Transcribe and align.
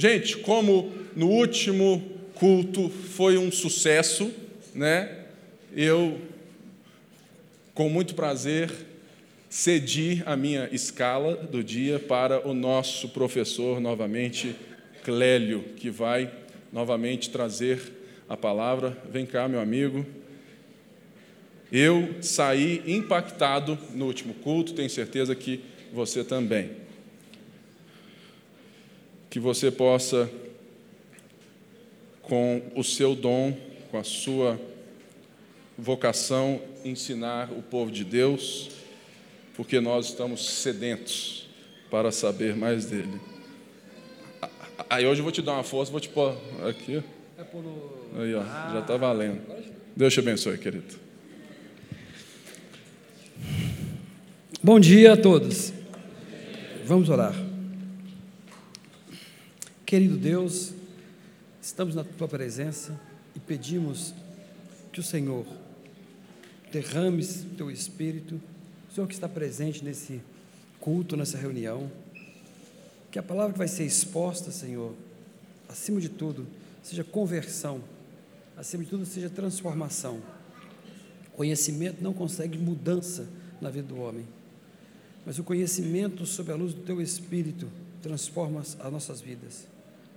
Gente, 0.00 0.38
como 0.38 0.90
no 1.14 1.28
último 1.28 2.02
culto 2.34 2.88
foi 2.88 3.36
um 3.36 3.52
sucesso, 3.52 4.32
né? 4.74 5.26
Eu, 5.76 6.18
com 7.74 7.90
muito 7.90 8.14
prazer, 8.14 8.72
cedi 9.50 10.22
a 10.24 10.34
minha 10.38 10.70
escala 10.72 11.36
do 11.36 11.62
dia 11.62 11.98
para 11.98 12.48
o 12.48 12.54
nosso 12.54 13.10
professor, 13.10 13.78
novamente, 13.78 14.56
Clélio, 15.04 15.64
que 15.76 15.90
vai 15.90 16.32
novamente 16.72 17.28
trazer 17.28 17.82
a 18.26 18.38
palavra. 18.38 18.96
Vem 19.12 19.26
cá, 19.26 19.46
meu 19.48 19.60
amigo. 19.60 20.06
Eu 21.70 22.14
saí 22.22 22.82
impactado 22.86 23.78
no 23.94 24.06
último 24.06 24.32
culto, 24.32 24.72
tenho 24.72 24.88
certeza 24.88 25.34
que 25.34 25.60
você 25.92 26.24
também. 26.24 26.79
Que 29.30 29.38
você 29.38 29.70
possa, 29.70 30.28
com 32.20 32.60
o 32.74 32.84
seu 32.84 33.14
dom, 33.14 33.56
com 33.90 33.96
a 33.96 34.04
sua 34.04 34.60
vocação, 35.78 36.60
ensinar 36.84 37.50
o 37.52 37.62
povo 37.62 37.90
de 37.90 38.04
Deus, 38.04 38.70
porque 39.54 39.80
nós 39.80 40.06
estamos 40.06 40.46
sedentos 40.46 41.48
para 41.90 42.12
saber 42.12 42.54
mais 42.54 42.86
dele. 42.86 43.20
Aí 44.88 45.06
hoje 45.06 45.20
eu 45.20 45.24
vou 45.24 45.32
te 45.32 45.40
dar 45.40 45.52
uma 45.52 45.62
força, 45.62 45.90
vou 45.90 46.00
te 46.00 46.08
pôr 46.08 46.36
aqui. 46.68 47.02
Aí, 48.16 48.34
ó, 48.34 48.42
já 48.72 48.80
está 48.80 48.96
valendo. 48.96 49.40
Deus 49.94 50.12
te 50.12 50.20
abençoe, 50.20 50.58
querido. 50.58 50.96
Bom 54.62 54.78
dia 54.78 55.14
a 55.14 55.16
todos. 55.16 55.72
Vamos 56.84 57.08
orar. 57.08 57.49
Querido 59.90 60.16
Deus, 60.16 60.72
estamos 61.60 61.96
na 61.96 62.04
tua 62.04 62.28
presença 62.28 62.96
e 63.34 63.40
pedimos 63.40 64.14
que 64.92 65.00
o 65.00 65.02
Senhor 65.02 65.44
derrame 66.70 67.26
teu 67.56 67.68
espírito, 67.72 68.40
o 68.88 68.94
Senhor 68.94 69.08
que 69.08 69.14
está 69.14 69.28
presente 69.28 69.82
nesse 69.82 70.20
culto, 70.78 71.16
nessa 71.16 71.36
reunião, 71.36 71.90
que 73.10 73.18
a 73.18 73.22
palavra 73.24 73.52
que 73.52 73.58
vai 73.58 73.66
ser 73.66 73.84
exposta, 73.84 74.52
Senhor, 74.52 74.94
acima 75.68 76.00
de 76.00 76.08
tudo, 76.08 76.46
seja 76.84 77.02
conversão, 77.02 77.82
acima 78.56 78.84
de 78.84 78.90
tudo, 78.90 79.04
seja 79.04 79.28
transformação. 79.28 80.22
Conhecimento 81.32 82.00
não 82.00 82.12
consegue 82.12 82.56
mudança 82.56 83.28
na 83.60 83.70
vida 83.70 83.88
do 83.88 83.98
homem 83.98 84.24
mas 85.24 85.38
o 85.38 85.44
conhecimento 85.44 86.24
sob 86.24 86.50
a 86.50 86.56
luz 86.56 86.72
do 86.74 86.80
Teu 86.80 87.00
Espírito 87.00 87.68
transforma 88.02 88.60
as 88.60 88.92
nossas 88.92 89.20
vidas. 89.20 89.66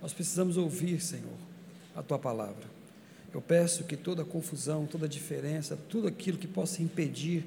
Nós 0.04 0.12
precisamos 0.12 0.58
ouvir, 0.58 1.00
Senhor, 1.00 1.32
a 1.96 2.02
Tua 2.02 2.18
palavra. 2.18 2.66
Eu 3.32 3.40
peço 3.40 3.84
que 3.84 3.96
toda 3.96 4.22
confusão, 4.22 4.84
toda 4.84 5.08
diferença, 5.08 5.78
tudo 5.88 6.06
aquilo 6.06 6.36
que 6.36 6.46
possa 6.46 6.82
impedir, 6.82 7.46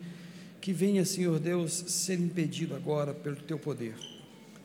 que 0.59 0.73
venha, 0.73 1.05
Senhor 1.05 1.37
Deus, 1.39 1.71
ser 1.71 2.19
impedido 2.19 2.75
agora 2.75 3.13
pelo 3.13 3.35
Teu 3.35 3.59
poder. 3.59 3.95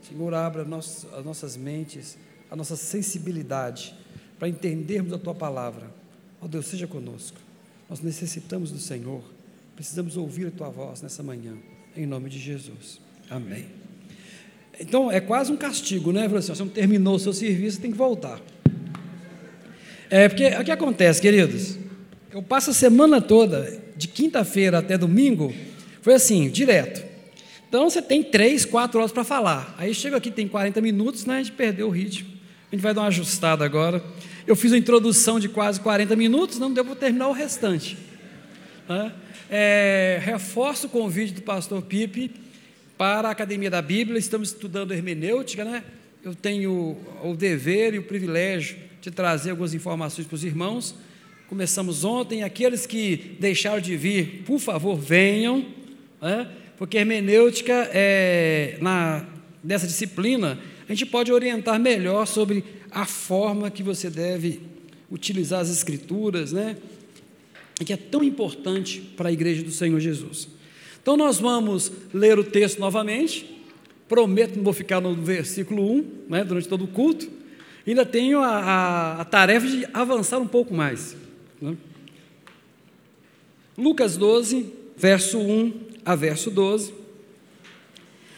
Senhor, 0.09 0.33
abra 0.33 0.63
as 0.63 1.23
nossas 1.23 1.55
mentes, 1.55 2.17
a 2.51 2.57
nossa 2.57 2.77
sensibilidade 2.77 3.95
para 4.39 4.48
entendermos 4.48 5.13
a 5.13 5.19
Tua 5.19 5.35
palavra. 5.35 5.91
Ó 6.41 6.47
oh, 6.47 6.48
Deus, 6.48 6.69
seja 6.69 6.87
conosco. 6.87 7.37
Nós 7.91 8.01
necessitamos 8.01 8.73
do 8.73 8.79
Senhor, 8.79 9.23
precisamos 9.77 10.17
ouvir 10.17 10.47
a 10.47 10.51
Tua 10.51 10.70
voz 10.70 11.03
nessa 11.03 11.23
manhã 11.23 11.59
em 11.95 12.07
nome 12.07 12.31
de 12.31 12.39
Jesus. 12.39 13.03
Amém. 13.29 13.82
Então 14.81 15.11
é 15.11 15.20
quase 15.20 15.53
um 15.53 15.56
castigo, 15.56 16.12
né? 16.12 16.27
Assim, 16.27 16.55
você 16.55 16.62
não 16.62 16.69
terminou 16.69 17.15
o 17.15 17.19
seu 17.19 17.33
serviço, 17.33 17.81
tem 17.81 17.91
que 17.91 17.98
voltar. 17.98 18.41
É 20.11 20.29
porque 20.29 20.47
o 20.47 20.64
que 20.64 20.70
acontece, 20.70 21.20
queridos? 21.20 21.79
Eu 22.31 22.42
passo 22.42 22.70
a 22.70 22.75
semana 22.75 23.20
toda, 23.20 23.81
de 23.97 24.09
quinta-feira 24.09 24.79
até 24.79 24.97
domingo, 24.97 25.52
foi 26.01 26.14
assim, 26.14 26.48
direto. 26.48 27.02
Então 27.69 27.89
você 27.89 28.02
tem 28.02 28.23
três, 28.23 28.64
quatro 28.64 28.98
horas 28.98 29.13
para 29.13 29.24
falar. 29.24 29.74
Aí 29.79 29.95
chega 29.95 30.17
aqui, 30.17 30.30
tem 30.30 30.47
40 30.47 30.80
minutos, 30.80 31.24
né? 31.24 31.36
A 31.36 31.39
gente 31.39 31.52
perdeu 31.52 31.89
o 31.89 31.91
ritmo. 31.91 32.29
A 32.70 32.74
gente 32.74 32.83
vai 32.83 32.92
dar 32.92 33.02
uma 33.02 33.08
ajustada 33.08 33.64
agora. 33.64 34.02
Eu 34.47 34.57
fiz 34.57 34.73
uma 34.73 34.79
introdução 34.79 35.39
de 35.39 35.48
quase 35.48 35.80
40 35.80 36.17
minutos, 36.17 36.58
não 36.58 36.73
deu 36.73 36.85
para 36.85 36.97
terminar 36.97 37.29
o 37.29 37.33
restante. 37.33 37.97
Né? 38.89 39.13
É, 39.51 40.20
reforço 40.23 40.86
o 40.86 40.91
convite 40.91 41.33
do 41.35 41.42
pastor 41.42 41.83
Pipe 41.83 42.30
para 43.02 43.27
a 43.27 43.33
Academia 43.33 43.68
da 43.68 43.83
Bíblia. 43.83 44.17
Estamos 44.17 44.51
estudando 44.51 44.92
hermenêutica, 44.92 45.64
né? 45.64 45.83
Eu 46.23 46.36
tenho 46.36 46.96
o 47.24 47.35
dever 47.35 47.95
e 47.95 47.98
o 47.98 48.05
privilégio 48.05 48.77
de 49.01 49.11
trazer 49.11 49.51
algumas 49.51 49.74
informações 49.74 50.24
para 50.24 50.36
os 50.36 50.45
irmãos. 50.45 50.95
Começamos 51.48 52.05
ontem. 52.05 52.45
Aqueles 52.45 52.86
que 52.86 53.36
deixaram 53.41 53.80
de 53.80 53.96
vir, 53.96 54.45
por 54.46 54.61
favor, 54.61 54.95
venham, 54.95 55.67
né? 56.20 56.48
porque 56.79 56.96
hermenêutica, 56.96 57.91
é, 57.92 58.79
na, 58.80 59.27
nessa 59.64 59.89
disciplina, 59.89 60.57
a 60.89 60.92
gente 60.95 61.05
pode 61.05 61.33
orientar 61.33 61.80
melhor 61.80 62.24
sobre 62.24 62.62
a 62.89 63.05
forma 63.05 63.68
que 63.68 63.83
você 63.83 64.08
deve 64.08 64.61
utilizar 65.11 65.58
as 65.58 65.70
escrituras, 65.70 66.52
né? 66.52 66.77
que 67.85 67.92
é 67.92 67.96
tão 67.96 68.23
importante 68.23 69.01
para 69.17 69.29
a 69.29 69.33
igreja 69.33 69.64
do 69.64 69.73
Senhor 69.73 69.98
Jesus. 69.98 70.61
Então 71.02 71.17
nós 71.17 71.40
vamos 71.40 71.90
ler 72.14 72.39
o 72.39 72.45
texto 72.45 72.79
novamente. 72.79 73.61
Prometo 74.08 74.52
que 74.52 74.57
não 74.57 74.64
vou 74.64 74.73
ficar 74.73 75.01
no 75.01 75.14
versículo 75.14 75.90
1 75.90 76.07
né, 76.29 76.45
durante 76.45 76.68
todo 76.68 76.85
o 76.85 76.89
culto. 76.89 77.29
Ainda 77.86 78.07
tenho 78.07 78.39
a, 78.39 78.58
a, 78.58 79.20
a 79.20 79.24
tarefa 79.24 79.67
de 79.67 79.86
avançar 79.92 80.39
um 80.39 80.46
pouco 80.46 80.73
mais. 80.73 81.17
Né? 81.61 81.77
Lucas 83.77 84.17
12, 84.17 84.73
verso 84.96 85.39
1 85.39 85.73
a 86.05 86.14
verso 86.14 86.51
12. 86.51 86.95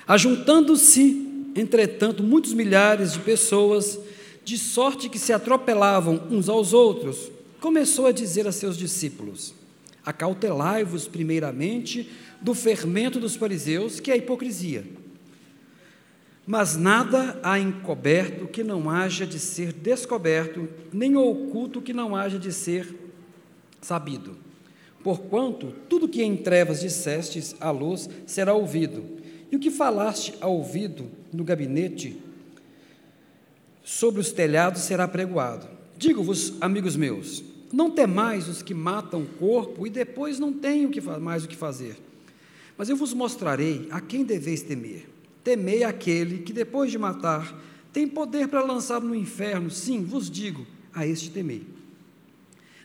Ajuntando-se, 0.06 1.50
entretanto, 1.54 2.22
muitos 2.22 2.54
milhares 2.54 3.12
de 3.12 3.18
pessoas, 3.18 3.98
de 4.44 4.56
sorte 4.56 5.08
que 5.10 5.18
se 5.18 5.32
atropelavam 5.32 6.22
uns 6.30 6.48
aos 6.48 6.72
outros, 6.72 7.30
começou 7.60 8.06
a 8.06 8.12
dizer 8.12 8.46
a 8.46 8.52
seus 8.52 8.76
discípulos: 8.76 9.54
Acautelai-vos 10.04 11.08
primeiramente 11.08 12.10
do 12.40 12.54
fermento 12.54 13.18
dos 13.18 13.36
fariseus, 13.36 14.00
que 14.00 14.10
é 14.10 14.14
a 14.14 14.16
hipocrisia. 14.16 14.84
Mas 16.46 16.76
nada 16.76 17.40
há 17.42 17.58
encoberto 17.58 18.46
que 18.46 18.62
não 18.62 18.90
haja 18.90 19.26
de 19.26 19.38
ser 19.38 19.72
descoberto, 19.72 20.68
nem 20.92 21.16
oculto 21.16 21.80
que 21.80 21.92
não 21.92 22.14
haja 22.14 22.38
de 22.38 22.52
ser 22.52 22.94
sabido. 23.80 24.36
Porquanto 25.02 25.72
tudo 25.88 26.08
que 26.08 26.22
em 26.22 26.36
trevas 26.36 26.80
dissestes 26.80 27.54
à 27.60 27.70
luz 27.70 28.08
será 28.26 28.52
ouvido, 28.52 29.04
e 29.50 29.56
o 29.56 29.58
que 29.58 29.70
falaste 29.70 30.34
ao 30.40 30.56
ouvido 30.56 31.10
no 31.32 31.44
gabinete 31.44 32.20
sobre 33.82 34.20
os 34.20 34.32
telhados 34.32 34.82
será 34.82 35.06
pregoado. 35.06 35.68
Digo-vos, 35.96 36.54
amigos 36.60 36.96
meus, 36.96 37.44
não 37.74 37.90
temais 37.90 38.48
os 38.48 38.62
que 38.62 38.72
matam 38.72 39.22
o 39.22 39.26
corpo 39.26 39.84
e 39.84 39.90
depois 39.90 40.38
não 40.38 40.52
têm 40.52 40.88
mais 41.20 41.44
o 41.44 41.48
que 41.48 41.56
fazer. 41.56 41.96
Mas 42.78 42.88
eu 42.88 42.96
vos 42.96 43.12
mostrarei 43.12 43.88
a 43.90 44.00
quem 44.00 44.24
deveis 44.24 44.62
temer. 44.62 45.08
Temei 45.42 45.82
aquele 45.82 46.38
que, 46.38 46.52
depois 46.52 46.90
de 46.90 46.98
matar, 46.98 47.60
tem 47.92 48.06
poder 48.06 48.46
para 48.46 48.62
lançar 48.62 49.00
no 49.00 49.14
inferno. 49.14 49.70
Sim, 49.70 50.04
vos 50.04 50.30
digo, 50.30 50.64
a 50.92 51.04
este 51.04 51.30
temei. 51.30 51.66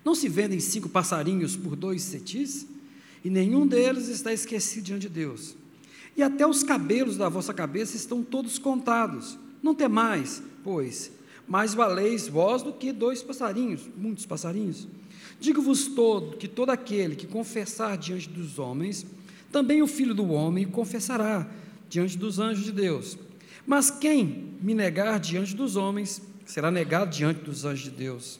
Não 0.03 0.15
se 0.15 0.27
vendem 0.27 0.59
cinco 0.59 0.89
passarinhos 0.89 1.55
por 1.55 1.75
dois 1.75 2.01
cetis? 2.01 2.65
E 3.23 3.29
nenhum 3.29 3.67
deles 3.67 4.07
está 4.07 4.33
esquecido 4.33 4.85
diante 4.85 5.03
de 5.03 5.09
Deus. 5.09 5.55
E 6.17 6.23
até 6.23 6.47
os 6.47 6.63
cabelos 6.63 7.15
da 7.15 7.29
vossa 7.29 7.53
cabeça 7.53 7.95
estão 7.95 8.23
todos 8.23 8.57
contados. 8.57 9.37
Não 9.61 9.75
temais, 9.75 10.41
pois, 10.63 11.11
mais 11.49 11.73
valeis 11.73 12.27
vós 12.27 12.61
do 12.61 12.71
que 12.71 12.93
dois 12.93 13.23
passarinhos, 13.23 13.89
muitos 13.97 14.25
passarinhos. 14.25 14.87
Digo-vos 15.39 15.87
todo 15.87 16.37
que 16.37 16.47
todo 16.47 16.69
aquele 16.69 17.15
que 17.15 17.25
confessar 17.25 17.97
diante 17.97 18.29
dos 18.29 18.59
homens, 18.59 19.05
também 19.51 19.81
o 19.81 19.87
Filho 19.87 20.13
do 20.13 20.29
homem 20.29 20.65
confessará 20.65 21.49
diante 21.89 22.17
dos 22.17 22.37
anjos 22.37 22.63
de 22.63 22.71
Deus. 22.71 23.17
Mas 23.65 23.89
quem 23.89 24.53
me 24.61 24.75
negar 24.75 25.19
diante 25.19 25.55
dos 25.55 25.75
homens, 25.75 26.21
será 26.45 26.69
negado 26.69 27.09
diante 27.09 27.41
dos 27.41 27.65
anjos 27.65 27.85
de 27.85 27.91
Deus. 27.91 28.39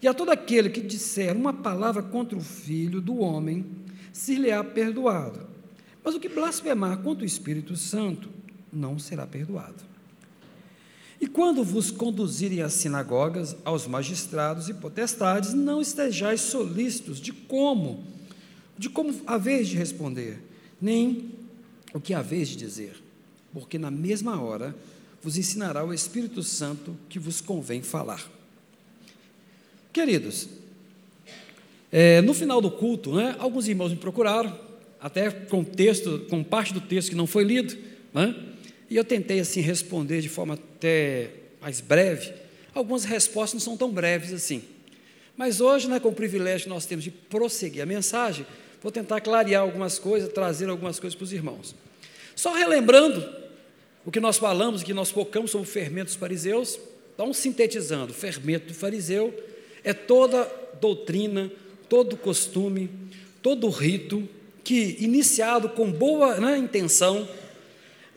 E 0.00 0.08
a 0.08 0.14
todo 0.14 0.30
aquele 0.30 0.70
que 0.70 0.80
disser 0.80 1.36
uma 1.36 1.52
palavra 1.52 2.02
contra 2.02 2.36
o 2.36 2.40
Filho 2.40 3.00
do 3.00 3.18
homem, 3.18 3.66
se 4.10 4.36
lhe 4.36 4.50
há 4.50 4.64
perdoado. 4.64 5.46
Mas 6.02 6.14
o 6.14 6.20
que 6.20 6.28
blasfemar 6.28 6.98
contra 6.98 7.24
o 7.24 7.26
Espírito 7.26 7.76
Santo, 7.76 8.28
não 8.72 8.98
será 8.98 9.26
perdoado. 9.26 9.91
E 11.22 11.28
quando 11.28 11.62
vos 11.62 11.92
conduzirem 11.92 12.62
às 12.62 12.72
sinagogas, 12.72 13.54
aos 13.64 13.86
magistrados 13.86 14.68
e 14.68 14.74
potestades, 14.74 15.54
não 15.54 15.80
estejais 15.80 16.40
solícitos 16.40 17.20
de 17.20 17.32
como, 17.32 18.02
de 18.76 18.90
como 18.90 19.14
haveis 19.24 19.68
de 19.68 19.76
responder, 19.76 20.42
nem 20.80 21.30
o 21.94 22.00
que 22.00 22.12
haveis 22.12 22.48
de 22.48 22.56
dizer, 22.56 23.00
porque 23.52 23.78
na 23.78 23.88
mesma 23.88 24.42
hora 24.42 24.74
vos 25.22 25.36
ensinará 25.36 25.84
o 25.84 25.94
Espírito 25.94 26.42
Santo 26.42 26.96
que 27.08 27.20
vos 27.20 27.40
convém 27.40 27.82
falar. 27.82 28.28
Queridos, 29.92 30.48
é, 31.92 32.20
no 32.22 32.34
final 32.34 32.60
do 32.60 32.68
culto, 32.68 33.14
né, 33.14 33.36
alguns 33.38 33.68
irmãos 33.68 33.92
me 33.92 33.96
procuraram, 33.96 34.58
até 35.00 35.30
com 35.30 35.62
texto, 35.62 36.26
com 36.28 36.42
parte 36.42 36.74
do 36.74 36.80
texto 36.80 37.10
que 37.10 37.14
não 37.14 37.28
foi 37.28 37.44
lido, 37.44 37.78
né, 38.12 38.34
e 38.92 38.96
eu 38.96 39.04
tentei 39.04 39.40
assim 39.40 39.62
responder 39.62 40.20
de 40.20 40.28
forma 40.28 40.52
até 40.52 41.30
mais 41.62 41.80
breve. 41.80 42.30
Algumas 42.74 43.04
respostas 43.04 43.54
não 43.54 43.60
são 43.60 43.74
tão 43.74 43.90
breves 43.90 44.34
assim. 44.34 44.62
Mas 45.34 45.62
hoje, 45.62 45.88
né, 45.88 45.98
com 45.98 46.10
o 46.10 46.14
privilégio 46.14 46.64
que 46.64 46.68
nós 46.68 46.84
temos 46.84 47.02
de 47.02 47.10
prosseguir 47.10 47.82
a 47.82 47.86
mensagem, 47.86 48.44
vou 48.82 48.92
tentar 48.92 49.22
clarear 49.22 49.62
algumas 49.62 49.98
coisas, 49.98 50.30
trazer 50.30 50.68
algumas 50.68 51.00
coisas 51.00 51.14
para 51.14 51.24
os 51.24 51.32
irmãos. 51.32 51.74
Só 52.36 52.52
relembrando 52.52 53.26
o 54.04 54.12
que 54.12 54.20
nós 54.20 54.36
falamos, 54.36 54.82
que 54.82 54.92
nós 54.92 55.08
focamos 55.08 55.50
sobre 55.50 55.66
o 55.66 55.70
fermento 55.70 56.08
dos 56.08 56.16
fariseus, 56.16 56.78
então 57.14 57.32
sintetizando, 57.32 58.12
o 58.12 58.14
fermento 58.14 58.66
do 58.66 58.74
fariseu 58.74 59.32
é 59.82 59.94
toda 59.94 60.44
doutrina, 60.82 61.50
todo 61.88 62.14
costume, 62.14 62.90
todo 63.40 63.70
rito 63.70 64.28
que, 64.62 64.98
iniciado 65.00 65.70
com 65.70 65.90
boa 65.90 66.38
né, 66.38 66.58
intenção 66.58 67.26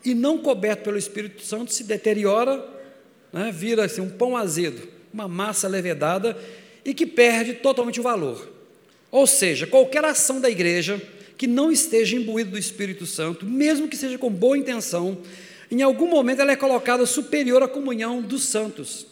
e 0.05 0.13
não 0.13 0.37
coberto 0.37 0.83
pelo 0.83 0.97
Espírito 0.97 1.41
Santo, 1.41 1.73
se 1.73 1.83
deteriora, 1.83 2.63
né, 3.33 3.51
vira 3.51 3.85
assim, 3.85 4.01
um 4.01 4.09
pão 4.09 4.37
azedo, 4.37 4.87
uma 5.13 5.27
massa 5.27 5.67
levedada 5.67 6.37
e 6.85 6.93
que 6.93 7.05
perde 7.05 7.55
totalmente 7.55 7.99
o 7.99 8.03
valor. 8.03 8.49
Ou 9.11 9.25
seja, 9.25 9.65
qualquer 9.65 10.05
ação 10.05 10.39
da 10.39 10.49
igreja 10.49 11.01
que 11.37 11.47
não 11.47 11.71
esteja 11.71 12.15
imbuída 12.15 12.51
do 12.51 12.57
Espírito 12.57 13.05
Santo, 13.05 13.45
mesmo 13.45 13.87
que 13.87 13.97
seja 13.97 14.17
com 14.17 14.29
boa 14.29 14.57
intenção, 14.57 15.17
em 15.71 15.81
algum 15.81 16.07
momento 16.07 16.41
ela 16.41 16.51
é 16.51 16.55
colocada 16.55 17.05
superior 17.05 17.63
à 17.63 17.67
comunhão 17.67 18.21
dos 18.21 18.43
santos, 18.43 19.07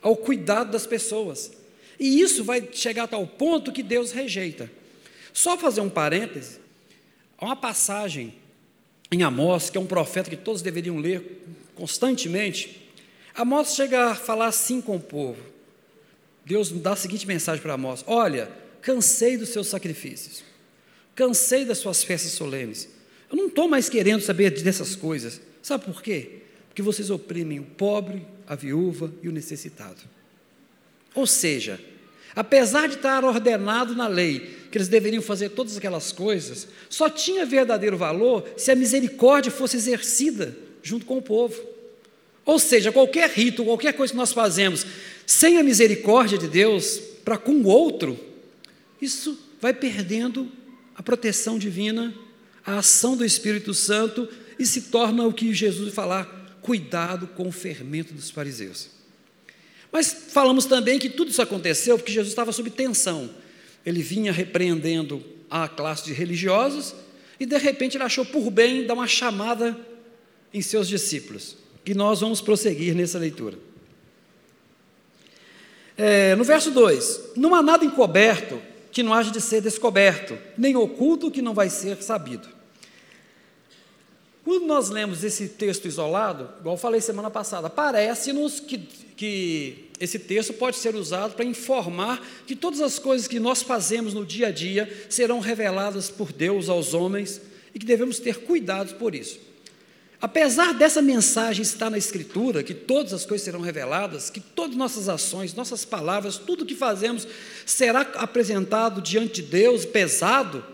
ao 0.00 0.16
cuidado 0.16 0.70
das 0.70 0.86
pessoas. 0.86 1.50
E 1.98 2.20
isso 2.20 2.44
vai 2.44 2.66
chegar 2.72 3.04
a 3.04 3.08
tal 3.08 3.26
ponto 3.26 3.72
que 3.72 3.82
Deus 3.82 4.12
rejeita. 4.12 4.70
Só 5.32 5.58
fazer 5.58 5.80
um 5.80 5.90
parêntese, 5.90 6.60
uma 7.40 7.56
passagem 7.56 8.34
em 9.10 9.22
Amós, 9.22 9.70
que 9.70 9.78
é 9.78 9.80
um 9.80 9.86
profeta 9.86 10.30
que 10.30 10.36
todos 10.36 10.62
deveriam 10.62 10.98
ler 10.98 11.44
constantemente. 11.74 12.90
Amós 13.34 13.74
chega 13.74 14.10
a 14.10 14.14
falar 14.14 14.46
assim 14.46 14.80
com 14.80 14.96
o 14.96 15.00
povo. 15.00 15.42
Deus 16.44 16.70
dá 16.70 16.92
a 16.92 16.96
seguinte 16.96 17.26
mensagem 17.26 17.62
para 17.62 17.74
Amós: 17.74 18.04
Olha, 18.06 18.50
cansei 18.80 19.36
dos 19.36 19.50
seus 19.50 19.68
sacrifícios, 19.68 20.44
cansei 21.14 21.64
das 21.64 21.78
suas 21.78 22.02
festas 22.02 22.32
solenes. 22.32 22.88
Eu 23.30 23.36
não 23.36 23.48
estou 23.48 23.68
mais 23.68 23.88
querendo 23.88 24.22
saber 24.22 24.50
dessas 24.50 24.94
coisas. 24.94 25.40
Sabe 25.62 25.84
por 25.84 26.00
quê? 26.00 26.42
Porque 26.68 26.82
vocês 26.82 27.10
oprimem 27.10 27.58
o 27.58 27.64
pobre, 27.64 28.24
a 28.46 28.54
viúva 28.54 29.12
e 29.22 29.28
o 29.28 29.32
necessitado. 29.32 30.00
Ou 31.14 31.26
seja, 31.26 31.80
apesar 32.34 32.86
de 32.86 32.96
estar 32.96 33.24
ordenado 33.24 33.94
na 33.94 34.06
lei 34.06 34.65
que 34.76 34.78
eles 34.78 34.88
deveriam 34.88 35.22
fazer 35.22 35.48
todas 35.48 35.74
aquelas 35.74 36.12
coisas, 36.12 36.68
só 36.90 37.08
tinha 37.08 37.46
verdadeiro 37.46 37.96
valor 37.96 38.46
se 38.58 38.70
a 38.70 38.76
misericórdia 38.76 39.50
fosse 39.50 39.78
exercida 39.78 40.54
junto 40.82 41.06
com 41.06 41.16
o 41.16 41.22
povo. 41.22 41.58
Ou 42.44 42.58
seja, 42.58 42.92
qualquer 42.92 43.30
rito, 43.30 43.64
qualquer 43.64 43.94
coisa 43.94 44.12
que 44.12 44.18
nós 44.18 44.34
fazemos 44.34 44.84
sem 45.26 45.56
a 45.56 45.62
misericórdia 45.62 46.36
de 46.36 46.46
Deus 46.46 47.00
para 47.24 47.38
com 47.38 47.52
o 47.52 47.66
outro, 47.66 48.20
isso 49.00 49.38
vai 49.62 49.72
perdendo 49.72 50.46
a 50.94 51.02
proteção 51.02 51.58
divina, 51.58 52.14
a 52.62 52.76
ação 52.76 53.16
do 53.16 53.24
Espírito 53.24 53.72
Santo 53.72 54.28
e 54.58 54.66
se 54.66 54.82
torna 54.82 55.26
o 55.26 55.32
que 55.32 55.54
Jesus 55.54 55.94
falar: 55.94 56.58
cuidado 56.60 57.28
com 57.28 57.48
o 57.48 57.52
fermento 57.52 58.12
dos 58.12 58.30
fariseus. 58.30 58.90
Mas 59.90 60.12
falamos 60.28 60.66
também 60.66 60.98
que 60.98 61.08
tudo 61.08 61.30
isso 61.30 61.40
aconteceu 61.40 61.96
porque 61.96 62.12
Jesus 62.12 62.28
estava 62.28 62.52
sob 62.52 62.68
tensão. 62.68 63.30
Ele 63.86 64.02
vinha 64.02 64.32
repreendendo 64.32 65.24
a 65.48 65.68
classe 65.68 66.04
de 66.04 66.12
religiosos 66.12 66.94
e 67.38 67.46
de 67.46 67.56
repente 67.56 67.96
ele 67.96 68.04
achou 68.04 68.26
por 68.26 68.50
bem 68.50 68.84
dar 68.84 68.94
uma 68.94 69.06
chamada 69.06 69.78
em 70.52 70.60
seus 70.60 70.88
discípulos. 70.88 71.56
E 71.84 71.94
nós 71.94 72.20
vamos 72.20 72.40
prosseguir 72.40 72.94
nessa 72.94 73.18
leitura. 73.18 73.56
É, 75.96 76.34
no 76.34 76.44
verso 76.44 76.70
2: 76.72 77.32
Não 77.36 77.54
há 77.54 77.62
nada 77.62 77.84
encoberto 77.84 78.60
que 78.90 79.02
não 79.02 79.14
haja 79.14 79.30
de 79.30 79.40
ser 79.40 79.60
descoberto, 79.60 80.36
nem 80.58 80.74
oculto 80.74 81.30
que 81.30 81.40
não 81.40 81.54
vai 81.54 81.70
ser 81.70 82.02
sabido. 82.02 82.48
Quando 84.44 84.64
nós 84.64 84.90
lemos 84.90 85.24
esse 85.24 85.48
texto 85.48 85.86
isolado, 85.86 86.48
igual 86.60 86.76
falei 86.76 87.00
semana 87.00 87.30
passada, 87.30 87.68
parece-nos 87.68 88.60
que, 88.60 88.78
que 88.78 89.85
esse 89.98 90.18
texto 90.18 90.52
pode 90.52 90.76
ser 90.76 90.94
usado 90.94 91.34
para 91.34 91.44
informar 91.44 92.24
que 92.46 92.54
todas 92.54 92.80
as 92.80 92.98
coisas 92.98 93.26
que 93.26 93.40
nós 93.40 93.62
fazemos 93.62 94.12
no 94.12 94.26
dia 94.26 94.48
a 94.48 94.50
dia 94.50 95.06
serão 95.08 95.40
reveladas 95.40 96.10
por 96.10 96.32
Deus 96.32 96.68
aos 96.68 96.92
homens 96.92 97.40
e 97.74 97.78
que 97.78 97.86
devemos 97.86 98.18
ter 98.18 98.38
cuidado 98.38 98.94
por 98.96 99.14
isso. 99.14 99.40
Apesar 100.20 100.72
dessa 100.72 101.02
mensagem 101.02 101.62
estar 101.62 101.90
na 101.90 101.98
Escritura, 101.98 102.62
que 102.62 102.74
todas 102.74 103.12
as 103.12 103.26
coisas 103.26 103.44
serão 103.44 103.60
reveladas, 103.60 104.30
que 104.30 104.40
todas 104.40 104.76
nossas 104.76 105.08
ações, 105.08 105.54
nossas 105.54 105.84
palavras, 105.84 106.38
tudo 106.38 106.64
que 106.64 106.74
fazemos 106.74 107.26
será 107.66 108.00
apresentado 108.00 109.02
diante 109.02 109.42
de 109.42 109.48
Deus 109.48 109.84
pesado, 109.84 110.64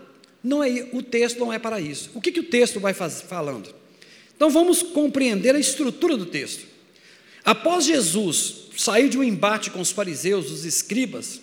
não 0.43 0.63
é, 0.63 0.89
o 0.93 1.01
texto 1.01 1.39
não 1.39 1.51
é 1.51 1.59
para 1.59 1.79
isso. 1.79 2.09
O 2.13 2.21
que, 2.21 2.31
que 2.31 2.39
o 2.39 2.45
texto 2.45 2.79
vai 2.79 2.93
faz, 2.93 3.21
falando? 3.21 3.73
Então 4.35 4.49
vamos 4.49 4.81
compreender 4.81 5.55
a 5.55 5.59
estrutura 5.59 6.17
do 6.17 6.25
texto. 6.25 6.65
Após 7.43 7.85
Jesus 7.85 8.62
sair 8.77 9.09
de 9.09 9.17
um 9.17 9.23
embate 9.23 9.69
com 9.69 9.79
os 9.79 9.91
fariseus, 9.91 10.51
os 10.51 10.65
escribas, 10.65 11.41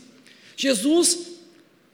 Jesus 0.57 1.31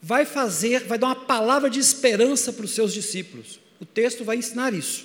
vai 0.03 0.25
fazer, 0.25 0.85
vai 0.85 0.99
dar 0.99 1.09
uma 1.09 1.17
palavra 1.17 1.69
de 1.69 1.79
esperança 1.79 2.53
para 2.53 2.65
os 2.65 2.73
seus 2.73 2.93
discípulos. 2.93 3.61
O 3.81 3.85
texto 3.85 4.25
vai 4.25 4.37
ensinar 4.37 4.73
isso. 4.73 5.05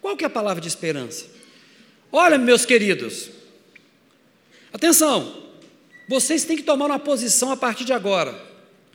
Qual 0.00 0.16
que 0.16 0.24
é 0.24 0.26
a 0.26 0.30
palavra 0.30 0.60
de 0.60 0.68
esperança? 0.68 1.26
Olha, 2.10 2.38
meus 2.38 2.66
queridos, 2.66 3.30
atenção, 4.72 5.42
vocês 6.08 6.44
têm 6.44 6.56
que 6.56 6.62
tomar 6.62 6.86
uma 6.86 6.98
posição 6.98 7.50
a 7.50 7.56
partir 7.56 7.84
de 7.84 7.92
agora, 7.92 8.38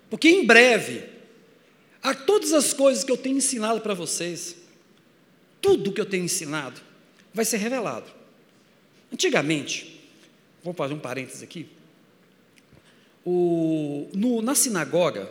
porque 0.09 0.29
em 0.29 0.45
breve 0.45 1.03
a 2.01 2.13
todas 2.13 2.53
as 2.53 2.73
coisas 2.73 3.03
que 3.03 3.11
eu 3.11 3.17
tenho 3.17 3.37
ensinado 3.37 3.81
para 3.81 3.93
vocês, 3.93 4.55
tudo 5.61 5.91
que 5.91 5.99
eu 5.99 6.05
tenho 6.05 6.25
ensinado, 6.25 6.79
vai 7.33 7.43
ser 7.43 7.57
revelado. 7.57 8.05
Antigamente, 9.11 9.96
vou 10.67 10.73
fazer 10.73 10.93
um 10.93 10.99
parênteses 10.99 11.41
aqui, 11.41 11.65
o, 13.25 14.09
no, 14.13 14.41
na 14.41 14.53
sinagoga, 14.53 15.29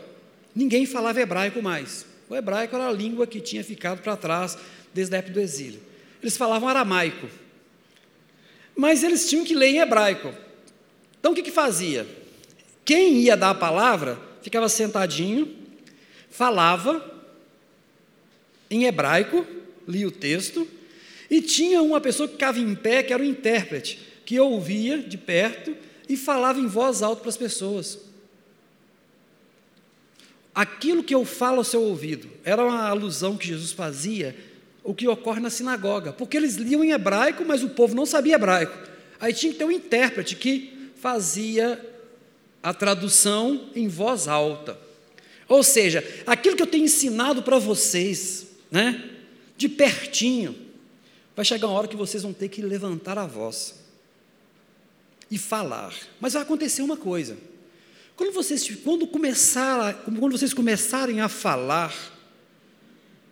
ninguém 0.55 0.87
falava 0.87 1.21
hebraico 1.21 1.63
mais. 1.63 2.07
O 2.29 2.35
hebraico 2.35 2.75
era 2.75 2.89
a 2.89 2.93
língua 2.93 3.27
que 3.27 3.41
tinha 3.41 3.63
ficado 3.63 4.01
para 4.01 4.17
trás 4.17 4.57
desde 4.95 5.15
a 5.15 5.19
época 5.19 5.35
do 5.35 5.41
exílio. 5.41 5.81
Eles 6.23 6.39
falavam 6.39 6.69
aramaico. 6.69 7.29
Mas 8.75 9.03
eles 9.03 9.29
tinham 9.29 9.45
que 9.45 9.55
ler 9.55 9.69
em 9.69 9.79
hebraico. 9.79 10.35
Então 11.21 11.33
o 11.33 11.35
que, 11.35 11.43
que 11.43 11.51
fazia? 11.51 12.07
Quem 12.83 13.19
ia 13.19 13.37
dar 13.37 13.51
a 13.51 13.55
palavra 13.55 14.19
ficava 14.41 14.71
sentadinho, 14.71 15.55
falava 16.31 17.15
em 18.71 18.85
hebraico, 18.85 19.47
lia 19.87 20.09
o 20.09 20.11
texto, 20.11 20.67
e 21.31 21.43
tinha 21.43 21.83
uma 21.83 22.01
pessoa 22.01 22.27
que 22.27 22.35
ficava 22.35 22.59
em 22.59 22.75
pé, 22.75 23.03
que 23.03 23.13
era 23.13 23.23
o 23.23 23.27
intérprete, 23.27 24.16
que 24.27 24.41
ouvia 24.41 24.99
de 24.99 25.17
perto 25.17 25.75
e 26.09 26.17
falava 26.17 26.59
em 26.59 26.67
voz 26.67 27.01
alta 27.01 27.21
para 27.23 27.31
as 27.31 27.37
pessoas. 27.37 27.99
Aquilo 30.53 31.05
que 31.05 31.15
eu 31.15 31.25
falo 31.25 31.59
ao 31.59 31.65
seu 31.65 31.83
ouvido 31.83 32.29
era 32.45 32.65
uma 32.65 32.89
alusão 32.89 33.37
que 33.37 33.47
Jesus 33.47 33.71
fazia 33.71 34.37
o 34.83 34.95
que 34.95 35.07
ocorre 35.07 35.41
na 35.41 35.51
sinagoga, 35.51 36.13
porque 36.13 36.37
eles 36.37 36.57
liam 36.57 36.83
em 36.83 36.91
hebraico, 36.91 37.45
mas 37.45 37.63
o 37.63 37.71
povo 37.71 37.95
não 37.95 38.05
sabia 38.05 38.35
hebraico. 38.35 38.77
Aí 39.21 39.33
tinha 39.33 39.53
que 39.53 39.59
ter 39.59 39.65
um 39.65 39.71
intérprete 39.71 40.35
que 40.35 40.91
fazia 40.97 41.81
a 42.63 42.75
tradução 42.75 43.71
em 43.77 43.87
voz 43.87 44.27
alta. 44.27 44.77
Ou 45.49 45.63
seja, 45.63 46.05
aquilo 46.27 46.57
que 46.57 46.63
eu 46.63 46.67
tenho 46.67 46.85
ensinado 46.85 47.43
para 47.43 47.59
vocês, 47.59 48.47
né, 48.71 49.09
de 49.57 49.69
pertinho, 49.69 50.57
vai 51.37 51.45
chegar 51.45 51.69
uma 51.69 51.79
hora 51.79 51.89
que 51.89 51.97
vocês 51.97 52.25
vão 52.25 52.33
ter 52.33 52.49
que 52.49 52.61
levantar 52.61 53.19
a 53.19 53.27
voz 53.27 53.86
e 55.31 55.39
falar. 55.39 55.95
Mas 56.21 56.35
vai 56.35 56.43
acontecer 56.43 56.83
uma 56.83 56.97
coisa. 56.97 57.37
Quando 58.17 58.33
vocês, 58.33 58.69
quando 58.83 59.07
começar, 59.07 60.03
quando 60.05 60.31
vocês 60.31 60.55
começarem 60.55 61.21
a 61.21 61.29
falar, 61.29 61.95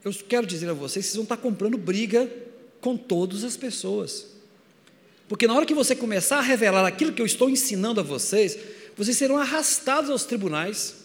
eu 0.04 0.12
quero 0.28 0.46
dizer 0.46 0.68
a 0.68 0.74
vocês, 0.74 1.06
vocês 1.06 1.16
vão 1.16 1.24
estar 1.24 1.36
comprando 1.36 1.78
briga 1.78 2.30
com 2.80 2.96
todas 2.96 3.44
as 3.44 3.56
pessoas. 3.56 4.26
Porque 5.28 5.46
na 5.46 5.54
hora 5.54 5.64
que 5.64 5.74
você 5.74 5.96
começar 5.96 6.38
a 6.38 6.42
revelar 6.42 6.86
aquilo 6.86 7.12
que 7.12 7.22
eu 7.22 7.26
estou 7.26 7.48
ensinando 7.48 8.00
a 8.00 8.02
vocês, 8.02 8.58
vocês 8.96 9.16
serão 9.16 9.38
arrastados 9.38 10.10
aos 10.10 10.24
tribunais 10.24 11.04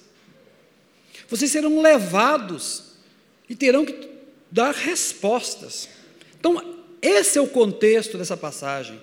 vocês 1.29 1.51
serão 1.51 1.79
levados 1.79 2.95
e 3.47 3.55
terão 3.55 3.85
que 3.85 4.09
dar 4.49 4.73
respostas. 4.73 5.87
Então, 6.39 6.79
esse 7.01 7.37
é 7.37 7.41
o 7.41 7.47
contexto 7.47 8.17
dessa 8.17 8.35
passagem. 8.35 8.99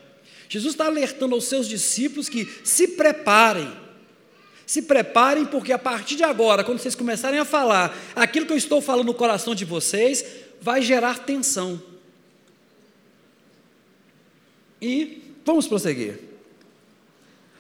Jesus 0.49 0.75
está 0.75 0.87
alertando 0.87 1.35
aos 1.35 1.45
seus 1.45 1.69
discípulos 1.69 2.29
que 2.29 2.49
se 2.65 2.88
preparem. 2.88 3.71
Se 4.67 4.83
preparem, 4.83 5.45
porque 5.45 5.73
a 5.73 5.79
partir 5.79 6.17
de 6.17 6.25
agora, 6.25 6.65
quando 6.65 6.79
vocês 6.79 6.95
começarem 6.95 7.38
a 7.38 7.45
falar 7.45 7.97
aquilo 8.17 8.47
que 8.47 8.53
eu 8.53 8.57
estou 8.57 8.81
falando 8.81 9.07
no 9.07 9.15
coração 9.15 9.55
de 9.55 9.65
vocês, 9.65 10.25
vai 10.61 10.83
gerar 10.83 11.21
tensão. 11.21 11.81
E 14.83 15.23
vamos 15.45 15.67
prosseguir. 15.67 16.19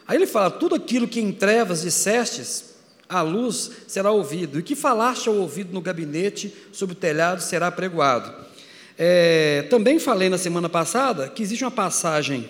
Aí 0.06 0.16
ele 0.16 0.26
fala: 0.26 0.50
tudo 0.50 0.74
aquilo 0.74 1.08
que 1.08 1.20
em 1.20 1.32
trevas 1.32 1.82
dissestes, 1.82 2.76
a 3.08 3.22
luz 3.22 3.70
será 3.86 4.10
ouvido, 4.10 4.58
e 4.58 4.62
que 4.62 4.74
falaste 4.74 5.28
ao 5.28 5.36
ouvido 5.36 5.72
no 5.72 5.80
gabinete, 5.80 6.52
sobre 6.72 6.94
o 6.94 6.98
telhado, 6.98 7.40
será 7.40 7.70
pregoado. 7.70 8.34
É, 8.98 9.66
também 9.68 9.98
falei 9.98 10.28
na 10.28 10.38
semana 10.38 10.68
passada 10.68 11.28
que 11.28 11.42
existe 11.42 11.62
uma 11.62 11.70
passagem 11.70 12.48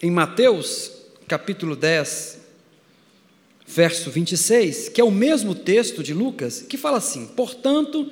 em 0.00 0.10
Mateus, 0.10 0.92
capítulo 1.26 1.74
10, 1.74 2.38
verso 3.66 4.10
26, 4.10 4.88
que 4.88 5.00
é 5.00 5.04
o 5.04 5.10
mesmo 5.10 5.54
texto 5.54 6.02
de 6.02 6.14
Lucas, 6.14 6.62
que 6.62 6.76
fala 6.76 6.98
assim: 6.98 7.26
Portanto, 7.26 8.10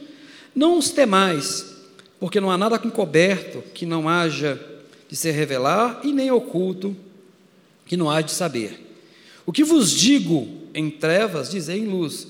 não 0.54 0.78
os 0.78 0.90
temais, 0.90 1.76
porque 2.18 2.40
não 2.40 2.50
há 2.50 2.58
nada 2.58 2.80
encoberto 2.84 3.62
que 3.72 3.86
não 3.86 4.08
haja 4.08 4.60
de 5.08 5.14
se 5.14 5.30
revelar, 5.30 6.00
e 6.02 6.12
nem 6.12 6.30
oculto 6.30 6.96
que 7.86 7.96
não 7.96 8.10
há 8.10 8.20
de 8.20 8.32
saber. 8.32 8.80
O 9.46 9.52
que 9.52 9.62
vos 9.62 9.92
digo 9.92 10.48
em 10.74 10.90
trevas, 10.90 11.50
dizei 11.50 11.78
em 11.78 11.86
luz, 11.86 12.26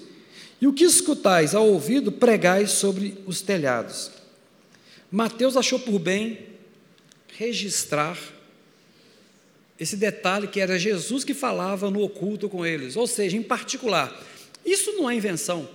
e 0.61 0.67
o 0.67 0.73
que 0.73 0.85
escutais 0.85 1.55
ao 1.55 1.67
ouvido, 1.67 2.13
pregais 2.13 2.73
sobre 2.73 3.17
os 3.27 3.41
telhados. 3.41 4.11
Mateus 5.11 5.57
achou 5.57 5.79
por 5.79 5.99
bem 5.99 6.41
registrar 7.39 8.19
esse 9.79 9.97
detalhe 9.97 10.49
que 10.49 10.61
era 10.61 10.79
Jesus 10.79 11.23
que 11.23 11.35
falava 11.35 11.91
no 11.91 12.03
oculto 12.03 12.49
com 12.49 12.65
eles, 12.65 12.97
ou 12.97 13.07
seja, 13.07 13.37
em 13.37 13.43
particular. 13.43 14.25
Isso 14.65 14.93
não 14.93 15.09
é 15.09 15.15
invenção. 15.15 15.69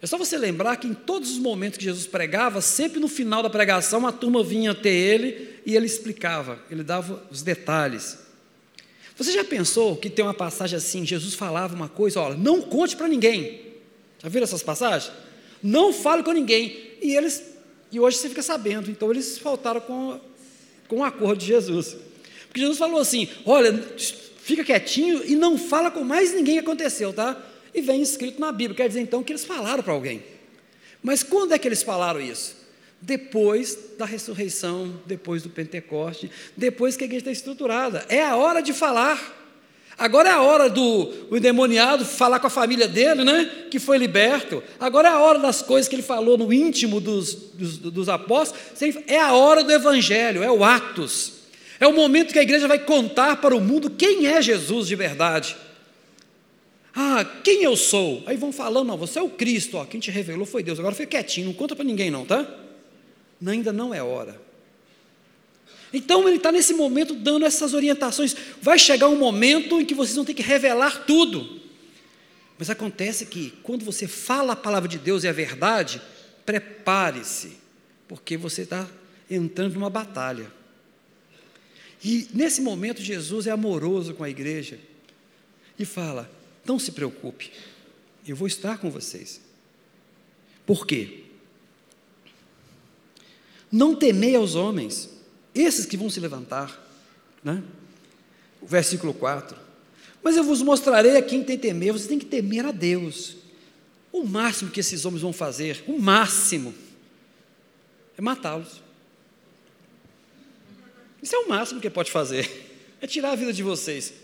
É 0.00 0.06
só 0.06 0.16
você 0.16 0.36
lembrar 0.36 0.76
que 0.76 0.86
em 0.86 0.94
todos 0.94 1.30
os 1.30 1.38
momentos 1.38 1.78
que 1.78 1.84
Jesus 1.84 2.06
pregava, 2.06 2.60
sempre 2.60 3.00
no 3.00 3.08
final 3.08 3.42
da 3.42 3.50
pregação, 3.50 4.06
a 4.06 4.12
turma 4.12 4.44
vinha 4.44 4.70
até 4.70 4.90
ele 4.90 5.48
e 5.66 5.74
ele 5.74 5.86
explicava, 5.86 6.58
ele 6.70 6.84
dava 6.84 7.22
os 7.30 7.42
detalhes. 7.42 8.18
Você 9.16 9.32
já 9.32 9.42
pensou 9.42 9.96
que 9.96 10.08
tem 10.08 10.24
uma 10.24 10.34
passagem 10.34 10.76
assim, 10.76 11.04
Jesus 11.04 11.34
falava 11.34 11.74
uma 11.74 11.88
coisa, 11.88 12.20
olha, 12.20 12.36
não 12.36 12.62
conte 12.62 12.96
para 12.96 13.08
ninguém. 13.08 13.60
Já 14.22 14.28
viram 14.28 14.44
essas 14.44 14.62
passagens? 14.62 15.10
Não 15.60 15.92
fale 15.92 16.22
com 16.22 16.30
ninguém. 16.30 16.96
E 17.02 17.16
eles, 17.16 17.42
e 17.90 17.98
hoje 17.98 18.18
você 18.18 18.28
fica 18.28 18.42
sabendo, 18.42 18.90
então 18.90 19.10
eles 19.10 19.38
faltaram 19.38 19.80
com, 19.80 20.20
com 20.86 20.98
o 20.98 21.04
acordo 21.04 21.40
de 21.40 21.46
Jesus. 21.46 21.96
Porque 22.58 22.60
Jesus 22.60 22.78
falou 22.78 23.00
assim: 23.00 23.28
olha, 23.46 23.72
fica 24.42 24.64
quietinho 24.64 25.22
e 25.24 25.36
não 25.36 25.56
fala 25.56 25.90
com 25.90 26.02
mais 26.02 26.34
ninguém 26.34 26.54
que 26.54 26.60
aconteceu, 26.60 27.12
tá? 27.12 27.40
E 27.72 27.80
vem 27.80 28.02
escrito 28.02 28.40
na 28.40 28.50
Bíblia, 28.50 28.76
quer 28.76 28.88
dizer 28.88 29.00
então 29.00 29.22
que 29.22 29.32
eles 29.32 29.44
falaram 29.44 29.82
para 29.82 29.92
alguém. 29.92 30.22
Mas 31.00 31.22
quando 31.22 31.52
é 31.52 31.58
que 31.58 31.68
eles 31.68 31.82
falaram 31.82 32.20
isso? 32.20 32.56
Depois 33.00 33.78
da 33.96 34.04
ressurreição, 34.04 35.00
depois 35.06 35.42
do 35.44 35.48
Pentecoste, 35.48 36.30
depois 36.56 36.96
que 36.96 37.04
a 37.04 37.06
igreja 37.06 37.30
está 37.30 37.30
estruturada. 37.30 38.04
É 38.08 38.24
a 38.24 38.34
hora 38.34 38.60
de 38.60 38.72
falar. 38.72 39.36
Agora 39.96 40.28
é 40.28 40.32
a 40.32 40.42
hora 40.42 40.68
do 40.68 41.12
o 41.30 41.36
endemoniado 41.36 42.04
falar 42.04 42.40
com 42.40 42.48
a 42.48 42.50
família 42.50 42.88
dele, 42.88 43.22
né? 43.22 43.66
Que 43.70 43.78
foi 43.78 43.98
liberto. 43.98 44.62
Agora 44.80 45.08
é 45.08 45.12
a 45.12 45.20
hora 45.20 45.38
das 45.38 45.62
coisas 45.62 45.88
que 45.88 45.94
ele 45.94 46.02
falou 46.02 46.36
no 46.36 46.52
íntimo 46.52 47.00
dos, 47.00 47.34
dos, 47.34 47.78
dos 47.78 48.08
apóstolos. 48.08 48.60
É 49.06 49.20
a 49.20 49.32
hora 49.34 49.62
do 49.62 49.72
evangelho, 49.72 50.42
é 50.42 50.50
o 50.50 50.64
Atos. 50.64 51.37
É 51.80 51.86
o 51.86 51.92
momento 51.92 52.32
que 52.32 52.38
a 52.38 52.42
igreja 52.42 52.66
vai 52.66 52.78
contar 52.78 53.36
para 53.36 53.54
o 53.54 53.60
mundo 53.60 53.90
quem 53.90 54.26
é 54.26 54.42
Jesus 54.42 54.88
de 54.88 54.96
verdade. 54.96 55.56
Ah, 56.94 57.24
quem 57.44 57.62
eu 57.62 57.76
sou? 57.76 58.24
Aí 58.26 58.36
vão 58.36 58.52
falando, 58.52 58.88
não, 58.88 58.96
você 58.96 59.18
é 59.18 59.22
o 59.22 59.28
Cristo, 59.28 59.76
ó, 59.76 59.84
quem 59.84 60.00
te 60.00 60.10
revelou 60.10 60.44
foi 60.44 60.62
Deus. 60.62 60.78
Agora 60.80 60.94
fica 60.94 61.10
quietinho, 61.10 61.46
não 61.46 61.54
conta 61.54 61.76
para 61.76 61.84
ninguém 61.84 62.10
não, 62.10 62.24
tá? 62.24 62.44
Ainda 63.46 63.72
não 63.72 63.94
é 63.94 64.02
hora. 64.02 64.40
Então 65.92 66.26
ele 66.26 66.36
está 66.38 66.50
nesse 66.50 66.74
momento 66.74 67.14
dando 67.14 67.46
essas 67.46 67.72
orientações. 67.72 68.34
Vai 68.60 68.78
chegar 68.78 69.08
um 69.08 69.16
momento 69.16 69.80
em 69.80 69.84
que 69.84 69.94
vocês 69.94 70.16
vão 70.16 70.24
ter 70.24 70.34
que 70.34 70.42
revelar 70.42 71.04
tudo. 71.06 71.60
Mas 72.58 72.68
acontece 72.68 73.26
que 73.26 73.54
quando 73.62 73.84
você 73.84 74.08
fala 74.08 74.54
a 74.54 74.56
palavra 74.56 74.88
de 74.88 74.98
Deus 74.98 75.22
e 75.22 75.28
a 75.28 75.32
verdade, 75.32 76.02
prepare-se, 76.44 77.58
porque 78.08 78.36
você 78.36 78.62
está 78.62 78.86
entrando 79.30 79.74
numa 79.74 79.88
batalha. 79.88 80.57
E 82.02 82.28
nesse 82.32 82.60
momento 82.60 83.02
Jesus 83.02 83.46
é 83.46 83.50
amoroso 83.50 84.14
com 84.14 84.24
a 84.24 84.30
igreja 84.30 84.78
e 85.78 85.84
fala: 85.84 86.30
não 86.64 86.78
se 86.78 86.92
preocupe, 86.92 87.50
eu 88.26 88.36
vou 88.36 88.46
estar 88.46 88.78
com 88.78 88.90
vocês. 88.90 89.40
Por 90.66 90.86
quê? 90.86 91.24
Não 93.70 93.94
temei 93.94 94.34
aos 94.34 94.54
homens, 94.54 95.10
esses 95.54 95.86
que 95.86 95.96
vão 95.96 96.10
se 96.10 96.20
levantar. 96.20 96.86
Né? 97.42 97.62
O 98.60 98.66
versículo 98.66 99.14
4. 99.14 99.56
Mas 100.22 100.36
eu 100.36 100.44
vos 100.44 100.62
mostrarei 100.62 101.16
a 101.16 101.22
quem 101.22 101.44
tem 101.44 101.58
temer, 101.58 101.92
você 101.92 102.08
tem 102.08 102.18
que 102.18 102.26
temer 102.26 102.66
a 102.66 102.72
Deus. 102.72 103.36
O 104.12 104.24
máximo 104.24 104.70
que 104.70 104.80
esses 104.80 105.04
homens 105.04 105.22
vão 105.22 105.32
fazer, 105.32 105.84
o 105.86 105.98
máximo, 105.98 106.74
é 108.16 108.20
matá-los. 108.20 108.82
Isso 111.28 111.36
é 111.36 111.40
o 111.40 111.48
máximo 111.50 111.78
que 111.78 111.90
pode 111.90 112.10
fazer, 112.10 112.50
é 113.02 113.06
tirar 113.06 113.32
a 113.32 113.34
vida 113.34 113.52
de 113.52 113.62
vocês. 113.62 114.14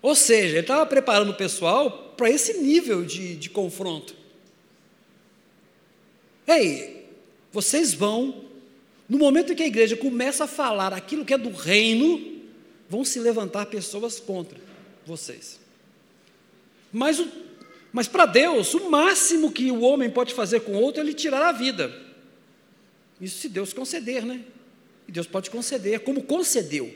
Ou 0.00 0.14
seja, 0.14 0.54
ele 0.54 0.60
estava 0.60 0.86
preparando 0.86 1.32
o 1.32 1.36
pessoal 1.36 2.14
para 2.16 2.30
esse 2.30 2.54
nível 2.54 3.04
de, 3.04 3.36
de 3.36 3.50
confronto. 3.50 4.16
Ei, 6.46 7.06
vocês 7.52 7.92
vão, 7.92 8.42
no 9.06 9.18
momento 9.18 9.52
em 9.52 9.54
que 9.54 9.62
a 9.62 9.66
igreja 9.66 9.94
começa 9.94 10.44
a 10.44 10.46
falar 10.46 10.94
aquilo 10.94 11.26
que 11.26 11.34
é 11.34 11.36
do 11.36 11.50
reino, 11.50 12.40
vão 12.88 13.04
se 13.04 13.20
levantar 13.20 13.66
pessoas 13.66 14.18
contra 14.18 14.58
vocês. 15.04 15.60
Mas, 16.90 17.20
o, 17.20 17.28
mas 17.92 18.08
para 18.08 18.24
Deus, 18.24 18.72
o 18.72 18.88
máximo 18.88 19.52
que 19.52 19.70
o 19.70 19.82
homem 19.82 20.08
pode 20.08 20.32
fazer 20.32 20.60
com 20.60 20.72
outro 20.72 21.02
é 21.02 21.04
lhe 21.04 21.12
tirar 21.12 21.46
a 21.46 21.52
vida. 21.52 21.94
Isso 23.20 23.40
se 23.40 23.48
Deus 23.50 23.74
conceder, 23.74 24.24
né? 24.24 24.42
E 25.08 25.12
Deus 25.12 25.26
pode 25.26 25.50
conceder, 25.50 26.00
como 26.00 26.22
concedeu. 26.22 26.92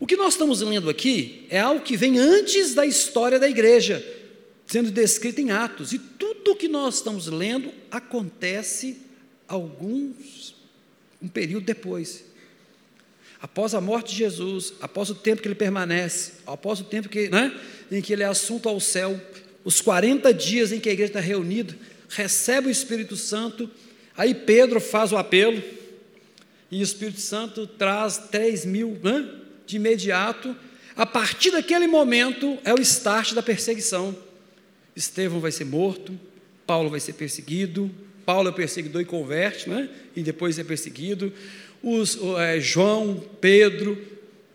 O 0.00 0.06
que 0.06 0.16
nós 0.16 0.34
estamos 0.34 0.60
lendo 0.60 0.90
aqui 0.90 1.46
é 1.48 1.60
algo 1.60 1.80
que 1.80 1.96
vem 1.96 2.18
antes 2.18 2.74
da 2.74 2.84
história 2.84 3.38
da 3.38 3.48
igreja, 3.48 4.04
sendo 4.66 4.90
descrito 4.90 5.40
em 5.40 5.50
Atos. 5.50 5.92
E 5.92 5.98
tudo 5.98 6.52
o 6.52 6.56
que 6.56 6.68
nós 6.68 6.96
estamos 6.96 7.26
lendo 7.26 7.70
acontece 7.90 8.98
alguns 9.46 10.54
um 11.24 11.28
período 11.28 11.64
depois. 11.64 12.24
Após 13.40 13.74
a 13.74 13.80
morte 13.80 14.10
de 14.10 14.18
Jesus, 14.18 14.74
após 14.80 15.08
o 15.08 15.14
tempo 15.14 15.40
que 15.40 15.48
ele 15.48 15.54
permanece, 15.54 16.32
após 16.46 16.80
o 16.80 16.84
tempo 16.84 17.08
que, 17.08 17.28
né, 17.28 17.58
em 17.90 18.02
que 18.02 18.12
ele 18.12 18.22
é 18.22 18.26
assunto 18.26 18.68
ao 18.68 18.78
céu, 18.78 19.18
os 19.64 19.80
40 19.80 20.32
dias 20.34 20.70
em 20.70 20.80
que 20.80 20.88
a 20.88 20.92
igreja 20.92 21.10
está 21.10 21.20
reunida, 21.20 21.76
recebe 22.10 22.68
o 22.68 22.70
Espírito 22.70 23.16
Santo, 23.16 23.70
aí 24.16 24.34
Pedro 24.34 24.80
faz 24.80 25.12
o 25.12 25.16
apelo, 25.16 25.62
e 26.74 26.80
o 26.80 26.82
Espírito 26.82 27.20
Santo 27.20 27.68
traz 27.68 28.18
3 28.32 28.64
mil 28.66 28.98
de 29.64 29.76
imediato. 29.76 30.56
A 30.96 31.06
partir 31.06 31.52
daquele 31.52 31.86
momento 31.86 32.58
é 32.64 32.74
o 32.74 32.80
start 32.80 33.32
da 33.32 33.40
perseguição. 33.40 34.14
Estevão 34.96 35.38
vai 35.38 35.52
ser 35.52 35.66
morto, 35.66 36.18
Paulo 36.66 36.90
vai 36.90 36.98
ser 36.98 37.12
perseguido, 37.12 37.88
Paulo 38.26 38.48
é 38.48 38.52
perseguidor 38.52 39.02
e 39.02 39.04
converte, 39.04 39.70
né? 39.70 39.88
e 40.16 40.22
depois 40.24 40.58
é 40.58 40.64
perseguido. 40.64 41.32
Os, 41.80 42.18
é, 42.38 42.58
João, 42.58 43.22
Pedro, 43.40 43.96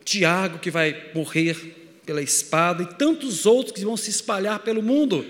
Tiago, 0.04 0.60
que 0.60 0.70
vai 0.70 1.12
morrer 1.16 2.02
pela 2.06 2.22
espada, 2.22 2.84
e 2.84 2.96
tantos 2.96 3.46
outros 3.46 3.74
que 3.74 3.86
vão 3.86 3.96
se 3.96 4.10
espalhar 4.10 4.60
pelo 4.60 4.84
mundo. 4.84 5.26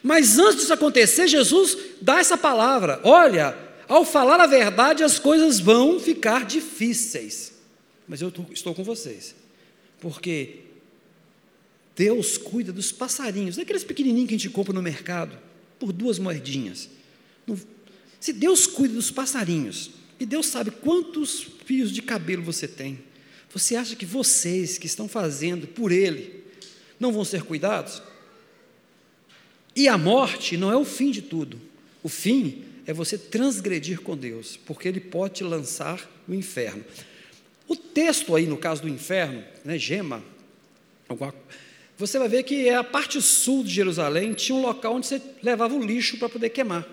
Mas 0.00 0.38
antes 0.38 0.60
disso 0.60 0.72
acontecer, 0.72 1.26
Jesus 1.26 1.76
dá 2.00 2.20
essa 2.20 2.38
palavra: 2.38 3.00
olha, 3.02 3.56
ao 3.92 4.04
falar 4.04 4.40
a 4.40 4.46
verdade, 4.46 5.04
as 5.04 5.18
coisas 5.18 5.60
vão 5.60 6.00
ficar 6.00 6.46
difíceis. 6.46 7.52
Mas 8.08 8.22
eu 8.22 8.32
estou 8.50 8.74
com 8.74 8.82
vocês, 8.82 9.34
porque 10.00 10.60
Deus 11.94 12.38
cuida 12.38 12.72
dos 12.72 12.90
passarinhos, 12.90 13.56
daqueles 13.56 13.84
pequenininhos 13.84 14.28
que 14.28 14.34
a 14.34 14.38
gente 14.38 14.50
compra 14.50 14.72
no 14.72 14.82
mercado, 14.82 15.38
por 15.78 15.92
duas 15.92 16.18
moedinhas. 16.18 16.88
Se 18.18 18.32
Deus 18.32 18.66
cuida 18.66 18.94
dos 18.94 19.10
passarinhos, 19.10 19.90
e 20.18 20.24
Deus 20.24 20.46
sabe 20.46 20.70
quantos 20.70 21.46
fios 21.66 21.92
de 21.92 22.00
cabelo 22.00 22.42
você 22.42 22.66
tem, 22.66 22.98
você 23.52 23.76
acha 23.76 23.94
que 23.94 24.06
vocês 24.06 24.78
que 24.78 24.86
estão 24.86 25.06
fazendo 25.06 25.66
por 25.66 25.92
Ele 25.92 26.42
não 26.98 27.12
vão 27.12 27.24
ser 27.24 27.42
cuidados? 27.42 28.02
E 29.76 29.86
a 29.86 29.98
morte 29.98 30.56
não 30.56 30.70
é 30.70 30.76
o 30.76 30.84
fim 30.84 31.10
de 31.10 31.20
tudo. 31.20 31.60
O 32.02 32.08
fim 32.08 32.64
é 32.86 32.92
você 32.92 33.16
transgredir 33.16 34.00
com 34.00 34.16
Deus, 34.16 34.56
porque 34.56 34.88
Ele 34.88 35.00
pode 35.00 35.34
te 35.34 35.44
lançar 35.44 36.08
no 36.26 36.34
inferno. 36.34 36.84
O 37.68 37.76
texto 37.76 38.34
aí, 38.34 38.46
no 38.46 38.56
caso 38.56 38.82
do 38.82 38.88
inferno, 38.88 39.44
né, 39.64 39.78
Gema, 39.78 40.22
você 41.96 42.18
vai 42.18 42.28
ver 42.28 42.42
que 42.42 42.68
é 42.68 42.74
a 42.74 42.84
parte 42.84 43.20
sul 43.22 43.62
de 43.62 43.70
Jerusalém 43.70 44.34
tinha 44.34 44.56
um 44.56 44.62
local 44.62 44.96
onde 44.96 45.06
você 45.06 45.22
levava 45.42 45.74
o 45.74 45.84
lixo 45.84 46.18
para 46.18 46.28
poder 46.28 46.50
queimar. 46.50 46.86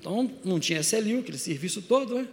Então, 0.00 0.30
não 0.44 0.60
tinha 0.60 0.80
SLU, 0.80 1.20
aquele 1.20 1.38
serviço 1.38 1.82
todo, 1.82 2.16
né? 2.16 2.28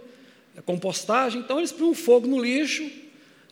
A 0.57 0.61
compostagem, 0.61 1.41
então 1.41 1.57
eles 1.57 1.71
põem 1.71 1.93
fogo 1.93 2.27
no 2.27 2.41
lixo, 2.41 2.89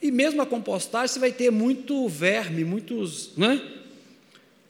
e 0.02 0.12
mesmo 0.12 0.42
a 0.42 0.46
compostagem 0.46 1.14
você 1.14 1.20
vai 1.20 1.32
ter 1.32 1.52
muito 1.52 2.08
verme, 2.08 2.64
muitos, 2.64 3.32
né? 3.38 3.62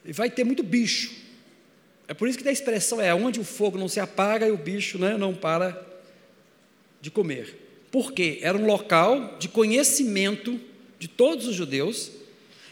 E 0.05 0.13
vai 0.13 0.29
ter 0.29 0.43
muito 0.43 0.63
bicho. 0.63 1.22
É 2.13 2.15
por 2.15 2.27
isso 2.27 2.37
que 2.37 2.47
a 2.47 2.51
expressão 2.51 3.01
é 3.01 3.11
onde 3.11 3.39
o 3.39 3.43
fogo 3.43 3.75
não 3.75 3.87
se 3.87 3.99
apaga 3.99 4.47
e 4.47 4.51
o 4.51 4.57
bicho 4.57 4.99
né, 4.99 5.17
não 5.17 5.33
para 5.33 5.83
de 7.01 7.09
comer. 7.09 7.57
Porque 7.91 8.37
era 8.43 8.55
um 8.55 8.67
local 8.67 9.35
de 9.39 9.47
conhecimento 9.47 10.61
de 10.99 11.07
todos 11.07 11.47
os 11.47 11.55
judeus, 11.55 12.11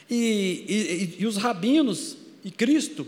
e, 0.08 1.16
e, 1.18 1.22
e 1.22 1.26
os 1.26 1.36
rabinos 1.36 2.16
e 2.44 2.52
Cristo 2.52 3.04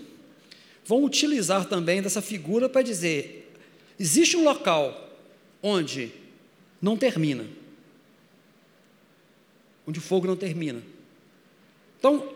vão 0.84 1.04
utilizar 1.04 1.66
também 1.66 2.02
dessa 2.02 2.20
figura 2.20 2.68
para 2.68 2.82
dizer: 2.82 3.48
existe 3.96 4.36
um 4.36 4.42
local 4.42 5.16
onde 5.62 6.10
não 6.82 6.96
termina, 6.96 7.46
onde 9.86 10.00
o 10.00 10.02
fogo 10.02 10.26
não 10.26 10.34
termina. 10.34 10.82
Então, 11.96 12.28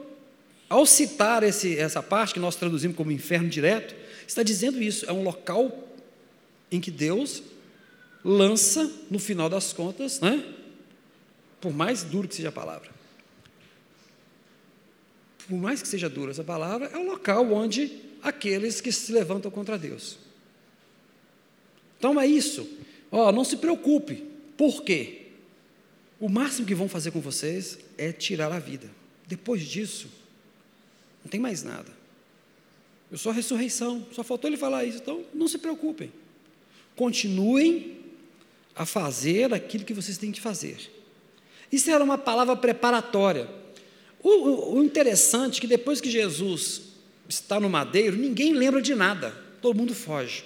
ao 0.68 0.84
citar 0.84 1.42
esse, 1.42 1.78
essa 1.78 2.02
parte 2.02 2.34
que 2.34 2.40
nós 2.40 2.56
traduzimos 2.56 2.96
como 2.96 3.10
inferno 3.10 3.48
direto, 3.48 3.94
está 4.26 4.42
dizendo 4.42 4.82
isso: 4.82 5.08
é 5.08 5.12
um 5.12 5.22
local 5.22 5.88
em 6.70 6.80
que 6.80 6.90
Deus 6.90 7.42
lança, 8.24 8.90
no 9.10 9.18
final 9.18 9.48
das 9.48 9.72
contas, 9.72 10.20
né, 10.20 10.44
por 11.60 11.72
mais 11.72 12.02
duro 12.02 12.28
que 12.28 12.34
seja 12.34 12.50
a 12.50 12.52
palavra, 12.52 12.90
por 15.48 15.56
mais 15.56 15.80
que 15.80 15.88
seja 15.88 16.08
dura 16.08 16.30
essa 16.30 16.44
palavra, 16.44 16.90
é 16.92 16.98
o 16.98 17.06
local 17.06 17.50
onde 17.52 18.02
aqueles 18.22 18.80
que 18.80 18.92
se 18.92 19.12
levantam 19.12 19.50
contra 19.50 19.78
Deus. 19.78 20.18
Então 21.98 22.20
é 22.20 22.26
isso. 22.26 22.68
Ó, 23.10 23.32
não 23.32 23.44
se 23.44 23.56
preocupe. 23.56 24.24
Por 24.56 24.82
quê? 24.82 25.22
O 26.20 26.28
máximo 26.28 26.66
que 26.66 26.74
vão 26.74 26.88
fazer 26.88 27.10
com 27.10 27.20
vocês 27.20 27.78
é 27.96 28.12
tirar 28.12 28.52
a 28.52 28.58
vida. 28.58 28.90
Depois 29.26 29.62
disso, 29.62 30.08
não 31.28 31.30
tem 31.30 31.40
mais 31.40 31.62
nada. 31.62 31.92
Eu 33.12 33.18
sou 33.18 33.30
a 33.30 33.34
ressurreição. 33.34 34.06
Só 34.12 34.24
faltou 34.24 34.48
ele 34.48 34.56
falar 34.56 34.84
isso. 34.86 34.96
Então, 34.96 35.22
não 35.34 35.46
se 35.46 35.58
preocupem. 35.58 36.10
Continuem 36.96 37.98
a 38.74 38.86
fazer 38.86 39.52
aquilo 39.52 39.84
que 39.84 39.92
vocês 39.92 40.16
têm 40.16 40.32
que 40.32 40.40
fazer. 40.40 40.90
Isso 41.70 41.90
era 41.90 42.02
uma 42.02 42.16
palavra 42.16 42.56
preparatória. 42.56 43.46
O, 44.22 44.30
o, 44.30 44.74
o 44.76 44.84
interessante 44.84 45.58
é 45.58 45.60
que 45.60 45.66
depois 45.66 46.00
que 46.00 46.10
Jesus 46.10 46.82
está 47.28 47.60
no 47.60 47.68
madeiro, 47.68 48.16
ninguém 48.16 48.54
lembra 48.54 48.80
de 48.80 48.94
nada, 48.94 49.30
todo 49.60 49.76
mundo 49.76 49.94
foge. 49.94 50.44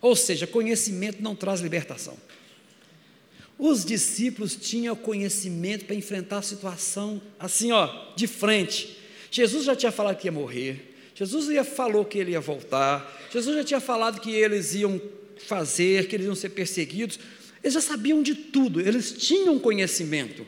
Ou 0.00 0.16
seja, 0.16 0.48
conhecimento 0.48 1.22
não 1.22 1.36
traz 1.36 1.60
libertação. 1.60 2.16
Os 3.56 3.84
discípulos 3.84 4.56
tinham 4.56 4.96
conhecimento 4.96 5.84
para 5.84 5.94
enfrentar 5.94 6.38
a 6.38 6.42
situação 6.42 7.22
assim, 7.38 7.70
ó, 7.70 8.14
de 8.16 8.26
frente. 8.26 8.99
Jesus 9.30 9.64
já 9.64 9.76
tinha 9.76 9.92
falado 9.92 10.16
que 10.16 10.26
ia 10.26 10.32
morrer. 10.32 10.94
Jesus 11.14 11.46
já 11.46 11.64
falou 11.64 12.04
que 12.04 12.18
ele 12.18 12.32
ia 12.32 12.40
voltar. 12.40 13.28
Jesus 13.32 13.56
já 13.56 13.64
tinha 13.64 13.80
falado 13.80 14.20
que 14.20 14.30
eles 14.30 14.74
iam 14.74 15.00
fazer, 15.46 16.08
que 16.08 16.16
eles 16.16 16.26
iam 16.26 16.34
ser 16.34 16.50
perseguidos. 16.50 17.18
Eles 17.62 17.74
já 17.74 17.80
sabiam 17.80 18.22
de 18.22 18.34
tudo, 18.34 18.80
eles 18.80 19.12
tinham 19.12 19.58
conhecimento. 19.58 20.46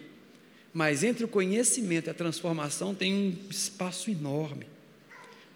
Mas 0.73 1.05
entre 1.05 1.25
o 1.25 1.29
conhecimento 1.29 2.07
e 2.07 2.11
a 2.11 2.15
transformação 2.15 2.95
tem 2.95 3.13
um 3.13 3.37
espaço 3.51 4.11
enorme. 4.11 4.67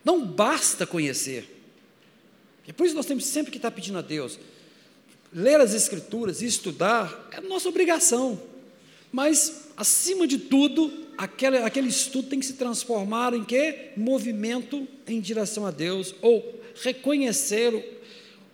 Não 0.05 0.25
basta 0.25 0.87
conhecer. 0.87 1.49
E 2.69 2.73
por 2.73 2.87
isso 2.87 2.95
nós 2.95 3.07
temos 3.07 3.25
sempre 3.25 3.51
que 3.51 3.59
estar 3.59 3.71
pedindo 3.71 3.99
a 3.99 4.03
Deus. 4.03 4.39
Ler 5.33 5.61
as 5.61 5.73
Escrituras 5.73 6.43
e 6.43 6.47
estudar 6.47 7.29
é 7.33 7.41
nossa 7.41 7.69
obrigação. 7.69 8.41
Mas, 9.11 9.69
acima 9.77 10.27
de 10.27 10.39
tudo, 10.39 11.06
aquele, 11.17 11.59
aquele 11.59 11.89
estudo 11.89 12.29
tem 12.29 12.41
que 12.41 12.47
se 12.47 12.55
transformar 12.55 13.35
em 13.35 13.45
quê? 13.45 13.91
Movimento 13.97 14.87
em 15.07 15.21
direção 15.21 15.67
a 15.67 15.71
Deus, 15.71 16.15
ou 16.23 16.61
reconhecer 16.83 18.01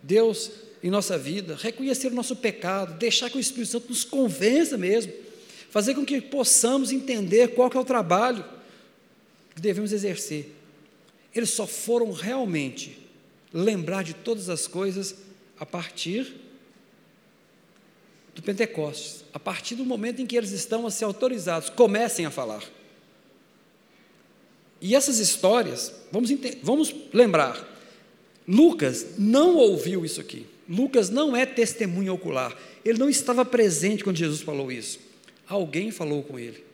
Deus 0.02 0.50
em 0.82 0.90
nossa 0.90 1.16
vida, 1.16 1.56
reconhecer 1.60 2.08
o 2.08 2.14
nosso 2.14 2.36
pecado, 2.36 2.98
deixar 2.98 3.30
que 3.30 3.36
o 3.36 3.40
Espírito 3.40 3.70
Santo 3.70 3.88
nos 3.88 4.04
convença 4.04 4.76
mesmo 4.76 5.12
fazer 5.70 5.94
com 5.94 6.04
que 6.04 6.20
possamos 6.20 6.92
entender 6.92 7.54
qual 7.54 7.70
que 7.70 7.78
é 7.78 7.80
o 7.80 7.84
trabalho 7.84 8.44
que 9.54 9.60
devemos 9.60 9.90
exercer. 9.90 10.52
Eles 11.34 11.48
só 11.48 11.66
foram 11.66 12.12
realmente 12.12 12.98
lembrar 13.54 14.04
de 14.04 14.12
todas 14.12 14.50
as 14.50 14.66
coisas 14.66 15.14
a 15.58 15.64
partir 15.64 16.34
do 18.34 18.42
Pentecostes, 18.42 19.24
a 19.32 19.38
partir 19.38 19.74
do 19.74 19.84
momento 19.84 20.22
em 20.22 20.26
que 20.26 20.36
eles 20.36 20.52
estão 20.52 20.86
a 20.86 20.90
ser 20.90 21.04
autorizados, 21.04 21.68
comecem 21.70 22.24
a 22.24 22.30
falar. 22.30 22.62
E 24.80 24.94
essas 24.94 25.18
histórias, 25.18 25.94
vamos, 26.10 26.30
vamos 26.62 26.94
lembrar, 27.12 27.68
Lucas 28.46 29.06
não 29.18 29.56
ouviu 29.56 30.04
isso 30.04 30.20
aqui. 30.20 30.46
Lucas 30.68 31.10
não 31.10 31.36
é 31.36 31.44
testemunha 31.44 32.12
ocular. 32.12 32.56
Ele 32.84 32.98
não 32.98 33.08
estava 33.08 33.44
presente 33.44 34.02
quando 34.02 34.16
Jesus 34.16 34.40
falou 34.40 34.72
isso. 34.72 34.98
Alguém 35.46 35.90
falou 35.90 36.22
com 36.22 36.38
ele. 36.38 36.64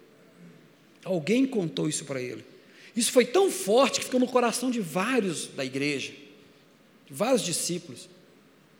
Alguém 1.04 1.46
contou 1.46 1.88
isso 1.88 2.04
para 2.04 2.20
ele. 2.20 2.44
Isso 2.94 3.12
foi 3.12 3.24
tão 3.24 3.50
forte 3.50 4.00
que 4.00 4.06
ficou 4.06 4.20
no 4.20 4.26
coração 4.26 4.70
de 4.70 4.80
vários 4.80 5.46
da 5.48 5.64
igreja, 5.64 6.12
de 7.06 7.12
vários 7.12 7.42
discípulos. 7.42 8.08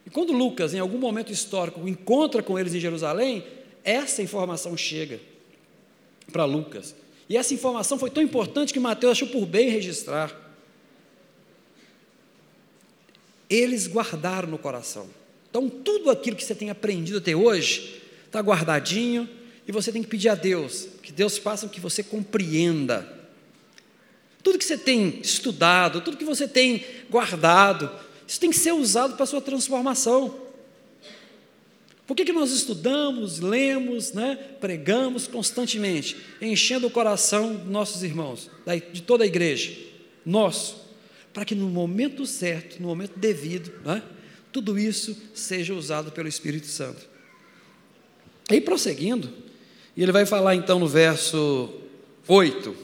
E 0.09 0.11
quando 0.11 0.33
Lucas, 0.33 0.73
em 0.73 0.79
algum 0.79 0.97
momento 0.97 1.31
histórico, 1.31 1.87
encontra 1.87 2.43
com 2.43 2.59
eles 2.59 2.75
em 2.75 2.81
Jerusalém, 2.81 3.45
essa 3.85 4.23
informação 4.23 4.75
chega 4.75 5.21
para 6.33 6.47
Lucas. 6.47 6.95
E 7.29 7.37
essa 7.37 7.53
informação 7.53 7.99
foi 7.99 8.09
tão 8.09 8.23
importante 8.23 8.73
que 8.73 8.81
Mateus 8.81 9.13
achou 9.13 9.29
por 9.29 9.45
bem 9.45 9.69
registrar. 9.69 10.35
Eles 13.51 13.87
guardaram 13.87 14.49
no 14.49 14.57
coração. 14.57 15.11
Então, 15.51 15.69
tudo 15.69 16.11
aquilo 16.11 16.37
que 16.37 16.45
você 16.45 16.55
tem 16.55 16.71
aprendido 16.71 17.19
até 17.19 17.37
hoje 17.37 18.01
está 18.25 18.41
guardadinho, 18.41 19.29
e 19.67 19.73
você 19.73 19.93
tem 19.93 20.03
que 20.03 20.09
pedir 20.09 20.31
a 20.31 20.35
Deus, 20.35 20.89
que 21.03 21.13
Deus 21.13 21.37
faça 21.37 21.67
com 21.67 21.73
que 21.75 21.81
você 21.81 22.03
compreenda. 22.03 23.07
Tudo 24.43 24.59
que 24.59 24.65
você 24.65 24.79
tem 24.79 25.21
estudado, 25.21 26.01
tudo 26.01 26.17
que 26.17 26.25
você 26.25 26.49
tem 26.49 26.83
guardado, 27.11 27.91
isso 28.29 28.39
tem 28.39 28.51
que 28.51 28.59
ser 28.59 28.73
usado 28.73 29.15
para 29.15 29.25
a 29.25 29.27
sua 29.27 29.41
transformação. 29.41 30.35
Por 32.07 32.15
que, 32.15 32.27
que 32.27 32.33
nós 32.33 32.51
estudamos, 32.53 33.41
lemos, 33.41 34.13
né, 34.13 34.39
pregamos 34.61 35.27
constantemente, 35.27 36.17
enchendo 36.41 36.87
o 36.87 36.91
coração 36.91 37.55
dos 37.55 37.71
nossos 37.71 38.03
irmãos, 38.03 38.51
de 38.93 39.01
toda 39.01 39.25
a 39.25 39.27
igreja, 39.27 39.75
nosso, 40.27 40.77
para 41.33 41.47
que 41.47 41.55
no 41.55 41.71
momento 41.71 42.27
certo, 42.27 42.81
no 42.81 42.89
momento 42.89 43.19
devido, 43.19 43.73
né, 43.83 44.03
tudo 44.53 44.79
isso 44.79 45.17
seja 45.33 45.73
usado 45.73 46.13
pelo 46.13 46.29
Espírito 46.29 46.67
Santo. 46.67 47.09
E 48.51 48.61
prosseguindo, 48.61 49.33
ele 49.97 50.13
vai 50.13 50.27
falar 50.27 50.55
então 50.55 50.79
no 50.79 50.87
verso 50.87 51.71
8: 52.27 52.75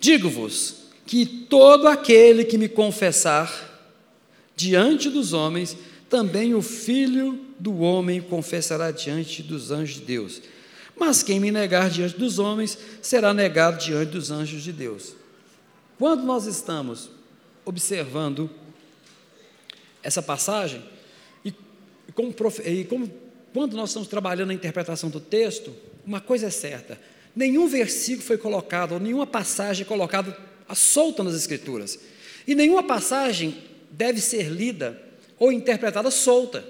Digo-vos 0.00 0.76
que 1.06 1.24
todo 1.24 1.86
aquele 1.86 2.44
que 2.44 2.58
me 2.58 2.68
confessar 2.68 3.71
diante 4.56 5.10
dos 5.10 5.32
homens, 5.32 5.76
também 6.08 6.54
o 6.54 6.62
filho 6.62 7.40
do 7.58 7.78
homem 7.80 8.20
confessará 8.20 8.90
diante 8.90 9.42
dos 9.42 9.70
anjos 9.70 9.96
de 9.96 10.02
Deus. 10.02 10.42
Mas 10.96 11.22
quem 11.22 11.40
me 11.40 11.50
negar 11.50 11.88
diante 11.88 12.18
dos 12.18 12.38
homens, 12.38 12.76
será 13.00 13.32
negado 13.32 13.82
diante 13.82 14.10
dos 14.10 14.30
anjos 14.30 14.62
de 14.62 14.72
Deus. 14.72 15.14
Quando 15.98 16.22
nós 16.24 16.46
estamos 16.46 17.10
observando 17.64 18.50
essa 20.02 20.22
passagem, 20.22 20.82
e 21.44 21.52
como, 22.12 22.34
e 22.64 22.84
como 22.84 23.10
quando 23.54 23.76
nós 23.76 23.90
estamos 23.90 24.08
trabalhando 24.08 24.50
a 24.50 24.54
interpretação 24.54 25.08
do 25.08 25.20
texto, 25.20 25.74
uma 26.04 26.20
coisa 26.20 26.46
é 26.46 26.50
certa: 26.50 27.00
nenhum 27.34 27.66
versículo 27.68 28.26
foi 28.26 28.36
colocado, 28.36 28.92
ou 28.92 29.00
nenhuma 29.00 29.26
passagem 29.26 29.86
colocada 29.86 30.36
solta 30.74 31.22
nas 31.22 31.34
Escrituras. 31.34 31.98
E 32.46 32.54
nenhuma 32.54 32.82
passagem 32.82 33.56
deve 33.92 34.20
ser 34.20 34.48
lida 34.48 35.00
ou 35.38 35.52
interpretada 35.52 36.10
solta. 36.10 36.64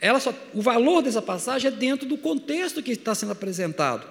Ela 0.00 0.18
só, 0.18 0.32
o 0.54 0.62
valor 0.62 1.02
dessa 1.02 1.20
passagem 1.20 1.68
é 1.68 1.74
dentro 1.74 2.08
do 2.08 2.16
contexto 2.16 2.82
que 2.82 2.92
está 2.92 3.14
sendo 3.14 3.32
apresentado. 3.32 4.06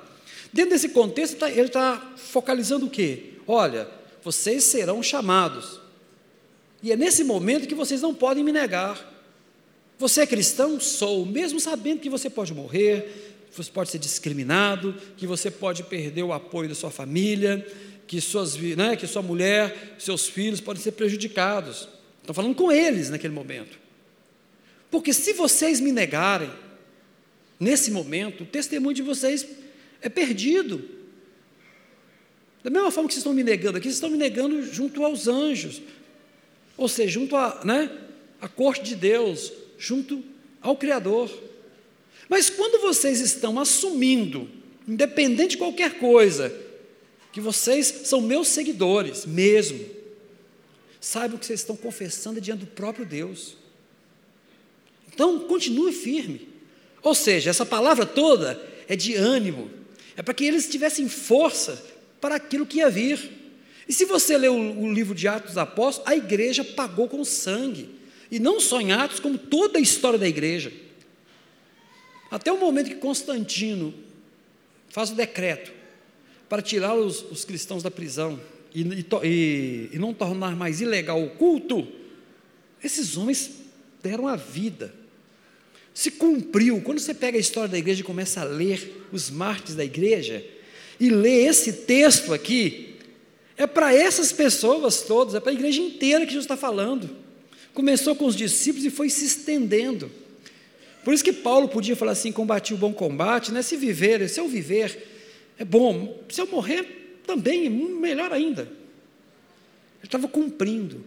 Dentro 0.54 0.72
desse 0.72 0.90
contexto, 0.90 1.38
tá, 1.38 1.50
ele 1.50 1.62
está 1.62 2.14
focalizando 2.16 2.86
o 2.86 2.90
quê? 2.90 3.34
Olha, 3.48 3.88
vocês 4.24 4.64
serão 4.66 5.02
chamados. 5.02 5.80
E 6.84 6.92
é 6.92 6.96
nesse 6.96 7.24
momento 7.24 7.68
que 7.68 7.76
vocês 7.76 8.02
não 8.02 8.14
podem 8.14 8.44
me 8.44 8.52
negar. 8.52 9.08
Você 9.98 10.22
é 10.22 10.28
cristão? 10.28 10.80
Sou, 10.80 11.26
mesmo 11.26 11.60
sabendo 11.60 12.00
que 12.00 12.10
você 12.10 12.30
pode 12.30 12.54
morrer, 12.54 13.38
você 13.52 13.72
pode 13.72 13.90
ser 13.90 14.00
discriminado, 14.00 14.96
que 15.18 15.26
você 15.26 15.50
pode 15.50 15.84
perder 15.84 16.24
o 16.24 16.32
apoio 16.32 16.70
da 16.70 16.76
sua 16.76 16.92
família, 16.92 17.66
que, 18.10 18.20
suas, 18.20 18.56
né, 18.58 18.96
que 18.96 19.06
sua 19.06 19.22
mulher, 19.22 19.94
seus 20.00 20.28
filhos 20.28 20.60
podem 20.60 20.82
ser 20.82 20.94
prejudicados. 20.94 21.88
Estou 22.22 22.34
falando 22.34 22.56
com 22.56 22.72
eles 22.72 23.08
naquele 23.12 23.36
momento. 23.36 23.78
Porque 24.90 25.14
se 25.14 25.32
vocês 25.34 25.80
me 25.80 25.92
negarem, 25.92 26.50
nesse 27.60 27.92
momento, 27.92 28.42
o 28.42 28.48
testemunho 28.48 28.96
de 28.96 29.04
vocês 29.04 29.46
é 30.02 30.10
perdido. 30.10 30.84
Da 32.64 32.72
mesma 32.72 32.90
forma 32.90 33.08
que 33.08 33.14
vocês 33.14 33.22
estão 33.22 33.32
me 33.32 33.44
negando 33.44 33.78
aqui, 33.78 33.86
vocês 33.86 33.98
estão 33.98 34.10
me 34.10 34.18
negando 34.18 34.64
junto 34.64 35.06
aos 35.06 35.28
anjos, 35.28 35.80
ou 36.76 36.88
seja, 36.88 37.12
junto 37.12 37.36
à 37.36 37.62
né, 37.64 37.96
a 38.42 38.48
corte 38.48 38.86
de 38.86 38.96
Deus, 38.96 39.54
junto 39.78 40.24
ao 40.64 40.76
Criador. 40.76 41.30
Mas 42.28 42.50
quando 42.50 42.82
vocês 42.82 43.22
estão 43.22 43.60
assumindo, 43.60 44.50
independente 44.88 45.52
de 45.52 45.58
qualquer 45.58 46.00
coisa, 46.00 46.69
que 47.40 47.46
vocês 47.46 48.02
são 48.04 48.20
meus 48.20 48.50
seguidores 48.50 49.26
mesmo, 49.26 49.80
saibam 51.00 51.38
que 51.38 51.46
vocês 51.46 51.62
estão 51.62 51.76
confessando 51.76 52.42
diante 52.42 52.60
do 52.60 52.68
próprio 52.68 53.06
Deus. 53.06 53.56
Então, 55.14 55.40
continue 55.48 55.94
firme. 55.94 56.50
Ou 57.02 57.16
seja, 57.16 57.50
essa 57.50 57.66
palavra 57.66 58.06
toda 58.06 58.62
é 58.90 58.96
de 58.96 59.16
ânimo, 59.16 59.72
é 60.18 60.22
para 60.22 60.34
que 60.34 60.44
eles 60.44 60.70
tivessem 60.70 61.08
força 61.08 61.82
para 62.20 62.36
aquilo 62.36 62.66
que 62.66 62.80
ia 62.80 62.90
vir. 62.90 63.32
E 63.88 63.94
se 63.94 64.04
você 64.04 64.38
ler 64.38 64.50
o, 64.50 64.82
o 64.82 64.92
livro 64.92 65.16
de 65.16 65.28
Atos 65.28 65.52
dos 65.52 65.58
Apóstolos, 65.58 66.12
a 66.12 66.16
igreja 66.16 66.64
pagou 66.64 67.08
com 67.08 67.24
sangue. 67.24 67.90
E 68.30 68.38
não 68.38 68.60
só 68.60 68.82
em 68.82 68.92
Atos, 68.92 69.22
como 69.22 69.38
toda 69.38 69.80
a 69.80 69.82
história 69.82 70.20
da 70.20 70.28
igreja. 70.28 70.74
Até 72.30 72.52
o 72.52 72.60
momento 72.60 72.90
que 72.90 72.96
Constantino 72.96 73.94
faz 74.90 75.12
o 75.12 75.16
decreto 75.16 75.79
para 76.50 76.62
tirar 76.62 76.96
os, 76.96 77.24
os 77.32 77.46
cristãos 77.46 77.84
da 77.84 77.92
prisão 77.92 78.40
e, 78.74 78.82
e, 78.82 79.90
e 79.94 80.00
não 80.00 80.14
tornar 80.14 80.56
mais 80.56 80.82
ilegal 80.82 81.24
o 81.24 81.30
culto, 81.30 81.88
esses 82.84 83.16
homens 83.16 83.52
deram 84.02 84.28
a 84.28 84.36
vida 84.36 85.00
se 86.00 86.12
cumpriu. 86.12 86.80
Quando 86.80 87.00
você 87.00 87.14
pega 87.14 87.38
a 87.38 87.42
história 87.42 87.68
da 87.68 87.78
igreja 87.78 88.00
e 88.00 88.06
começa 88.06 88.40
a 88.40 88.46
ler 88.46 89.06
os 89.12 89.30
mártires 89.30 89.76
da 89.76 89.84
igreja, 89.84 90.42
e 90.98 91.10
lê 91.10 91.46
esse 91.46 91.74
texto 91.74 92.34
aqui, 92.34 92.96
é 93.58 93.68
para 93.68 93.94
essas 93.94 94.32
pessoas 94.32 95.02
todas, 95.02 95.36
é 95.36 95.42
para 95.42 95.52
a 95.52 95.54
igreja 95.54 95.82
inteira 95.82 96.26
que 96.26 96.32
Jesus 96.32 96.46
está 96.46 96.56
falando. 96.56 97.10
Começou 97.74 98.16
com 98.16 98.26
os 98.26 98.36
discípulos 98.36 98.86
e 98.86 98.90
foi 98.90 99.10
se 99.10 99.26
estendendo. 99.26 100.10
Por 101.04 101.14
isso 101.14 101.24
que 101.24 101.34
Paulo 101.34 101.68
podia 101.68 101.98
falar 101.98 102.14
assim: 102.14 102.32
combati 102.32 102.74
o 102.74 102.78
bom 102.78 102.94
combate, 102.94 103.52
né? 103.52 103.62
se 103.62 103.76
viver, 103.76 104.30
se 104.30 104.40
eu 104.40 104.48
viver, 104.48 105.09
é 105.60 105.66
bom, 105.66 106.24
se 106.30 106.42
eu 106.42 106.48
morrer, 106.48 107.22
também, 107.28 107.70
melhor 107.70 108.34
ainda. 108.34 108.64
Ele 108.64 110.06
estava 110.06 110.28
cumprindo. 110.28 111.06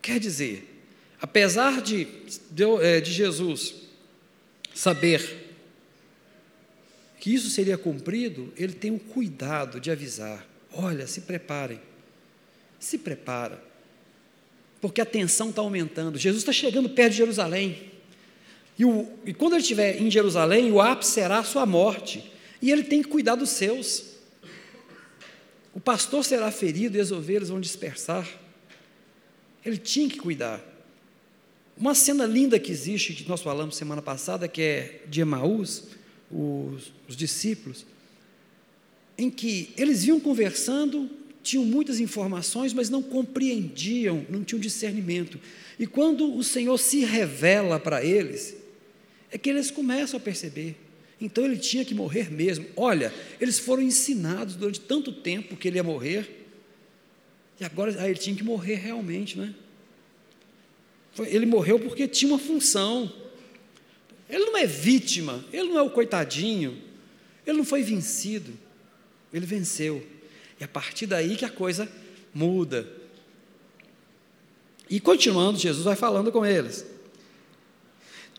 Quer 0.00 0.18
dizer, 0.18 0.78
Apesar 1.20 1.82
de, 1.82 2.06
de, 2.50 2.64
é, 2.80 3.00
de 3.00 3.12
Jesus 3.12 3.74
saber 4.72 5.46
que 7.18 7.34
isso 7.34 7.50
seria 7.50 7.76
cumprido, 7.76 8.52
ele 8.56 8.72
tem 8.72 8.92
o 8.92 9.00
cuidado 9.00 9.80
de 9.80 9.90
avisar: 9.90 10.46
olha, 10.72 11.06
se 11.08 11.22
preparem, 11.22 11.80
se 12.78 12.98
prepara, 12.98 13.60
porque 14.80 15.00
a 15.00 15.06
tensão 15.06 15.50
está 15.50 15.60
aumentando. 15.60 16.16
Jesus 16.18 16.42
está 16.42 16.52
chegando 16.52 16.88
perto 16.88 17.10
de 17.10 17.18
Jerusalém, 17.18 17.90
e, 18.78 18.84
o, 18.84 19.12
e 19.26 19.34
quando 19.34 19.54
ele 19.54 19.62
estiver 19.62 20.00
em 20.00 20.08
Jerusalém, 20.08 20.70
o 20.70 20.80
ápice 20.80 21.10
será 21.10 21.38
a 21.38 21.44
sua 21.44 21.66
morte, 21.66 22.32
e 22.60 22.70
ele 22.70 22.84
tem 22.84 23.02
que 23.02 23.08
cuidar 23.08 23.34
dos 23.34 23.50
seus. 23.50 24.04
O 25.74 25.80
pastor 25.80 26.24
será 26.24 26.50
ferido 26.50 26.96
e 26.96 27.00
as 27.00 27.12
ovelhas 27.12 27.48
vão 27.48 27.60
dispersar. 27.60 28.28
Ele 29.64 29.76
tinha 29.76 30.08
que 30.08 30.18
cuidar. 30.18 30.64
Uma 31.76 31.94
cena 31.94 32.26
linda 32.26 32.58
que 32.58 32.72
existe, 32.72 33.14
que 33.14 33.28
nós 33.28 33.40
falamos 33.40 33.76
semana 33.76 34.02
passada, 34.02 34.48
que 34.48 34.60
é 34.60 35.02
de 35.06 35.20
Emaús, 35.20 35.84
os, 36.30 36.92
os 37.08 37.16
discípulos, 37.16 37.86
em 39.16 39.30
que 39.30 39.72
eles 39.76 40.04
iam 40.04 40.18
conversando, 40.18 41.08
tinham 41.42 41.64
muitas 41.64 42.00
informações, 42.00 42.72
mas 42.72 42.90
não 42.90 43.02
compreendiam, 43.02 44.26
não 44.28 44.42
tinham 44.42 44.60
discernimento. 44.60 45.38
E 45.78 45.86
quando 45.86 46.36
o 46.36 46.42
Senhor 46.42 46.76
se 46.78 47.04
revela 47.04 47.78
para 47.78 48.04
eles, 48.04 48.56
é 49.30 49.38
que 49.38 49.48
eles 49.48 49.70
começam 49.70 50.18
a 50.18 50.20
perceber. 50.20 50.87
Então 51.20 51.44
ele 51.44 51.58
tinha 51.58 51.84
que 51.84 51.94
morrer 51.94 52.30
mesmo. 52.30 52.66
Olha, 52.76 53.12
eles 53.40 53.58
foram 53.58 53.82
ensinados 53.82 54.54
durante 54.54 54.80
tanto 54.80 55.12
tempo 55.12 55.56
que 55.56 55.68
ele 55.68 55.76
ia 55.76 55.82
morrer, 55.82 56.46
e 57.60 57.64
agora 57.64 58.00
aí 58.00 58.10
ele 58.10 58.18
tinha 58.18 58.36
que 58.36 58.44
morrer 58.44 58.76
realmente, 58.76 59.36
né? 59.36 59.52
Ele 61.26 61.46
morreu 61.46 61.80
porque 61.80 62.06
tinha 62.06 62.30
uma 62.30 62.38
função. 62.38 63.12
Ele 64.30 64.44
não 64.44 64.56
é 64.56 64.66
vítima, 64.66 65.44
ele 65.52 65.68
não 65.68 65.78
é 65.78 65.82
o 65.82 65.90
coitadinho, 65.90 66.80
ele 67.44 67.58
não 67.58 67.64
foi 67.64 67.82
vencido, 67.82 68.52
ele 69.32 69.44
venceu. 69.44 70.06
E 70.60 70.64
a 70.64 70.68
partir 70.68 71.06
daí 71.06 71.34
que 71.34 71.44
a 71.44 71.50
coisa 71.50 71.90
muda. 72.32 72.86
E 74.88 75.00
continuando, 75.00 75.58
Jesus 75.58 75.84
vai 75.84 75.96
falando 75.96 76.30
com 76.30 76.46
eles. 76.46 76.86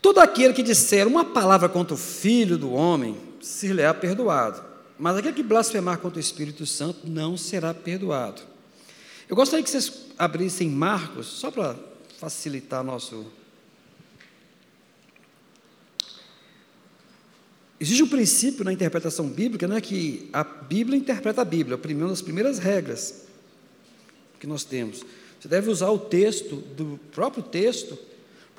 Todo 0.01 0.19
aquele 0.19 0.53
que 0.53 0.63
disser 0.63 1.07
uma 1.07 1.25
palavra 1.25 1.67
contra 1.67 1.93
o 1.93 1.97
Filho 1.97 2.57
do 2.57 2.71
homem, 2.71 3.17
se 3.41 3.71
lhe 3.73 3.81
é 3.81 3.91
perdoado. 3.93 4.63
Mas 4.97 5.17
aquele 5.17 5.33
que 5.33 5.43
blasfemar 5.43 5.97
contra 5.99 6.17
o 6.17 6.21
Espírito 6.21 6.65
Santo 6.65 7.07
não 7.07 7.37
será 7.37 7.73
perdoado. 7.73 8.41
Eu 9.27 9.35
gostaria 9.35 9.63
que 9.63 9.69
vocês 9.69 9.91
abrissem 10.17 10.69
Marcos, 10.69 11.27
só 11.27 11.51
para 11.51 11.75
facilitar 12.17 12.83
nosso. 12.83 13.25
Existe 17.79 18.03
um 18.03 18.07
princípio 18.07 18.65
na 18.65 18.73
interpretação 18.73 19.27
bíblica, 19.27 19.67
né, 19.67 19.79
que 19.79 20.29
a 20.33 20.43
Bíblia 20.43 20.97
interpreta 20.97 21.41
a 21.41 21.45
Bíblia, 21.45 21.79
a 21.81 21.87
uma 21.87 22.09
das 22.09 22.21
primeiras 22.21 22.59
regras 22.59 23.23
que 24.39 24.47
nós 24.47 24.63
temos. 24.63 25.05
Você 25.39 25.47
deve 25.47 25.69
usar 25.69 25.89
o 25.89 25.97
texto, 25.97 26.57
do 26.57 26.99
próprio 27.11 27.41
texto, 27.41 27.97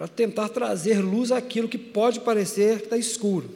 para 0.00 0.08
tentar 0.08 0.48
trazer 0.48 0.98
luz 1.00 1.30
àquilo 1.30 1.68
que 1.68 1.76
pode 1.76 2.20
parecer 2.20 2.78
que 2.78 2.84
está 2.84 2.96
escuro. 2.96 3.50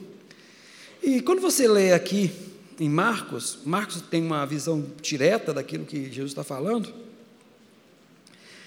E 1.01 1.19
quando 1.19 1.41
você 1.41 1.67
lê 1.67 1.91
aqui 1.91 2.31
em 2.79 2.87
Marcos, 2.87 3.57
Marcos 3.65 3.99
tem 3.99 4.23
uma 4.23 4.45
visão 4.45 4.85
direta 5.01 5.51
daquilo 5.51 5.85
que 5.85 6.05
Jesus 6.05 6.33
está 6.33 6.43
falando. 6.43 6.93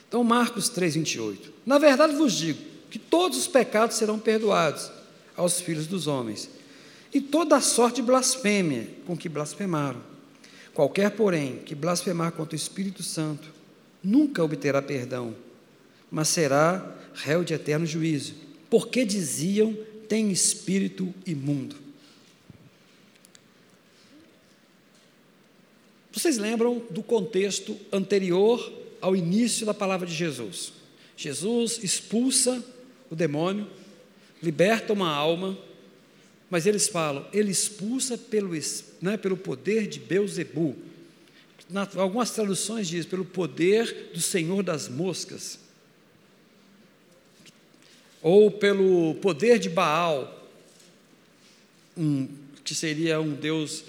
Então, 0.08 0.24
Marcos 0.24 0.68
3, 0.68 0.96
28. 0.96 1.52
Na 1.64 1.78
verdade 1.78 2.16
vos 2.16 2.32
digo 2.32 2.58
que 2.90 2.98
todos 2.98 3.38
os 3.38 3.46
pecados 3.46 3.96
serão 3.96 4.18
perdoados 4.18 4.90
aos 5.36 5.60
filhos 5.60 5.86
dos 5.86 6.08
homens, 6.08 6.50
e 7.14 7.20
toda 7.20 7.54
a 7.54 7.60
sorte 7.60 8.00
de 8.00 8.08
blasfêmia 8.08 8.88
com 9.06 9.16
que 9.16 9.28
blasfemaram. 9.28 10.00
Qualquer, 10.74 11.12
porém, 11.12 11.60
que 11.64 11.76
blasfemar 11.76 12.32
contra 12.32 12.56
o 12.56 12.58
Espírito 12.58 13.04
Santo, 13.04 13.48
nunca 14.02 14.42
obterá 14.42 14.82
perdão, 14.82 15.32
mas 16.10 16.28
será 16.28 16.96
réu 17.14 17.44
de 17.44 17.54
eterno 17.54 17.86
juízo, 17.86 18.34
porque 18.70 19.04
diziam: 19.04 19.76
tem 20.08 20.30
espírito 20.30 21.12
imundo. 21.26 21.76
Vocês 26.12 26.38
lembram 26.38 26.82
do 26.90 27.02
contexto 27.02 27.78
anterior 27.92 28.72
ao 29.00 29.14
início 29.14 29.64
da 29.64 29.74
palavra 29.74 30.06
de 30.06 30.14
Jesus. 30.14 30.72
Jesus 31.16 31.78
expulsa 31.82 32.64
o 33.10 33.14
demônio, 33.14 33.68
liberta 34.42 34.92
uma 34.92 35.10
alma, 35.10 35.56
mas 36.50 36.66
eles 36.66 36.88
falam, 36.88 37.26
ele 37.32 37.50
expulsa 37.50 38.16
pelo, 38.16 38.50
né, 39.00 39.16
pelo 39.16 39.36
poder 39.36 39.86
de 39.86 40.00
Beuzebu. 40.00 40.76
Algumas 41.96 42.30
traduções 42.30 42.88
dizem, 42.88 43.10
pelo 43.10 43.24
poder 43.24 44.10
do 44.14 44.20
Senhor 44.20 44.62
das 44.62 44.88
moscas. 44.88 45.58
Ou 48.28 48.50
pelo 48.50 49.14
poder 49.22 49.58
de 49.58 49.70
Baal, 49.70 50.46
um, 51.96 52.28
que 52.62 52.74
seria 52.74 53.18
um 53.18 53.32
deus 53.32 53.84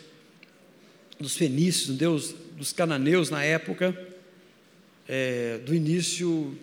dos 1.20 1.36
fenícios, 1.36 1.90
um 1.90 1.98
deus 1.98 2.34
dos 2.56 2.72
cananeus 2.72 3.30
na 3.30 3.44
época 3.44 3.94
é, 5.10 5.58
do 5.58 5.76
início 5.76 6.58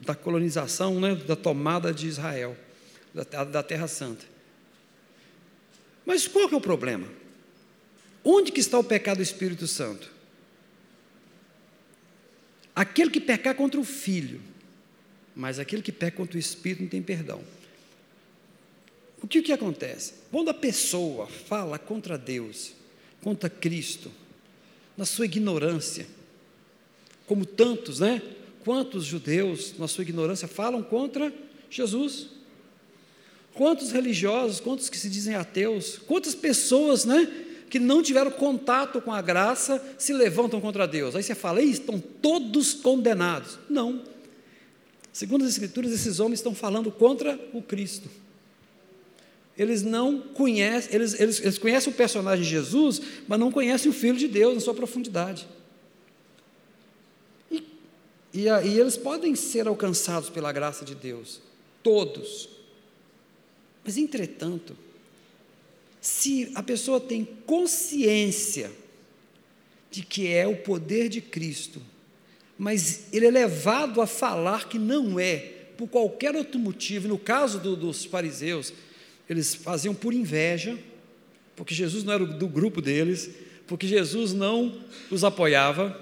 da 0.00 0.16
colonização, 0.16 0.98
né, 0.98 1.14
da 1.14 1.36
tomada 1.36 1.94
de 1.94 2.08
Israel, 2.08 2.56
da, 3.14 3.44
da 3.44 3.62
Terra 3.62 3.86
Santa. 3.86 4.26
Mas 6.04 6.26
qual 6.26 6.48
que 6.48 6.54
é 6.54 6.58
o 6.58 6.60
problema? 6.60 7.06
Onde 8.24 8.50
que 8.50 8.58
está 8.58 8.76
o 8.76 8.82
pecado 8.82 9.18
do 9.18 9.22
Espírito 9.22 9.68
Santo? 9.68 10.10
Aquele 12.74 13.10
que 13.10 13.20
pecar 13.20 13.54
contra 13.54 13.78
o 13.78 13.84
Filho, 13.84 14.40
mas 15.34 15.58
aquele 15.58 15.82
que 15.82 15.92
peca 15.92 16.16
contra 16.16 16.36
o 16.36 16.40
Espírito 16.40 16.82
não 16.82 16.88
tem 16.88 17.02
perdão. 17.02 17.40
O 19.22 19.28
que, 19.28 19.40
que 19.40 19.52
acontece? 19.52 20.14
Quando 20.30 20.48
a 20.48 20.54
pessoa 20.54 21.26
fala 21.26 21.78
contra 21.78 22.18
Deus, 22.18 22.72
contra 23.22 23.48
Cristo, 23.48 24.10
na 24.96 25.04
sua 25.04 25.26
ignorância, 25.26 26.06
como 27.26 27.46
tantos, 27.46 28.00
né? 28.00 28.20
Quantos 28.64 29.04
judeus, 29.04 29.78
na 29.78 29.88
sua 29.88 30.02
ignorância, 30.02 30.48
falam 30.48 30.82
contra 30.82 31.32
Jesus? 31.70 32.28
Quantos 33.54 33.92
religiosos, 33.92 34.60
quantos 34.60 34.88
que 34.88 34.98
se 34.98 35.08
dizem 35.08 35.34
ateus, 35.34 35.98
quantas 35.98 36.34
pessoas, 36.34 37.04
né? 37.04 37.30
Que 37.70 37.78
não 37.78 38.02
tiveram 38.02 38.30
contato 38.30 39.00
com 39.00 39.12
a 39.12 39.22
graça 39.22 39.82
se 39.98 40.12
levantam 40.12 40.60
contra 40.60 40.86
Deus. 40.86 41.14
Aí 41.14 41.22
você 41.22 41.34
fala, 41.34 41.62
estão 41.62 41.98
todos 41.98 42.74
condenados. 42.74 43.58
Não. 43.70 44.02
Segundo 45.12 45.44
as 45.44 45.50
Escrituras, 45.50 45.92
esses 45.92 46.20
homens 46.20 46.38
estão 46.38 46.54
falando 46.54 46.90
contra 46.90 47.38
o 47.52 47.60
Cristo. 47.60 48.08
Eles 49.56 49.82
não 49.82 50.18
conhecem, 50.18 50.94
eles, 50.94 51.20
eles, 51.20 51.40
eles 51.40 51.58
conhecem 51.58 51.92
o 51.92 51.96
personagem 51.96 52.44
Jesus, 52.44 53.02
mas 53.28 53.38
não 53.38 53.52
conhecem 53.52 53.90
o 53.90 53.94
Filho 53.94 54.16
de 54.16 54.26
Deus 54.26 54.54
na 54.54 54.60
sua 54.60 54.72
profundidade. 54.72 55.46
E, 57.50 57.62
e, 58.32 58.44
e 58.44 58.80
eles 58.80 58.96
podem 58.96 59.34
ser 59.36 59.66
alcançados 59.68 60.30
pela 60.30 60.50
graça 60.50 60.84
de 60.86 60.94
Deus, 60.94 61.42
todos. 61.82 62.48
Mas, 63.84 63.98
entretanto, 63.98 64.74
se 66.00 66.50
a 66.54 66.62
pessoa 66.62 66.98
tem 66.98 67.24
consciência 67.44 68.72
de 69.90 70.02
que 70.02 70.28
é 70.28 70.46
o 70.46 70.56
poder 70.56 71.10
de 71.10 71.20
Cristo 71.20 71.82
mas 72.58 73.06
ele 73.12 73.26
é 73.26 73.30
levado 73.30 74.00
a 74.00 74.06
falar 74.06 74.68
que 74.68 74.78
não 74.78 75.18
é, 75.18 75.36
por 75.76 75.88
qualquer 75.88 76.36
outro 76.36 76.58
motivo. 76.58 77.08
No 77.08 77.18
caso 77.18 77.58
do, 77.58 77.74
dos 77.76 78.04
fariseus, 78.04 78.72
eles 79.28 79.54
faziam 79.54 79.94
por 79.94 80.12
inveja, 80.12 80.78
porque 81.56 81.74
Jesus 81.74 82.04
não 82.04 82.12
era 82.12 82.24
do 82.24 82.46
grupo 82.46 82.80
deles, 82.80 83.30
porque 83.66 83.86
Jesus 83.86 84.32
não 84.32 84.80
os 85.10 85.24
apoiava. 85.24 85.98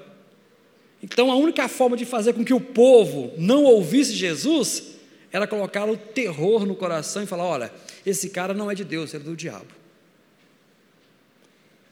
Então, 1.02 1.30
a 1.30 1.36
única 1.36 1.66
forma 1.68 1.96
de 1.96 2.04
fazer 2.04 2.34
com 2.34 2.44
que 2.44 2.52
o 2.52 2.60
povo 2.60 3.32
não 3.38 3.64
ouvisse 3.64 4.12
Jesus 4.12 4.98
era 5.32 5.46
colocar 5.46 5.88
o 5.88 5.96
terror 5.96 6.66
no 6.66 6.74
coração 6.74 7.22
e 7.22 7.26
falar: 7.26 7.44
olha, 7.44 7.72
esse 8.04 8.30
cara 8.30 8.52
não 8.52 8.70
é 8.70 8.74
de 8.74 8.84
Deus, 8.84 9.14
ele 9.14 9.24
é 9.24 9.26
do 9.26 9.36
diabo. 9.36 9.80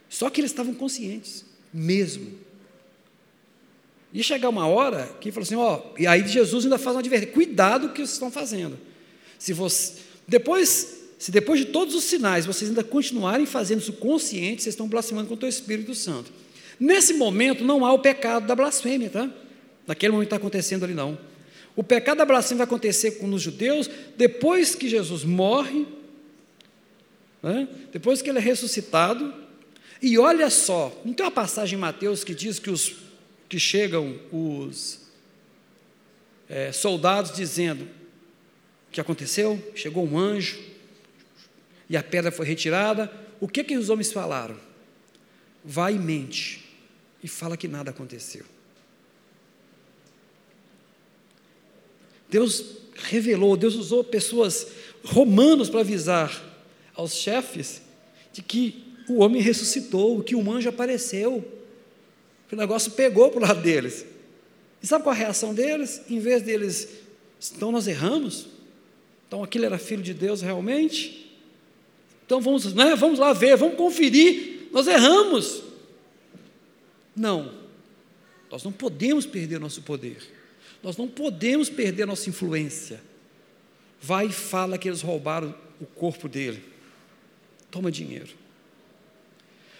Só 0.09 0.31
que 0.31 0.41
eles 0.41 0.51
estavam 0.51 0.75
conscientes, 0.75 1.45
mesmo. 1.73 2.48
E 4.13 4.23
chegar 4.23 4.49
uma 4.49 4.67
hora 4.67 5.11
que 5.21 5.31
falou 5.31 5.45
assim, 5.45 5.57
ó, 5.57 5.81
e 5.99 6.07
aí 6.07 6.27
Jesus 6.27 6.65
ainda 6.65 6.79
faz 6.79 6.97
uma 6.97 7.01
advertência, 7.01 7.35
cuidado 7.35 7.87
com 7.87 7.89
o 7.89 7.95
que 7.95 8.01
vocês 8.01 8.13
estão 8.13 8.31
fazendo. 8.31 8.79
Se 9.39 9.53
você, 9.53 9.95
depois, 10.27 11.03
se 11.19 11.31
depois 11.31 11.61
de 11.61 11.67
todos 11.67 11.95
os 11.95 12.05
sinais 12.05 12.47
vocês 12.47 12.71
ainda 12.71 12.83
continuarem 12.83 13.45
fazendo 13.45 13.81
isso 13.81 13.93
consciente, 13.95 14.63
vocês 14.63 14.73
estão 14.73 14.89
blasfemando 14.89 15.29
contra 15.29 15.47
o 15.47 15.49
Espírito 15.49 15.95
Santo. 15.95 16.33
Nesse 16.81 17.15
momento 17.15 17.65
não 17.65 17.85
há 17.85 17.93
o 17.93 17.99
pecado 17.99 18.47
da 18.47 18.55
blasfêmia, 18.55 19.11
tá? 19.11 19.31
Naquele 19.87 20.13
momento 20.13 20.29
está 20.29 20.37
acontecendo 20.37 20.85
ali 20.85 20.95
não. 20.95 21.19
O 21.77 21.83
pecado 21.83 22.19
da 22.19 22.25
blasfêmia 22.25 22.65
vai 22.65 22.67
acontecer 22.67 23.13
com 23.13 23.33
os 23.33 23.43
judeus 23.43 23.91
depois 24.17 24.75
que 24.75 24.89
Jesus 24.89 25.23
morre, 25.23 25.87
né? 27.43 27.69
depois 27.93 28.23
que 28.23 28.31
ele 28.31 28.39
é 28.39 28.43
ressuscitado. 28.43 29.33
E 30.01 30.19
olha 30.19 30.49
só, 30.51 30.97
não 31.05 31.13
tem 31.13 31.25
uma 31.27 31.33
passagem 31.33 31.77
em 31.77 31.81
Mateus 31.81 32.25
que 32.25 32.35
diz 32.35 32.59
que 32.59 32.71
os 32.71 33.08
que 33.49 33.59
chegam 33.59 34.19
os 34.31 35.01
é, 36.49 36.71
soldados 36.73 37.33
dizendo 37.33 37.85
o 37.85 38.93
que 38.93 39.01
aconteceu, 39.01 39.73
chegou 39.75 40.07
um 40.07 40.19
anjo 40.19 40.59
e 41.89 41.97
a 41.97 42.03
pedra 42.03 42.31
foi 42.31 42.47
retirada. 42.47 43.11
O 43.41 43.49
que 43.49 43.65
que 43.65 43.77
os 43.77 43.89
homens 43.89 44.13
falaram? 44.13 44.57
Vai 45.65 45.95
e 45.95 45.99
mente 45.99 46.65
e 47.23 47.29
fala 47.29 47.57
que 47.57 47.69
nada 47.69 47.91
aconteceu. 47.91 48.45
Deus 52.31 52.77
revelou, 52.95 53.57
Deus 53.57 53.75
usou 53.75 54.05
pessoas 54.05 54.67
romanos 55.05 55.71
para 55.71 55.81
avisar 55.81 56.45
aos 56.95 57.15
chefes 57.15 57.81
de 58.33 58.43
que 58.43 58.85
o 59.09 59.21
homem 59.21 59.41
ressuscitou, 59.41 60.23
que 60.23 60.35
um 60.35 60.53
anjo 60.53 60.69
apareceu 60.69 61.58
que 62.49 62.55
o 62.55 62.59
negócio 62.59 62.93
pegou 62.93 63.31
para 63.31 63.39
o 63.39 63.43
lado 63.43 63.61
deles. 63.61 64.07
E 64.83 64.87
sabe 64.87 65.05
qual 65.05 65.15
a 65.15 65.19
reação 65.19 65.53
deles? 65.53 66.01
Em 66.09 66.19
vez 66.19 66.43
deles, 66.43 66.89
então 67.55 67.71
nós 67.71 67.87
erramos? 67.87 68.47
Então 69.27 69.45
aquilo 69.45 69.67
era 69.67 69.79
filho 69.79 70.03
de 70.03 70.15
Deus 70.15 70.41
realmente? 70.41 71.31
Então 72.25 72.41
vamos, 72.41 72.73
né, 72.75 72.95
vamos 72.97 73.19
lá 73.19 73.33
ver, 73.33 73.57
vamos 73.57 73.77
conferir, 73.77 74.69
nós 74.73 74.87
erramos. 74.87 75.63
Não, 77.15 77.53
nós 78.51 78.63
não 78.63 78.73
podemos 78.73 79.27
perder 79.27 79.59
nosso 79.59 79.83
poder, 79.83 80.19
nós 80.83 80.97
não 80.97 81.09
podemos 81.09 81.69
perder 81.69 82.07
nossa 82.07 82.31
influência. 82.31 83.01
Vai 84.01 84.27
e 84.27 84.33
fala 84.33 84.79
que 84.79 84.89
eles 84.89 85.03
roubaram 85.03 85.55
o 85.81 85.87
corpo 85.87 86.29
dele, 86.29 86.63
toma 87.71 87.91
dinheiro. 87.91 88.31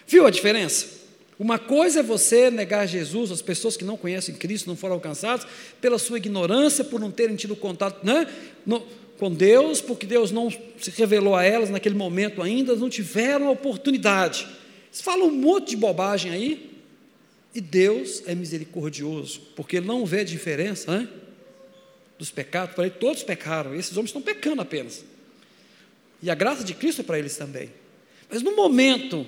Viu 0.05 0.25
a 0.25 0.29
diferença? 0.29 0.98
Uma 1.39 1.57
coisa 1.57 2.01
é 2.01 2.03
você 2.03 2.51
negar 2.51 2.85
Jesus, 2.85 3.31
as 3.31 3.41
pessoas 3.41 3.77
que 3.77 3.85
não 3.85 3.95
conhecem 3.95 4.35
Cristo 4.35 4.67
não 4.67 4.75
foram 4.75 4.95
alcançadas 4.95 5.47
pela 5.79 5.97
sua 5.97 6.17
ignorância, 6.17 6.83
por 6.83 6.99
não 6.99 7.09
terem 7.09 7.37
tido 7.37 7.55
contato 7.55 8.05
né, 8.05 8.27
no, 8.65 8.81
com 9.17 9.33
Deus, 9.33 9.79
porque 9.79 10.05
Deus 10.05 10.31
não 10.31 10.51
se 10.51 10.91
revelou 10.91 11.33
a 11.37 11.45
elas 11.45 11.69
naquele 11.69 11.95
momento 11.95 12.41
ainda, 12.41 12.75
não 12.75 12.89
tiveram 12.89 13.47
a 13.47 13.51
oportunidade. 13.51 14.45
Eles 14.87 14.99
falam 14.99 15.27
um 15.27 15.31
monte 15.31 15.69
de 15.69 15.77
bobagem 15.77 16.29
aí, 16.31 16.71
e 17.55 17.61
Deus 17.61 18.21
é 18.25 18.35
misericordioso, 18.35 19.41
porque 19.55 19.77
Ele 19.77 19.87
não 19.87 20.05
vê 20.05 20.19
a 20.19 20.25
diferença 20.25 20.91
né, 20.91 21.07
dos 22.17 22.29
pecados. 22.29 22.75
Para 22.75 22.85
Ele, 22.85 22.95
todos 22.99 23.23
pecaram, 23.23 23.73
esses 23.73 23.93
homens 23.95 24.09
estão 24.09 24.21
pecando 24.21 24.61
apenas. 24.61 25.05
E 26.21 26.29
a 26.29 26.35
graça 26.35 26.65
de 26.65 26.73
Cristo 26.73 26.99
é 26.99 27.03
para 27.03 27.17
eles 27.17 27.37
também. 27.37 27.69
Mas 28.29 28.41
no 28.41 28.53
momento 28.55 29.25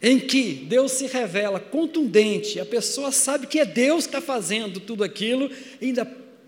em 0.00 0.18
que 0.18 0.52
Deus 0.52 0.92
se 0.92 1.06
revela 1.06 1.58
contundente, 1.58 2.60
a 2.60 2.64
pessoa 2.64 3.10
sabe 3.10 3.46
que 3.46 3.58
é 3.58 3.64
Deus 3.64 4.06
que 4.06 4.16
está 4.16 4.20
fazendo 4.20 4.78
tudo 4.78 5.02
aquilo, 5.02 5.50
e 5.80 5.86
ainda 5.86 6.04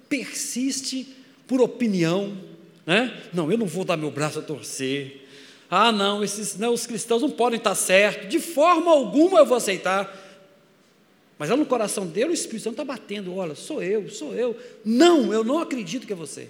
persiste 0.08 1.06
por 1.46 1.60
opinião, 1.60 2.36
né? 2.86 3.22
Não, 3.32 3.50
eu 3.50 3.58
não 3.58 3.66
vou 3.66 3.84
dar 3.84 3.96
meu 3.96 4.10
braço 4.10 4.38
a 4.38 4.42
torcer. 4.42 5.26
Ah, 5.68 5.90
não, 5.92 6.22
esses, 6.22 6.56
não, 6.56 6.72
os 6.72 6.86
cristãos 6.86 7.22
não 7.22 7.30
podem 7.30 7.58
estar 7.58 7.74
certos, 7.74 8.28
de 8.28 8.38
forma 8.38 8.90
alguma 8.90 9.40
eu 9.40 9.46
vou 9.46 9.56
aceitar. 9.56 10.16
Mas 11.38 11.48
lá 11.48 11.56
no 11.56 11.64
coração 11.64 12.06
dele, 12.06 12.30
o 12.30 12.34
Espírito 12.34 12.64
Santo 12.64 12.74
está 12.74 12.84
batendo: 12.84 13.34
olha, 13.34 13.54
sou 13.54 13.82
eu, 13.82 14.08
sou 14.10 14.34
eu. 14.34 14.56
Não, 14.84 15.32
eu 15.32 15.42
não 15.42 15.58
acredito 15.58 16.06
que 16.06 16.12
é 16.12 16.16
você. 16.16 16.48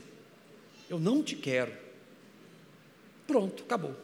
Eu 0.89 0.99
não 0.99 1.23
te 1.23 1.37
quero. 1.37 1.73
Pronto, 3.27 3.63
acabou. 3.63 3.95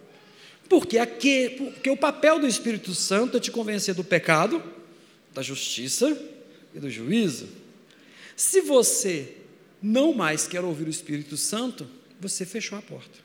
Porque, 0.68 0.98
aqui, 0.98 1.50
porque 1.50 1.90
o 1.90 1.96
papel 1.96 2.40
do 2.40 2.46
Espírito 2.46 2.94
Santo 2.94 3.37
é 3.37 3.40
te 3.40 3.50
convencer 3.50 3.94
do 3.94 4.02
pecado, 4.02 4.62
da 5.33 5.42
justiça 5.42 6.20
e 6.74 6.81
do 6.81 6.90
juízo. 6.90 7.48
Se 8.35 8.61
você 8.61 9.37
não 9.81 10.12
mais 10.12 10.46
quer 10.46 10.64
ouvir 10.64 10.87
o 10.87 10.90
Espírito 10.90 11.37
Santo, 11.37 11.87
você 12.20 12.44
fechou 12.44 12.76
a 12.76 12.83
porta. 12.83 13.18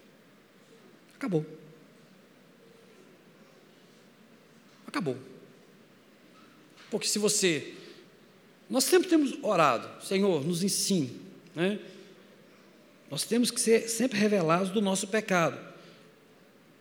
Acabou. 1.15 1.45
Acabou. 4.86 5.17
Porque 6.89 7.08
se 7.08 7.17
você. 7.17 7.73
Nós 8.69 8.84
sempre 8.84 9.10
temos 9.10 9.38
orado, 9.41 10.06
Senhor, 10.06 10.45
nos 10.45 10.63
ensine. 10.63 11.19
Né? 11.56 11.80
Nós 13.10 13.23
temos 13.23 13.49
que 13.51 13.60
ser 13.60 13.89
sempre 13.89 14.19
revelados 14.19 14.69
do 14.69 14.82
nosso 14.82 15.08
pecado 15.08 15.71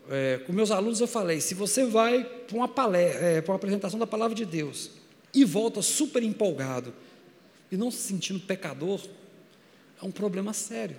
é, 0.08 0.38
com 0.46 0.52
meus 0.52 0.70
alunos 0.70 1.00
eu 1.00 1.06
falei, 1.06 1.40
se 1.40 1.54
você 1.54 1.84
vai 1.84 2.24
para 2.24 2.56
uma, 2.56 2.68
palestra, 2.68 3.20
é, 3.20 3.40
para 3.40 3.52
uma 3.52 3.56
apresentação 3.56 3.98
da 3.98 4.06
palavra 4.06 4.34
de 4.34 4.44
Deus 4.44 4.90
e 5.34 5.44
volta 5.44 5.82
super 5.82 6.22
empolgado 6.22 6.92
e 7.70 7.76
não 7.76 7.90
se 7.90 7.98
sentindo 7.98 8.40
pecador, 8.40 9.00
é 10.02 10.04
um 10.04 10.10
problema 10.10 10.52
sério. 10.52 10.96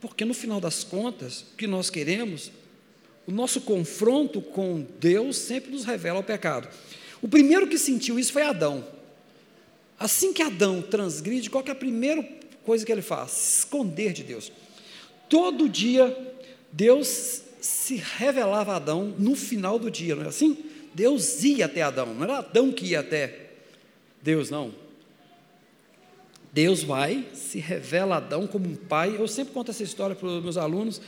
Porque 0.00 0.24
no 0.24 0.34
final 0.34 0.60
das 0.60 0.84
contas, 0.84 1.42
o 1.42 1.56
que 1.56 1.66
nós 1.66 1.90
queremos, 1.90 2.52
o 3.26 3.32
nosso 3.32 3.60
confronto 3.62 4.40
com 4.40 4.86
Deus 5.00 5.36
sempre 5.36 5.72
nos 5.72 5.84
revela 5.84 6.20
o 6.20 6.24
pecado. 6.24 6.68
O 7.20 7.28
primeiro 7.28 7.66
que 7.66 7.78
sentiu 7.78 8.18
isso 8.18 8.32
foi 8.32 8.42
Adão. 8.42 8.86
Assim 9.98 10.32
que 10.32 10.42
Adão 10.42 10.82
transgride, 10.82 11.50
qual 11.50 11.64
é 11.66 11.70
a 11.70 11.74
primeira 11.74 12.22
coisa 12.64 12.84
que 12.84 12.92
ele 12.92 13.02
faz? 13.02 13.30
Se 13.32 13.58
esconder 13.60 14.12
de 14.12 14.22
Deus. 14.22 14.52
Todo 15.28 15.68
dia, 15.68 16.16
Deus 16.70 17.42
se 17.66 17.96
revelava 17.96 18.72
a 18.72 18.76
Adão 18.76 19.14
no 19.18 19.34
final 19.34 19.78
do 19.78 19.90
dia, 19.90 20.14
não 20.14 20.24
é 20.24 20.28
assim? 20.28 20.56
Deus 20.94 21.42
ia 21.42 21.66
até 21.66 21.82
Adão, 21.82 22.14
não 22.14 22.24
era 22.24 22.38
Adão 22.38 22.72
que 22.72 22.86
ia 22.86 23.00
até 23.00 23.50
Deus, 24.22 24.50
não. 24.50 24.74
Deus 26.52 26.82
vai, 26.82 27.26
se 27.34 27.58
revela 27.58 28.14
a 28.14 28.18
Adão 28.18 28.46
como 28.46 28.66
um 28.66 28.74
pai. 28.74 29.16
Eu 29.18 29.28
sempre 29.28 29.52
conto 29.52 29.70
essa 29.70 29.82
história 29.82 30.16
para 30.16 30.26
os 30.26 30.42
meus 30.42 30.56
alunos, 30.56 31.02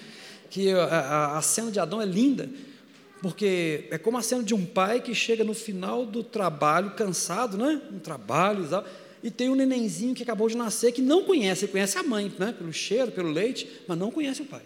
que 0.51 0.71
a, 0.73 0.85
a, 0.85 1.39
a 1.39 1.43
cena 1.43 1.71
de 1.71 1.81
Adão 1.81 2.03
é 2.03 2.05
linda, 2.05 2.51
porque 3.23 3.89
é 3.91 3.97
como 3.97 4.19
a 4.19 4.23
cena 4.23 4.43
de 4.43 4.55
um 4.55 4.67
pai 4.67 5.01
que 5.01 5.15
chega 5.15 5.43
no 5.43 5.55
final 5.55 6.05
do 6.05 6.23
trabalho, 6.23 6.91
cansado, 6.91 7.57
né? 7.57 7.81
Um 7.91 7.99
trabalho 7.99 8.65
e 8.65 8.69
tal, 8.69 8.85
e 9.23 9.31
tem 9.31 9.49
um 9.49 9.55
nenenzinho 9.55 10.15
que 10.15 10.23
acabou 10.23 10.49
de 10.49 10.57
nascer 10.57 10.93
que 10.93 11.01
não 11.01 11.25
conhece, 11.25 11.65
ele 11.65 11.73
conhece 11.73 11.97
a 11.99 12.03
mãe, 12.03 12.31
né? 12.39 12.53
Pelo 12.53 12.73
cheiro, 12.73 13.11
pelo 13.11 13.31
leite, 13.31 13.67
mas 13.89 13.99
não 13.99 14.11
conhece 14.11 14.43
o 14.43 14.45
pai. 14.45 14.63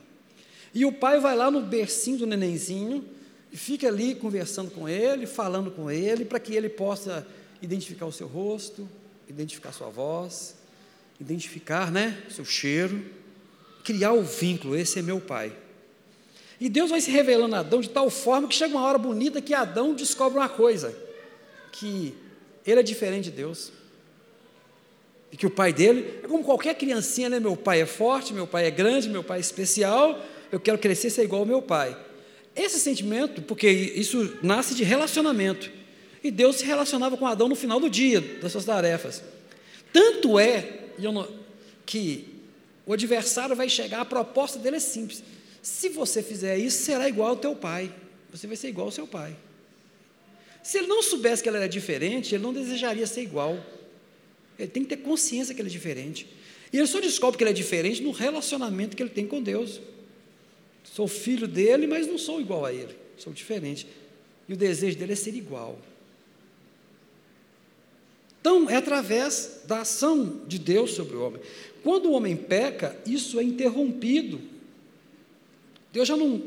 E 0.74 0.84
o 0.84 0.92
pai 0.92 1.20
vai 1.20 1.36
lá 1.36 1.50
no 1.50 1.62
bercinho 1.62 2.18
do 2.18 2.26
nenenzinho 2.26 3.04
e 3.52 3.56
fica 3.56 3.88
ali 3.88 4.14
conversando 4.14 4.70
com 4.70 4.88
ele, 4.88 5.26
falando 5.26 5.70
com 5.70 5.90
ele, 5.90 6.24
para 6.24 6.40
que 6.40 6.54
ele 6.54 6.68
possa 6.68 7.26
identificar 7.60 8.06
o 8.06 8.12
seu 8.12 8.26
rosto, 8.26 8.88
identificar 9.28 9.72
sua 9.72 9.88
voz, 9.88 10.54
identificar, 11.20 11.92
né, 11.92 12.22
seu 12.30 12.44
cheiro, 12.44 13.04
criar 13.84 14.12
o 14.12 14.22
vínculo. 14.22 14.76
Esse 14.76 14.98
é 14.98 15.02
meu 15.02 15.20
pai. 15.20 15.52
E 16.58 16.68
Deus 16.68 16.90
vai 16.90 17.00
se 17.00 17.10
revelando 17.10 17.56
a 17.56 17.58
Adão 17.58 17.80
de 17.80 17.90
tal 17.90 18.08
forma 18.08 18.48
que 18.48 18.54
chega 18.54 18.76
uma 18.76 18.86
hora 18.86 18.98
bonita 18.98 19.42
que 19.42 19.52
Adão 19.52 19.94
descobre 19.94 20.38
uma 20.38 20.48
coisa: 20.48 20.96
que 21.72 22.14
ele 22.64 22.80
é 22.80 22.82
diferente 22.82 23.24
de 23.24 23.32
Deus. 23.32 23.72
E 25.30 25.36
que 25.36 25.46
o 25.46 25.50
pai 25.50 25.72
dele 25.72 26.20
é 26.22 26.28
como 26.28 26.44
qualquer 26.44 26.74
criancinha, 26.74 27.28
né? 27.30 27.40
Meu 27.40 27.56
pai 27.56 27.80
é 27.80 27.86
forte, 27.86 28.34
meu 28.34 28.46
pai 28.46 28.66
é 28.66 28.70
grande, 28.70 29.08
meu 29.08 29.24
pai 29.24 29.38
é 29.38 29.40
especial, 29.40 30.22
eu 30.52 30.60
quero 30.60 30.78
crescer 30.78 31.08
ser 31.08 31.24
igual 31.24 31.40
ao 31.40 31.46
meu 31.46 31.62
pai. 31.62 31.96
Esse 32.54 32.78
sentimento, 32.78 33.40
porque 33.40 33.68
isso 33.68 34.36
nasce 34.42 34.74
de 34.74 34.84
relacionamento. 34.84 35.70
E 36.22 36.30
Deus 36.30 36.56
se 36.56 36.64
relacionava 36.64 37.16
com 37.16 37.26
Adão 37.26 37.48
no 37.48 37.56
final 37.56 37.80
do 37.80 37.88
dia, 37.88 38.20
das 38.40 38.52
suas 38.52 38.66
tarefas. 38.66 39.22
Tanto 39.92 40.38
é 40.38 40.80
que 41.86 42.28
o 42.86 42.92
adversário 42.92 43.56
vai 43.56 43.68
chegar, 43.68 44.02
a 44.02 44.04
proposta 44.04 44.58
dele 44.58 44.76
é 44.76 44.80
simples. 44.80 45.22
Se 45.62 45.88
você 45.88 46.22
fizer 46.22 46.58
isso, 46.58 46.84
será 46.84 47.08
igual 47.08 47.30
ao 47.30 47.36
teu 47.36 47.56
pai. 47.56 47.92
Você 48.30 48.46
vai 48.46 48.56
ser 48.56 48.68
igual 48.68 48.88
ao 48.88 48.92
seu 48.92 49.06
pai. 49.06 49.34
Se 50.62 50.78
ele 50.78 50.86
não 50.86 51.02
soubesse 51.02 51.42
que 51.42 51.48
ele 51.48 51.56
era 51.56 51.68
diferente, 51.68 52.34
ele 52.34 52.42
não 52.42 52.52
desejaria 52.52 53.06
ser 53.06 53.22
igual. 53.22 53.58
Ele 54.58 54.68
tem 54.68 54.84
que 54.84 54.90
ter 54.90 55.02
consciência 55.02 55.54
que 55.54 55.60
ele 55.60 55.68
é 55.68 55.72
diferente. 55.72 56.26
E 56.72 56.78
ele 56.78 56.86
só 56.86 57.00
descobre 57.00 57.38
que 57.38 57.42
ele 57.42 57.50
é 57.50 57.54
diferente 57.54 58.02
no 58.02 58.10
relacionamento 58.10 58.96
que 58.96 59.02
ele 59.02 59.10
tem 59.10 59.26
com 59.26 59.42
Deus. 59.42 59.80
Sou 60.84 61.08
filho 61.08 61.48
dele, 61.48 61.86
mas 61.86 62.06
não 62.06 62.18
sou 62.18 62.40
igual 62.40 62.64
a 62.64 62.72
ele. 62.72 62.96
Sou 63.16 63.32
diferente. 63.32 63.86
E 64.48 64.52
o 64.52 64.56
desejo 64.56 64.98
dele 64.98 65.12
é 65.12 65.16
ser 65.16 65.34
igual. 65.34 65.78
Então, 68.40 68.68
é 68.68 68.76
através 68.76 69.62
da 69.66 69.82
ação 69.82 70.42
de 70.46 70.58
Deus 70.58 70.92
sobre 70.92 71.16
o 71.16 71.22
homem. 71.22 71.40
Quando 71.82 72.06
o 72.06 72.12
homem 72.12 72.36
peca, 72.36 72.96
isso 73.06 73.38
é 73.38 73.42
interrompido 73.42 74.52
Deus 75.92 76.08
já 76.08 76.16
não. 76.16 76.42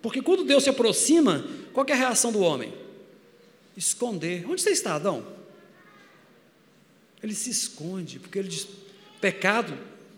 Porque 0.00 0.22
quando 0.22 0.44
Deus 0.44 0.62
se 0.62 0.70
aproxima, 0.70 1.46
qual 1.72 1.84
é 1.88 1.92
a 1.92 1.96
reação 1.96 2.30
do 2.30 2.40
homem? 2.40 2.72
Esconder. 3.76 4.48
Onde 4.48 4.62
você 4.62 4.70
está, 4.70 4.94
Adão? 4.94 5.26
Ele 7.22 7.34
se 7.34 7.50
esconde, 7.50 8.20
porque 8.20 8.38
ele 8.38 8.48
diz: 8.48 8.68
pecado 9.20 9.76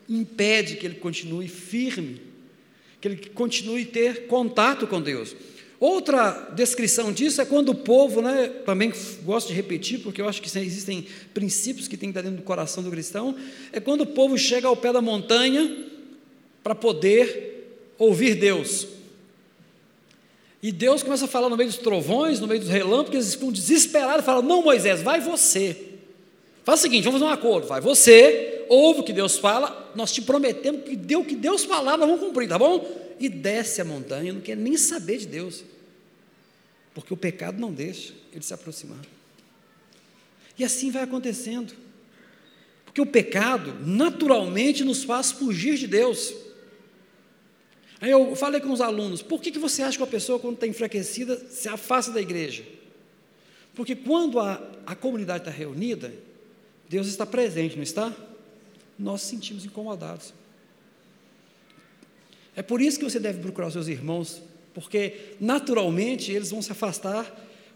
impede 0.09 0.77
que 0.77 0.85
ele 0.85 0.97
continue 0.97 1.49
firme, 1.49 2.21
que 3.01 3.09
ele 3.09 3.17
continue 3.35 3.83
a 3.83 3.87
ter 3.87 4.27
contato 4.27 4.87
com 4.87 5.01
Deus. 5.01 5.35
Outra 5.81 6.51
descrição 6.55 7.13
disso 7.13 7.41
é 7.41 7.45
quando 7.45 7.69
o 7.69 7.75
povo, 7.75 8.21
né, 8.21 8.49
também 8.67 8.93
gosto 9.23 9.49
de 9.49 9.55
repetir, 9.55 10.01
porque 10.01 10.21
eu 10.21 10.29
acho 10.29 10.43
que 10.43 10.59
existem 10.59 11.07
princípios 11.33 11.87
que 11.87 11.97
tem 11.97 12.09
que 12.09 12.19
estar 12.19 12.23
dentro 12.23 12.43
do 12.43 12.45
coração 12.45 12.83
do 12.83 12.91
cristão, 12.91 13.37
é 13.73 13.79
quando 13.79 14.01
o 14.01 14.07
povo 14.07 14.37
chega 14.37 14.67
ao 14.67 14.77
pé 14.77 14.93
da 14.93 15.01
montanha 15.01 15.87
para 16.65 16.75
poder 16.75 17.95
ouvir 17.97 18.35
Deus. 18.35 18.89
E 20.61 20.73
Deus 20.73 21.05
começa 21.05 21.27
a 21.27 21.29
falar 21.29 21.49
no 21.49 21.57
meio 21.57 21.71
dos 21.71 21.79
trovões, 21.79 22.41
no 22.41 22.49
meio 22.49 22.61
dos 22.61 22.69
relâmpagos, 22.69 23.15
eles 23.15 23.35
ficam 23.35 23.53
desesperados 23.53 24.23
e 24.23 24.27
falam: 24.27 24.43
Não, 24.43 24.63
Moisés, 24.63 25.01
vai 25.01 25.21
você. 25.21 25.85
Faz 26.65 26.81
o 26.81 26.83
seguinte, 26.83 27.05
vamos 27.05 27.21
fazer 27.21 27.31
um 27.31 27.35
acordo. 27.35 27.69
Vai 27.69 27.81
você, 27.81 28.58
ouve 28.69 29.01
o 29.01 29.03
que 29.03 29.13
Deus 29.13 29.39
fala, 29.39 29.93
nós 29.95 30.13
te 30.13 30.23
prometemos 30.23 30.85
que 30.85 30.97
deu 30.97 31.21
o 31.21 31.25
que 31.25 31.35
Deus 31.37 31.65
falar, 31.65 31.97
nós 31.97 32.09
vamos 32.09 32.25
cumprir, 32.25 32.49
tá 32.49 32.59
bom? 32.59 32.87
E 33.19 33.29
desce 33.29 33.81
a 33.81 33.85
montanha, 33.85 34.33
não 34.33 34.41
quer 34.41 34.57
nem 34.57 34.77
saber 34.77 35.19
de 35.19 35.27
Deus. 35.27 35.65
Porque 36.95 37.13
o 37.13 37.17
pecado 37.17 37.59
não 37.61 37.73
deixa 37.73 38.15
ele 38.33 38.43
se 38.43 38.53
aproximar. 38.55 39.01
E 40.59 40.65
assim 40.65 40.91
vai 40.91 41.03
acontecendo. 41.03 41.75
Porque 42.85 43.01
o 43.01 43.07
pecado 43.07 43.75
naturalmente 43.85 44.83
nos 44.83 45.05
faz 45.05 45.31
fugir 45.31 45.77
de 45.77 45.87
Deus. 45.87 46.35
Aí 48.01 48.11
eu 48.11 48.35
falei 48.37 48.61
com 48.61 48.73
os 48.73 48.81
alunos, 48.81 49.23
por 49.23 49.41
que, 49.41 49.51
que 49.51 49.59
você 49.59 49.83
acha 49.83 49.97
que 49.97 50.03
uma 50.03 50.11
pessoa, 50.11 50.39
quando 50.39 50.55
está 50.55 50.67
enfraquecida, 50.67 51.37
se 51.51 51.69
afasta 51.69 52.13
da 52.13 52.21
igreja? 52.21 52.65
Porque 53.75 53.95
quando 53.95 54.41
a, 54.41 54.61
a 54.87 54.95
comunidade 54.95 55.43
está 55.43 55.51
reunida, 55.51 56.13
Deus 56.89 57.07
está 57.07 57.27
presente, 57.27 57.77
não 57.77 57.83
está? 57.83 58.13
Nós 58.99 59.23
sentimos 59.23 59.65
incomodados. 59.65 60.35
É 62.57 62.63
por 62.63 62.81
isso 62.81 62.99
que 62.99 63.05
você 63.05 63.21
deve 63.21 63.41
procurar 63.41 63.69
os 63.69 63.73
seus 63.73 63.87
irmãos, 63.87 64.43
porque 64.75 65.37
naturalmente 65.39 66.33
eles 66.33 66.51
vão 66.51 66.61
se 66.61 66.73
afastar, 66.73 67.25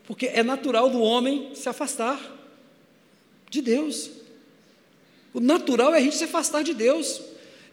porque 0.05 0.27
é 0.27 0.43
natural 0.43 0.91
do 0.91 1.01
homem 1.01 1.55
se 1.55 1.69
afastar 1.69 2.21
de 3.49 3.63
Deus. 3.63 4.11
O 5.33 5.41
natural 5.41 5.95
é 5.95 5.99
a 5.99 6.01
gente 6.01 6.17
se 6.17 6.25
afastar 6.25 6.63
de 6.63 6.75
Deus. 6.75 7.23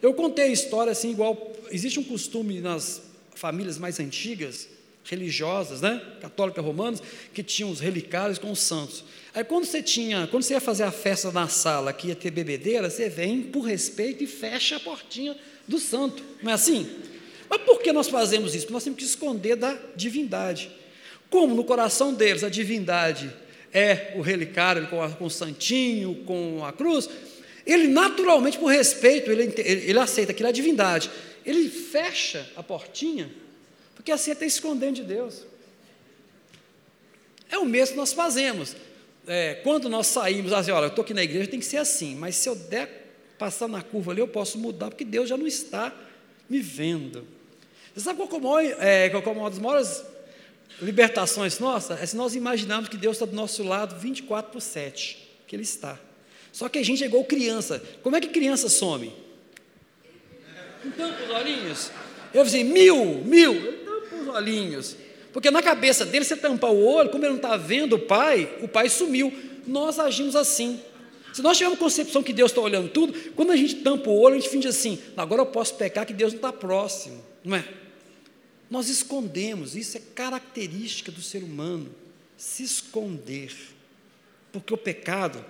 Eu 0.00 0.14
contei 0.14 0.44
a 0.44 0.52
história 0.52 0.92
assim, 0.92 1.10
igual. 1.10 1.52
Existe 1.70 1.98
um 1.98 2.04
costume 2.04 2.60
nas 2.60 3.02
famílias 3.34 3.78
mais 3.78 3.98
antigas, 4.00 4.68
religiosas, 5.04 5.80
né? 5.80 6.00
Católicas 6.20 6.64
romanas, 6.64 7.02
que 7.32 7.42
tinham 7.42 7.70
os 7.70 7.80
relicários 7.80 8.38
com 8.38 8.50
os 8.50 8.60
santos. 8.60 9.04
Aí 9.34 9.44
quando 9.44 9.64
você 9.64 9.82
tinha, 9.82 10.26
quando 10.26 10.42
você 10.42 10.54
ia 10.54 10.60
fazer 10.60 10.82
a 10.84 10.90
festa 10.90 11.30
na 11.30 11.48
sala, 11.48 11.92
que 11.92 12.08
ia 12.08 12.16
ter 12.16 12.30
bebedeira, 12.30 12.90
você 12.90 13.08
vem 13.08 13.42
por 13.42 13.62
respeito 13.62 14.24
e 14.24 14.26
fecha 14.26 14.76
a 14.76 14.80
portinha 14.80 15.36
do 15.66 15.78
santo. 15.78 16.22
Não 16.42 16.50
é 16.50 16.54
assim? 16.54 16.88
Mas 17.48 17.62
por 17.62 17.80
que 17.80 17.92
nós 17.92 18.08
fazemos 18.08 18.54
isso? 18.54 18.64
Porque 18.64 18.74
nós 18.74 18.84
temos 18.84 18.98
que 18.98 19.04
esconder 19.04 19.56
da 19.56 19.76
divindade. 19.96 20.70
Como 21.28 21.54
no 21.54 21.64
coração 21.64 22.12
deles 22.12 22.42
a 22.42 22.48
divindade 22.48 23.32
é 23.72 24.14
o 24.16 24.20
relicário 24.20 24.88
com, 24.88 25.02
a, 25.02 25.10
com 25.10 25.26
o 25.26 25.30
santinho, 25.30 26.24
com 26.24 26.64
a 26.64 26.72
cruz, 26.72 27.08
ele 27.64 27.86
naturalmente, 27.86 28.58
por 28.58 28.66
respeito, 28.66 29.30
ele, 29.30 29.52
ele 29.56 29.98
aceita 29.98 30.32
aquilo 30.32 30.48
é 30.48 30.52
divindade. 30.52 31.10
Ele 31.46 31.68
fecha 31.68 32.48
a 32.56 32.62
portinha, 32.62 33.30
porque 34.00 34.12
assim 34.12 34.30
está 34.30 34.46
escondendo 34.46 34.94
de 34.96 35.02
Deus. 35.02 35.44
É 37.50 37.58
o 37.58 37.66
mesmo 37.66 37.92
que 37.92 38.00
nós 38.00 38.14
fazemos. 38.14 38.74
É, 39.26 39.56
quando 39.56 39.90
nós 39.90 40.06
saímos, 40.06 40.54
assim, 40.54 40.70
olha, 40.70 40.84
eu 40.84 40.88
estou 40.88 41.02
aqui 41.02 41.12
na 41.12 41.22
igreja, 41.22 41.50
tem 41.50 41.60
que 41.60 41.66
ser 41.66 41.76
assim, 41.76 42.14
mas 42.14 42.34
se 42.34 42.48
eu 42.48 42.56
der 42.56 43.12
passar 43.38 43.68
na 43.68 43.82
curva 43.82 44.12
ali, 44.12 44.22
eu 44.22 44.26
posso 44.26 44.58
mudar, 44.58 44.88
porque 44.88 45.04
Deus 45.04 45.28
já 45.28 45.36
não 45.36 45.46
está 45.46 45.94
me 46.48 46.60
vendo. 46.60 47.26
Você 47.94 48.04
sabe 48.04 48.26
qual 48.26 48.40
é, 48.40 48.42
maior, 48.42 48.76
é, 48.82 49.10
qual 49.10 49.22
é 49.22 49.38
uma 49.38 49.50
das 49.50 49.58
maiores 49.58 50.02
libertações 50.80 51.58
nossas? 51.58 52.00
É 52.00 52.06
se 52.06 52.16
nós 52.16 52.34
imaginarmos 52.34 52.88
que 52.88 52.96
Deus 52.96 53.16
está 53.16 53.26
do 53.26 53.36
nosso 53.36 53.62
lado 53.62 54.00
24 54.00 54.50
por 54.50 54.62
7, 54.62 55.28
que 55.46 55.54
Ele 55.54 55.62
está. 55.62 56.00
Só 56.50 56.70
que 56.70 56.78
a 56.78 56.82
gente 56.82 57.04
é 57.04 57.06
igual 57.06 57.22
criança. 57.24 57.82
Como 58.02 58.16
é 58.16 58.20
que 58.20 58.28
criança 58.28 58.70
some? 58.70 59.12
Os 60.86 61.30
olhinhos. 61.34 61.90
Eu 62.32 62.44
disse, 62.44 62.62
mil, 62.62 63.16
mil. 63.24 63.79
Olhinhos. 64.30 64.96
Porque 65.32 65.50
na 65.50 65.62
cabeça 65.62 66.04
dele, 66.04 66.24
você 66.24 66.36
tampar 66.36 66.72
o 66.72 66.84
olho, 66.84 67.10
como 67.10 67.24
ele 67.24 67.30
não 67.30 67.36
está 67.36 67.56
vendo 67.56 67.94
o 67.94 67.98
pai, 67.98 68.52
o 68.62 68.68
pai 68.68 68.88
sumiu. 68.88 69.32
Nós 69.66 69.98
agimos 69.98 70.34
assim. 70.34 70.80
Se 71.32 71.42
nós 71.42 71.56
tivermos 71.56 71.78
concepção 71.78 72.22
que 72.22 72.32
Deus 72.32 72.50
está 72.50 72.60
olhando 72.60 72.88
tudo, 72.88 73.12
quando 73.32 73.52
a 73.52 73.56
gente 73.56 73.76
tampa 73.76 74.10
o 74.10 74.18
olho, 74.18 74.34
a 74.34 74.38
gente 74.38 74.50
finge 74.50 74.66
assim, 74.66 74.98
agora 75.16 75.42
eu 75.42 75.46
posso 75.46 75.74
pecar 75.74 76.04
que 76.04 76.12
Deus 76.12 76.32
não 76.32 76.38
está 76.38 76.52
próximo. 76.52 77.22
Não 77.44 77.56
é? 77.56 77.64
Nós 78.68 78.88
escondemos, 78.88 79.76
isso 79.76 79.96
é 79.96 80.00
característica 80.14 81.12
do 81.12 81.22
ser 81.22 81.42
humano, 81.42 81.94
se 82.36 82.62
esconder. 82.62 83.52
Porque 84.52 84.74
o 84.74 84.78
pecado 84.78 85.44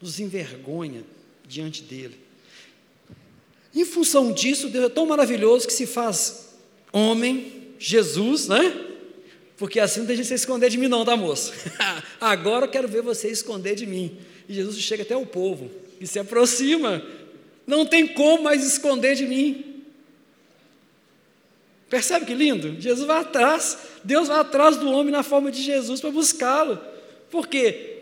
nos 0.00 0.18
envergonha 0.18 1.04
diante 1.46 1.82
dele. 1.82 2.18
Em 3.74 3.84
função 3.84 4.32
disso, 4.32 4.68
Deus 4.68 4.86
é 4.86 4.88
tão 4.88 5.06
maravilhoso 5.06 5.66
que 5.66 5.72
se 5.72 5.86
faz 5.86 6.54
homem, 6.92 7.57
Jesus, 7.78 8.48
né? 8.48 8.86
Porque 9.56 9.80
assim 9.80 10.00
não 10.00 10.06
deixa 10.06 10.24
você 10.24 10.34
esconder 10.34 10.70
de 10.70 10.78
mim, 10.78 10.88
não, 10.88 11.04
tá, 11.04 11.16
moço? 11.16 11.52
Agora 12.20 12.66
eu 12.66 12.70
quero 12.70 12.86
ver 12.86 13.02
você 13.02 13.28
esconder 13.28 13.74
de 13.74 13.86
mim. 13.86 14.16
E 14.48 14.54
Jesus 14.54 14.78
chega 14.78 15.02
até 15.02 15.16
o 15.16 15.26
povo 15.26 15.70
e 16.00 16.06
se 16.06 16.18
aproxima. 16.18 17.04
Não 17.66 17.84
tem 17.84 18.06
como 18.06 18.44
mais 18.44 18.64
esconder 18.64 19.14
de 19.14 19.26
mim. 19.26 19.82
Percebe 21.90 22.26
que 22.26 22.34
lindo? 22.34 22.80
Jesus 22.80 23.06
vai 23.06 23.20
atrás, 23.20 23.78
Deus 24.04 24.28
vai 24.28 24.38
atrás 24.38 24.76
do 24.76 24.90
homem 24.90 25.10
na 25.10 25.22
forma 25.22 25.50
de 25.50 25.62
Jesus 25.62 26.00
para 26.00 26.10
buscá-lo. 26.10 26.78
Por 27.30 27.46
quê? 27.46 27.96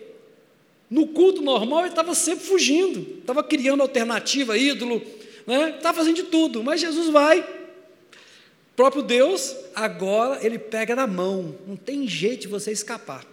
No 0.91 1.09
culto 1.09 1.41
normal 1.41 1.81
ele 1.81 1.89
estava 1.89 2.15
sempre 2.15 2.45
fugindo, 2.45 3.19
estava 3.21 3.43
criando 3.43 3.83
alternativa, 3.83 4.59
ídolo, 4.59 5.03
né? 5.47 5.75
estava 5.77 5.99
fazendo 5.99 6.17
de 6.17 6.25
tudo, 6.25 6.63
mas 6.63 6.81
Jesus 6.81 7.09
vai. 7.11 7.56
O 8.77 8.83
próprio 8.85 9.03
Deus, 9.03 9.57
agora 9.75 10.45
ele 10.45 10.59
pega 10.59 10.95
na 10.95 11.07
mão, 11.07 11.59
não 11.67 11.77
tem 11.77 12.07
jeito 12.07 12.43
de 12.43 12.49
você 12.49 12.71
escapar. 12.71 13.25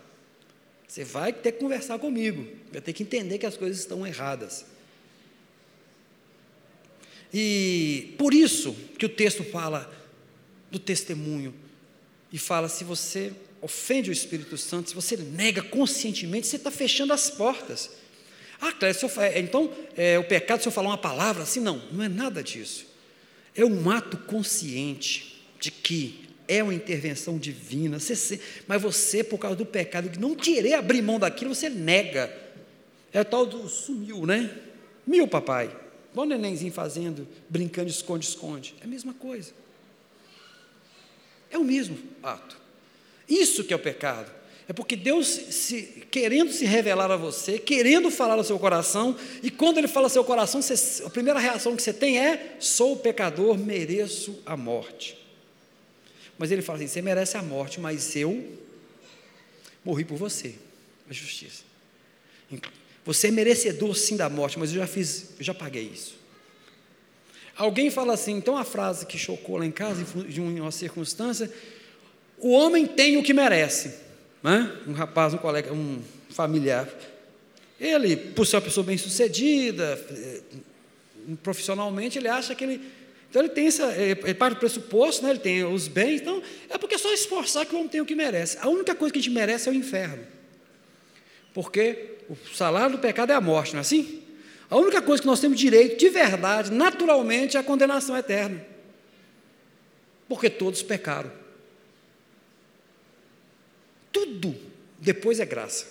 Você 0.87 1.03
vai 1.03 1.33
ter 1.33 1.51
que 1.51 1.59
conversar 1.59 1.99
comigo, 1.99 2.47
vai 2.71 2.79
ter 2.79 2.93
que 2.93 3.03
entender 3.03 3.37
que 3.37 3.45
as 3.45 3.57
coisas 3.57 3.79
estão 3.79 4.07
erradas. 4.07 4.65
E 7.33 8.15
por 8.17 8.33
isso 8.33 8.73
que 8.97 9.05
o 9.05 9.09
texto 9.09 9.43
fala 9.43 9.93
do 10.71 10.79
testemunho 10.79 11.53
e 12.31 12.37
fala: 12.37 12.69
se 12.69 12.85
você 12.85 13.33
ofende 13.61 14.11
o 14.11 14.13
Espírito 14.13 14.57
Santo, 14.57 14.91
se 14.91 14.95
você 14.95 15.17
nega 15.17 15.61
conscientemente, 15.61 16.47
você 16.47 16.55
está 16.55 16.71
fechando 16.71 17.11
as 17.11 17.29
portas. 17.29 17.89
Ah, 18.61 18.73
se 18.93 19.03
eu, 19.03 19.11
então 19.35 19.73
é, 19.97 20.17
o 20.17 20.23
pecado, 20.23 20.61
se 20.61 20.69
eu 20.69 20.71
falar 20.71 20.87
uma 20.87 20.97
palavra 20.97 21.43
assim, 21.43 21.59
não, 21.59 21.85
não 21.91 22.01
é 22.01 22.07
nada 22.07 22.41
disso. 22.41 22.85
É 23.53 23.65
um 23.65 23.91
ato 23.91 24.15
consciente 24.19 25.32
de 25.63 25.71
que 25.71 26.27
é 26.45 26.61
uma 26.61 26.73
intervenção 26.73 27.37
divina, 27.37 27.97
você, 27.97 28.37
mas 28.67 28.81
você, 28.81 29.23
por 29.23 29.37
causa 29.37 29.55
do 29.55 29.65
pecado, 29.65 30.09
de 30.09 30.19
não 30.19 30.35
querer 30.35 30.73
abrir 30.73 31.01
mão 31.01 31.17
daquilo, 31.17 31.55
você 31.55 31.69
nega. 31.69 32.29
É 33.13 33.21
o 33.21 33.25
tal 33.25 33.45
do 33.45 33.69
sumiu, 33.69 34.25
né? 34.25 34.53
Mil, 35.07 35.25
papai. 35.25 35.73
Olha 36.13 36.35
o 36.35 36.39
nenenzinho 36.39 36.73
fazendo, 36.73 37.25
brincando 37.47 37.87
de 37.87 37.95
esconde-esconde. 37.95 38.75
É 38.81 38.83
a 38.83 38.87
mesma 38.87 39.13
coisa. 39.13 39.53
É 41.49 41.57
o 41.57 41.63
mesmo 41.63 41.97
ato. 42.21 42.57
Isso 43.29 43.63
que 43.63 43.71
é 43.71 43.77
o 43.77 43.79
pecado. 43.79 44.29
É 44.67 44.73
porque 44.73 44.97
Deus, 44.97 45.27
se, 45.27 46.03
querendo 46.11 46.51
se 46.51 46.65
revelar 46.65 47.09
a 47.09 47.15
você, 47.15 47.57
querendo 47.57 48.11
falar 48.11 48.33
ao 48.33 48.43
seu 48.43 48.59
coração, 48.59 49.15
e 49.41 49.49
quando 49.49 49.77
Ele 49.77 49.87
fala 49.87 50.07
ao 50.07 50.09
seu 50.09 50.25
coração, 50.25 50.61
você, 50.61 51.03
a 51.05 51.09
primeira 51.09 51.39
reação 51.39 51.73
que 51.73 51.81
você 51.81 51.93
tem 51.93 52.19
é: 52.19 52.57
sou 52.59 52.97
pecador, 52.97 53.57
mereço 53.57 54.37
a 54.45 54.57
morte. 54.57 55.22
Mas 56.43 56.51
Ele 56.51 56.61
fala 56.61 56.77
assim: 56.77 56.87
você 56.87 57.01
merece 57.01 57.37
a 57.37 57.41
morte, 57.41 57.79
mas 57.79 58.17
eu 58.17 58.59
morri 59.81 60.03
por 60.03 60.17
você, 60.17 60.55
a 61.09 61.13
justiça. 61.13 61.63
Você 63.05 63.29
é 63.29 63.31
merecedor 63.31 63.95
sim 63.95 64.17
da 64.17 64.27
morte, 64.27 64.59
mas 64.59 64.69
eu 64.71 64.75
já 64.75 64.85
fiz, 64.85 65.29
eu 65.39 65.45
já 65.45 65.53
paguei 65.53 65.83
isso. 65.83 66.15
Alguém 67.55 67.89
fala 67.89 68.13
assim, 68.13 68.33
então 68.33 68.57
a 68.57 68.65
frase 68.65 69.05
que 69.05 69.17
chocou 69.17 69.55
lá 69.55 69.65
em 69.65 69.71
casa, 69.71 70.03
de 70.03 70.41
uma 70.41 70.69
circunstância, 70.69 71.49
o 72.37 72.51
homem 72.51 72.85
tem 72.85 73.15
o 73.15 73.23
que 73.23 73.33
merece. 73.33 73.93
Né? 74.43 74.69
Um 74.85 74.91
rapaz, 74.91 75.33
um 75.33 75.37
colega, 75.37 75.71
um 75.71 76.01
familiar. 76.29 76.89
Ele, 77.79 78.17
por 78.17 78.45
ser 78.45 78.57
uma 78.57 78.63
pessoa 78.63 78.85
bem 78.85 78.97
sucedida, 78.97 79.97
eh, 80.11 80.41
profissionalmente, 81.41 82.17
ele 82.17 82.27
acha 82.27 82.53
que 82.53 82.65
ele. 82.65 82.81
Então 83.33 83.41
ele 83.41 83.49
tem 83.49 83.65
essa. 83.65 83.91
Ele 83.99 84.35
parte 84.35 84.53
do 84.53 84.59
pressuposto, 84.59 85.23
né? 85.23 85.31
ele 85.31 85.39
tem 85.39 85.63
os 85.63 85.87
bens, 85.87 86.21
então 86.21 86.39
é 86.69 86.77
porque 86.77 86.93
é 86.93 86.97
só 86.99 87.11
esforçar 87.11 87.65
que 87.65 87.73
o 87.73 87.79
homem 87.79 87.89
tem 87.89 87.99
o 87.99 88.05
que 88.05 88.13
merece. 88.13 88.59
A 88.61 88.69
única 88.69 88.93
coisa 88.93 89.11
que 89.11 89.17
a 89.17 89.21
gente 89.23 89.33
merece 89.33 89.67
é 89.67 89.71
o 89.71 89.75
inferno. 89.75 90.23
Porque 91.51 92.17
o 92.29 92.35
salário 92.53 92.95
do 92.95 93.01
pecado 93.01 93.31
é 93.31 93.33
a 93.33 93.41
morte, 93.41 93.73
não 93.73 93.79
é 93.79 93.81
assim? 93.81 94.21
A 94.69 94.77
única 94.77 95.01
coisa 95.01 95.19
que 95.19 95.25
nós 95.25 95.39
temos 95.39 95.59
direito, 95.59 95.97
de 95.97 96.09
verdade, 96.09 96.71
naturalmente, 96.71 97.57
é 97.57 97.59
a 97.59 97.63
condenação 97.63 98.15
eterna. 98.15 98.63
Porque 100.29 100.47
todos 100.47 100.83
pecaram. 100.83 101.31
Tudo 104.11 104.55
depois 104.99 105.39
é 105.39 105.45
graça. 105.45 105.87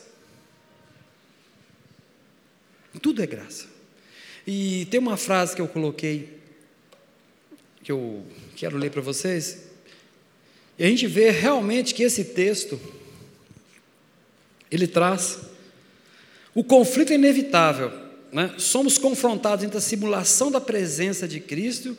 Tudo 3.02 3.20
é 3.20 3.26
graça. 3.26 3.66
E 4.46 4.86
tem 4.92 5.00
uma 5.00 5.16
frase 5.16 5.56
que 5.56 5.60
eu 5.60 5.66
coloquei, 5.66 6.40
que 7.82 7.90
eu 7.90 8.24
quero 8.56 8.76
ler 8.76 8.90
para 8.90 9.00
vocês, 9.00 9.72
e 10.78 10.84
a 10.84 10.88
gente 10.88 11.06
vê 11.06 11.30
realmente 11.30 11.94
que 11.94 12.02
esse 12.02 12.24
texto, 12.24 12.80
ele 14.70 14.86
traz 14.86 15.38
o 16.54 16.64
conflito 16.64 17.12
inevitável. 17.12 17.92
Né? 18.32 18.54
Somos 18.58 18.98
confrontados 18.98 19.64
entre 19.64 19.78
a 19.78 19.80
simulação 19.80 20.50
da 20.50 20.60
presença 20.60 21.28
de 21.28 21.40
Cristo 21.40 21.96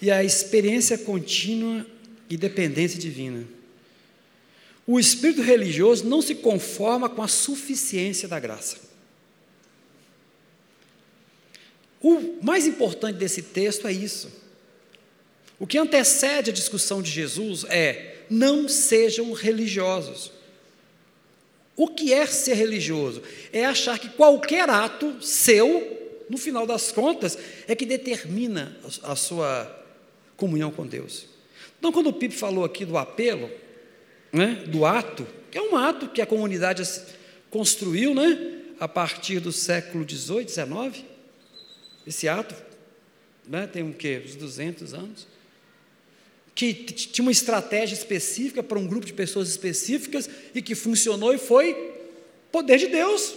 e 0.00 0.10
a 0.10 0.22
experiência 0.22 0.96
contínua 0.96 1.84
e 2.30 2.36
dependência 2.36 2.98
divina. 2.98 3.44
O 4.86 5.00
espírito 5.00 5.42
religioso 5.42 6.04
não 6.04 6.22
se 6.22 6.36
conforma 6.36 7.08
com 7.08 7.22
a 7.22 7.28
suficiência 7.28 8.28
da 8.28 8.38
graça. 8.38 8.76
O 12.00 12.38
mais 12.40 12.66
importante 12.66 13.16
desse 13.16 13.42
texto 13.42 13.88
é 13.88 13.92
isso. 13.92 14.45
O 15.58 15.66
que 15.66 15.78
antecede 15.78 16.50
a 16.50 16.54
discussão 16.54 17.00
de 17.00 17.10
Jesus 17.10 17.64
é: 17.64 18.16
não 18.28 18.68
sejam 18.68 19.32
religiosos. 19.32 20.32
O 21.74 21.88
que 21.88 22.12
é 22.12 22.26
ser 22.26 22.54
religioso? 22.54 23.22
É 23.52 23.64
achar 23.64 23.98
que 23.98 24.08
qualquer 24.08 24.68
ato 24.68 25.22
seu, 25.22 26.24
no 26.28 26.38
final 26.38 26.66
das 26.66 26.90
contas, 26.90 27.38
é 27.68 27.74
que 27.74 27.84
determina 27.84 28.76
a 29.02 29.14
sua 29.14 29.84
comunhão 30.36 30.70
com 30.70 30.86
Deus. 30.86 31.26
Então, 31.78 31.92
quando 31.92 32.08
o 32.08 32.12
Pipe 32.12 32.34
falou 32.34 32.64
aqui 32.64 32.84
do 32.84 32.96
apelo, 32.96 33.50
né, 34.32 34.64
do 34.66 34.86
ato, 34.86 35.26
que 35.50 35.58
é 35.58 35.62
um 35.62 35.76
ato 35.76 36.08
que 36.08 36.22
a 36.22 36.26
comunidade 36.26 36.82
construiu 37.50 38.14
né, 38.14 38.62
a 38.80 38.88
partir 38.88 39.38
do 39.40 39.52
século 39.52 40.08
XVIII, 40.08 40.48
XIX, 40.48 41.04
esse 42.06 42.26
ato 42.26 42.54
né, 43.46 43.66
tem 43.66 43.82
o 43.82 43.92
quê? 43.92 44.22
Uns 44.24 44.34
200 44.34 44.94
anos 44.94 45.35
que 46.56 46.72
tinha 46.72 47.22
uma 47.22 47.30
estratégia 47.30 47.94
específica 47.94 48.62
para 48.62 48.78
um 48.78 48.86
grupo 48.86 49.04
de 49.04 49.12
pessoas 49.12 49.50
específicas 49.50 50.28
e 50.54 50.62
que 50.62 50.74
funcionou 50.74 51.34
e 51.34 51.38
foi 51.38 51.92
poder 52.50 52.78
de 52.78 52.86
Deus. 52.86 53.34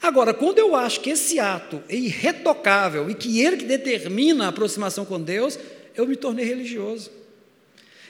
Agora, 0.00 0.32
quando 0.32 0.60
eu 0.60 0.76
acho 0.76 1.00
que 1.00 1.10
esse 1.10 1.40
ato 1.40 1.82
é 1.88 1.96
irretocável 1.96 3.10
e 3.10 3.16
que 3.16 3.40
ele 3.40 3.56
que 3.56 3.64
determina 3.64 4.46
a 4.46 4.48
aproximação 4.48 5.04
com 5.04 5.20
Deus, 5.20 5.58
eu 5.96 6.06
me 6.06 6.14
tornei 6.14 6.44
religioso. 6.44 7.10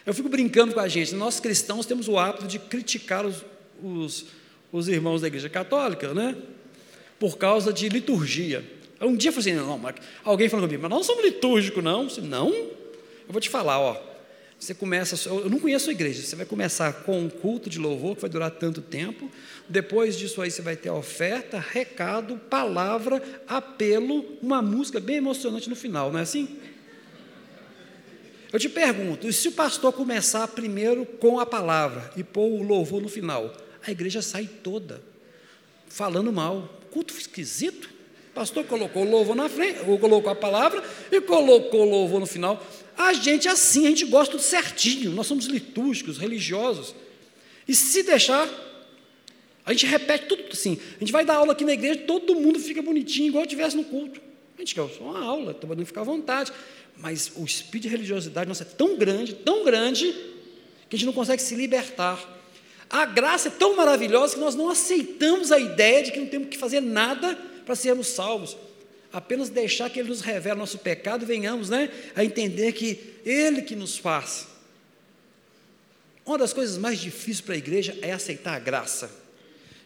Eu 0.04 0.12
fico 0.12 0.28
brincando 0.28 0.74
com 0.74 0.80
a 0.80 0.88
gente, 0.88 1.14
nós 1.14 1.40
cristãos 1.40 1.86
temos 1.86 2.08
o 2.08 2.18
hábito 2.18 2.46
de 2.46 2.58
criticar 2.58 3.24
os, 3.24 3.42
os, 3.82 4.26
os 4.70 4.86
irmãos 4.86 5.22
da 5.22 5.28
igreja 5.28 5.48
católica, 5.48 6.12
né? 6.12 6.36
Por 7.18 7.38
causa 7.38 7.72
de 7.72 7.88
liturgia. 7.88 8.62
Um 9.00 9.16
dia 9.16 9.30
eu 9.30 9.32
falei 9.32 9.54
assim, 9.54 9.66
não, 9.66 9.80
alguém 10.24 10.50
falou 10.50 10.66
comigo, 10.66 10.82
mas 10.82 10.90
nós 10.90 10.98
não 10.98 11.14
somos 11.14 11.24
litúrgicos, 11.24 11.82
não. 11.82 12.02
Eu 12.02 12.06
disse, 12.06 12.20
não, 12.20 12.70
eu 13.28 13.32
vou 13.32 13.40
te 13.40 13.48
falar, 13.48 13.78
ó. 13.78 14.08
Você 14.58 14.74
começa, 14.74 15.28
eu 15.28 15.48
não 15.48 15.60
conheço 15.60 15.88
a 15.88 15.92
igreja, 15.92 16.20
você 16.20 16.34
vai 16.34 16.44
começar 16.44 16.92
com 17.04 17.20
um 17.20 17.28
culto 17.28 17.70
de 17.70 17.78
louvor 17.78 18.16
que 18.16 18.22
vai 18.22 18.30
durar 18.30 18.50
tanto 18.50 18.82
tempo. 18.82 19.30
Depois 19.68 20.16
disso 20.16 20.42
aí 20.42 20.50
você 20.50 20.60
vai 20.60 20.74
ter 20.74 20.90
oferta, 20.90 21.60
recado, 21.60 22.36
palavra, 22.50 23.22
apelo, 23.46 24.24
uma 24.42 24.60
música 24.60 24.98
bem 24.98 25.16
emocionante 25.16 25.70
no 25.70 25.76
final, 25.76 26.10
não 26.10 26.18
é 26.18 26.22
assim? 26.22 26.58
Eu 28.52 28.58
te 28.58 28.68
pergunto, 28.68 29.28
e 29.28 29.32
se 29.32 29.46
o 29.46 29.52
pastor 29.52 29.92
começar 29.92 30.48
primeiro 30.48 31.06
com 31.06 31.38
a 31.38 31.46
palavra 31.46 32.10
e 32.16 32.24
pôr 32.24 32.48
o 32.48 32.62
louvor 32.62 33.00
no 33.00 33.08
final, 33.08 33.54
a 33.86 33.92
igreja 33.92 34.20
sai 34.20 34.48
toda 34.62 35.00
falando 35.88 36.32
mal. 36.32 36.68
Culto 36.90 37.14
esquisito. 37.14 37.90
O 38.30 38.34
pastor 38.34 38.64
colocou 38.64 39.04
o 39.04 39.10
louvor 39.10 39.34
na 39.34 39.48
frente, 39.48 39.80
ou 39.86 39.98
colocou 39.98 40.30
a 40.30 40.34
palavra 40.34 40.82
e 41.10 41.20
colocou 41.20 41.86
o 41.86 41.90
louvor 41.90 42.20
no 42.20 42.26
final. 42.26 42.64
A 42.98 43.12
gente 43.12 43.46
é 43.46 43.52
assim, 43.52 43.86
a 43.86 43.90
gente 43.90 44.04
gosta 44.06 44.36
do 44.36 44.42
certinho, 44.42 45.12
nós 45.12 45.28
somos 45.28 45.46
litúrgicos, 45.46 46.18
religiosos. 46.18 46.96
E 47.66 47.72
se 47.72 48.02
deixar, 48.02 48.48
a 49.64 49.72
gente 49.72 49.86
repete 49.86 50.26
tudo 50.26 50.42
assim. 50.52 50.80
A 50.96 50.98
gente 50.98 51.12
vai 51.12 51.24
dar 51.24 51.36
aula 51.36 51.52
aqui 51.52 51.64
na 51.64 51.74
igreja, 51.74 52.00
todo 52.00 52.34
mundo 52.34 52.58
fica 52.58 52.82
bonitinho, 52.82 53.28
igual 53.28 53.44
estivesse 53.44 53.76
no 53.76 53.84
culto. 53.84 54.20
A 54.56 54.60
gente 54.60 54.74
quer 54.74 54.88
só 54.88 55.04
uma 55.04 55.24
aula, 55.24 55.54
todo 55.54 55.70
mundo 55.70 55.86
fica 55.86 56.00
à 56.00 56.04
vontade. 56.04 56.52
Mas 56.96 57.30
o 57.36 57.44
espírito 57.44 57.82
de 57.82 57.88
religiosidade 57.88 58.48
nossa 58.48 58.64
é 58.64 58.66
tão 58.66 58.96
grande, 58.96 59.32
tão 59.32 59.64
grande, 59.64 60.12
que 60.90 60.96
a 60.96 60.98
gente 60.98 61.06
não 61.06 61.12
consegue 61.12 61.40
se 61.40 61.54
libertar. 61.54 62.18
A 62.90 63.06
graça 63.06 63.46
é 63.46 63.50
tão 63.52 63.76
maravilhosa 63.76 64.34
que 64.34 64.40
nós 64.40 64.56
não 64.56 64.68
aceitamos 64.68 65.52
a 65.52 65.58
ideia 65.60 66.02
de 66.02 66.10
que 66.10 66.18
não 66.18 66.26
temos 66.26 66.48
que 66.48 66.58
fazer 66.58 66.80
nada 66.80 67.36
para 67.64 67.76
sermos 67.76 68.08
salvos 68.08 68.56
apenas 69.18 69.48
deixar 69.48 69.90
que 69.90 69.98
Ele 69.98 70.10
nos 70.10 70.20
revele 70.20 70.54
nosso 70.54 70.78
pecado 70.78 71.24
e 71.24 71.26
venhamos 71.26 71.68
né, 71.68 71.90
a 72.14 72.24
entender 72.24 72.70
que 72.72 73.16
Ele 73.26 73.62
que 73.62 73.74
nos 73.74 73.98
faz. 73.98 74.46
Uma 76.24 76.38
das 76.38 76.52
coisas 76.52 76.78
mais 76.78 77.00
difíceis 77.00 77.40
para 77.40 77.54
a 77.54 77.58
igreja 77.58 77.98
é 78.00 78.12
aceitar 78.12 78.54
a 78.54 78.60
graça. 78.60 79.10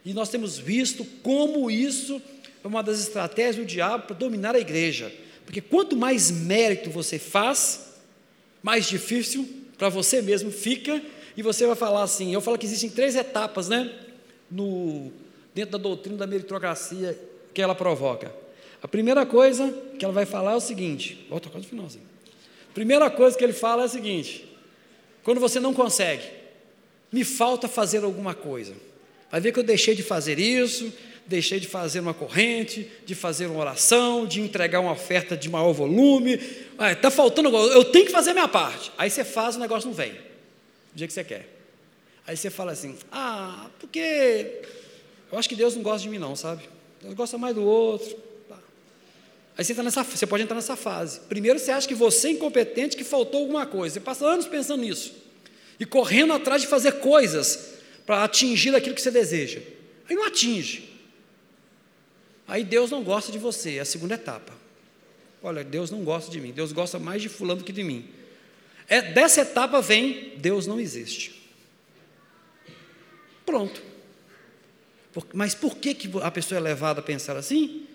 E 0.05 0.13
nós 0.13 0.29
temos 0.29 0.59
visto 0.59 1.03
como 1.23 1.71
isso 1.71 2.21
é 2.63 2.69
uma 2.69 2.83
das 2.83 3.01
estratégias 3.01 3.57
do 3.57 3.65
diabo 3.65 4.09
para 4.09 4.17
dominar 4.17 4.55
a 4.55 4.61
igreja. 4.61 5.11
Porque 5.47 5.63
quanto 5.63 5.97
mais 5.97 6.31
mérito 6.31 6.91
você 6.91 7.19
faz, 7.19 7.95
mais 8.63 8.87
difícil 8.87 9.49
para 9.79 9.89
você 9.89 10.21
mesmo 10.21 10.51
fica, 10.51 11.03
e 11.35 11.43
você 11.43 11.67
vai 11.67 11.75
falar 11.75 12.03
assim, 12.03 12.35
eu 12.35 12.41
falo 12.43 12.59
que 12.59 12.67
existem 12.67 12.91
três 12.91 13.17
etapas, 13.17 13.69
né? 13.69 13.91
No, 14.51 15.11
dentro 15.55 15.73
da 15.73 15.79
doutrina 15.79 16.19
da 16.19 16.27
meritocracia 16.27 17.19
que 17.55 17.63
ela 17.63 17.75
provoca. 17.75 18.42
A 18.83 18.89
primeira 18.89 19.25
coisa 19.25 19.73
que 19.99 20.05
ela 20.05 20.13
vai 20.13 20.27
falar 20.27 20.53
é 20.53 20.57
o 20.57 20.61
seguinte: 20.61 21.25
volta 21.31 21.49
quase 21.49 21.67
no 21.67 21.71
finalzinho. 21.71 22.05
Primeira 22.75 23.09
coisa 23.11 23.37
que 23.37 23.45
ele 23.45 23.53
fala 23.53 23.83
é 23.83 23.85
a 23.87 23.89
seguinte: 23.89 24.45
quando 25.23 25.41
você 25.41 25.61
não 25.61 25.73
consegue, 25.73 26.25
me 27.11 27.25
falta 27.25 27.69
fazer 27.69 28.03
alguma 28.03 28.35
coisa. 28.35 28.75
Vai 29.31 29.41
ver 29.41 29.53
que 29.53 29.61
eu 29.61 29.65
deixei 29.65 29.95
de 29.95 30.03
fazer 30.03 30.39
isso, 30.39 30.93
deixei 31.27 31.61
de 31.61 31.69
fazer 31.69 32.01
uma 32.01 32.13
corrente, 32.13 32.91
de 33.07 33.15
fazer 33.15 33.47
uma 33.47 33.61
oração, 33.61 34.27
de 34.27 34.41
entregar 34.41 34.81
uma 34.81 34.93
oferta 34.93 35.37
de 35.37 35.49
maior 35.49 35.73
volume. 35.73 36.41
Está 36.79 37.11
faltando 37.11 37.55
algo, 37.57 37.73
eu 37.73 37.85
tenho 37.85 38.07
que 38.07 38.13
fazer 38.13 38.31
a 38.31 38.35
minha 38.35 38.49
parte. 38.49 38.91
Aí 38.99 39.09
você 39.09 39.25
faz, 39.25 39.57
o 39.57 39.61
negócio 39.61 39.89
não 39.89 39.95
vem, 39.95 40.13
do 40.13 40.99
jeito 40.99 41.11
que 41.11 41.15
você 41.15 41.25
quer. 41.25 41.49
Aí 42.27 42.37
você 42.37 42.51
fala 42.51 42.73
assim: 42.73 42.97
ah, 43.13 43.71
porque 43.79 44.63
eu 45.31 45.39
acho 45.39 45.49
que 45.49 45.55
Deus 45.57 45.77
não 45.77 45.83
gosta 45.83 46.01
de 46.01 46.09
mim, 46.09 46.19
não, 46.19 46.35
sabe? 46.35 46.69
Deus 47.01 47.15
gosta 47.15 47.39
mais 47.39 47.55
do 47.55 47.63
outro. 47.63 48.32
Aí 49.57 49.65
você, 49.65 49.75
tá 49.75 49.83
nessa, 49.83 50.03
você 50.03 50.27
pode 50.27 50.43
entrar 50.43 50.55
nessa 50.55 50.77
fase. 50.77 51.21
Primeiro 51.21 51.59
você 51.59 51.71
acha 51.71 51.87
que 51.87 51.95
você 51.95 52.29
é 52.29 52.31
incompetente, 52.33 52.97
que 52.97 53.05
faltou 53.05 53.41
alguma 53.41 53.67
coisa. 53.67 53.95
Você 53.95 54.01
passa 54.01 54.27
anos 54.27 54.47
pensando 54.47 54.81
nisso. 54.81 55.15
E 55.79 55.85
correndo 55.85 56.33
atrás 56.33 56.63
de 56.63 56.69
fazer 56.69 56.93
coisas 57.01 57.75
para 58.07 58.25
atingir 58.25 58.75
aquilo 58.75 58.95
que 58.95 59.03
você 59.03 59.11
deseja. 59.11 59.61
Aí 60.09 60.17
não 60.17 60.25
atinge. 60.25 60.91
Aí 62.47 62.65
Deus 62.65 62.91
não 62.91 63.03
gosta 63.03 63.31
de 63.31 63.39
você, 63.39 63.77
é 63.77 63.81
a 63.81 63.85
segunda 63.85 64.15
etapa. 64.15 64.53
Olha, 65.43 65.65
Deus 65.65 65.91
não 65.91 66.05
gosta 66.05 66.31
de 66.31 66.41
mim, 66.41 66.53
Deus 66.53 66.73
gosta 66.73 66.99
mais 66.99 67.21
de 67.21 67.29
fulano 67.29 67.61
do 67.61 67.65
que 67.65 67.73
de 67.73 67.83
mim. 67.83 68.09
É, 68.89 69.01
dessa 69.01 69.43
etapa 69.43 69.81
vem, 69.81 70.35
Deus 70.37 70.67
não 70.67 70.79
existe. 70.79 71.51
Pronto. 73.45 73.83
Mas 75.33 75.55
por 75.55 75.77
que, 75.77 75.95
que 75.95 76.11
a 76.23 76.31
pessoa 76.31 76.59
é 76.59 76.61
levada 76.61 77.01
a 77.01 77.03
pensar 77.03 77.37
assim? 77.37 77.87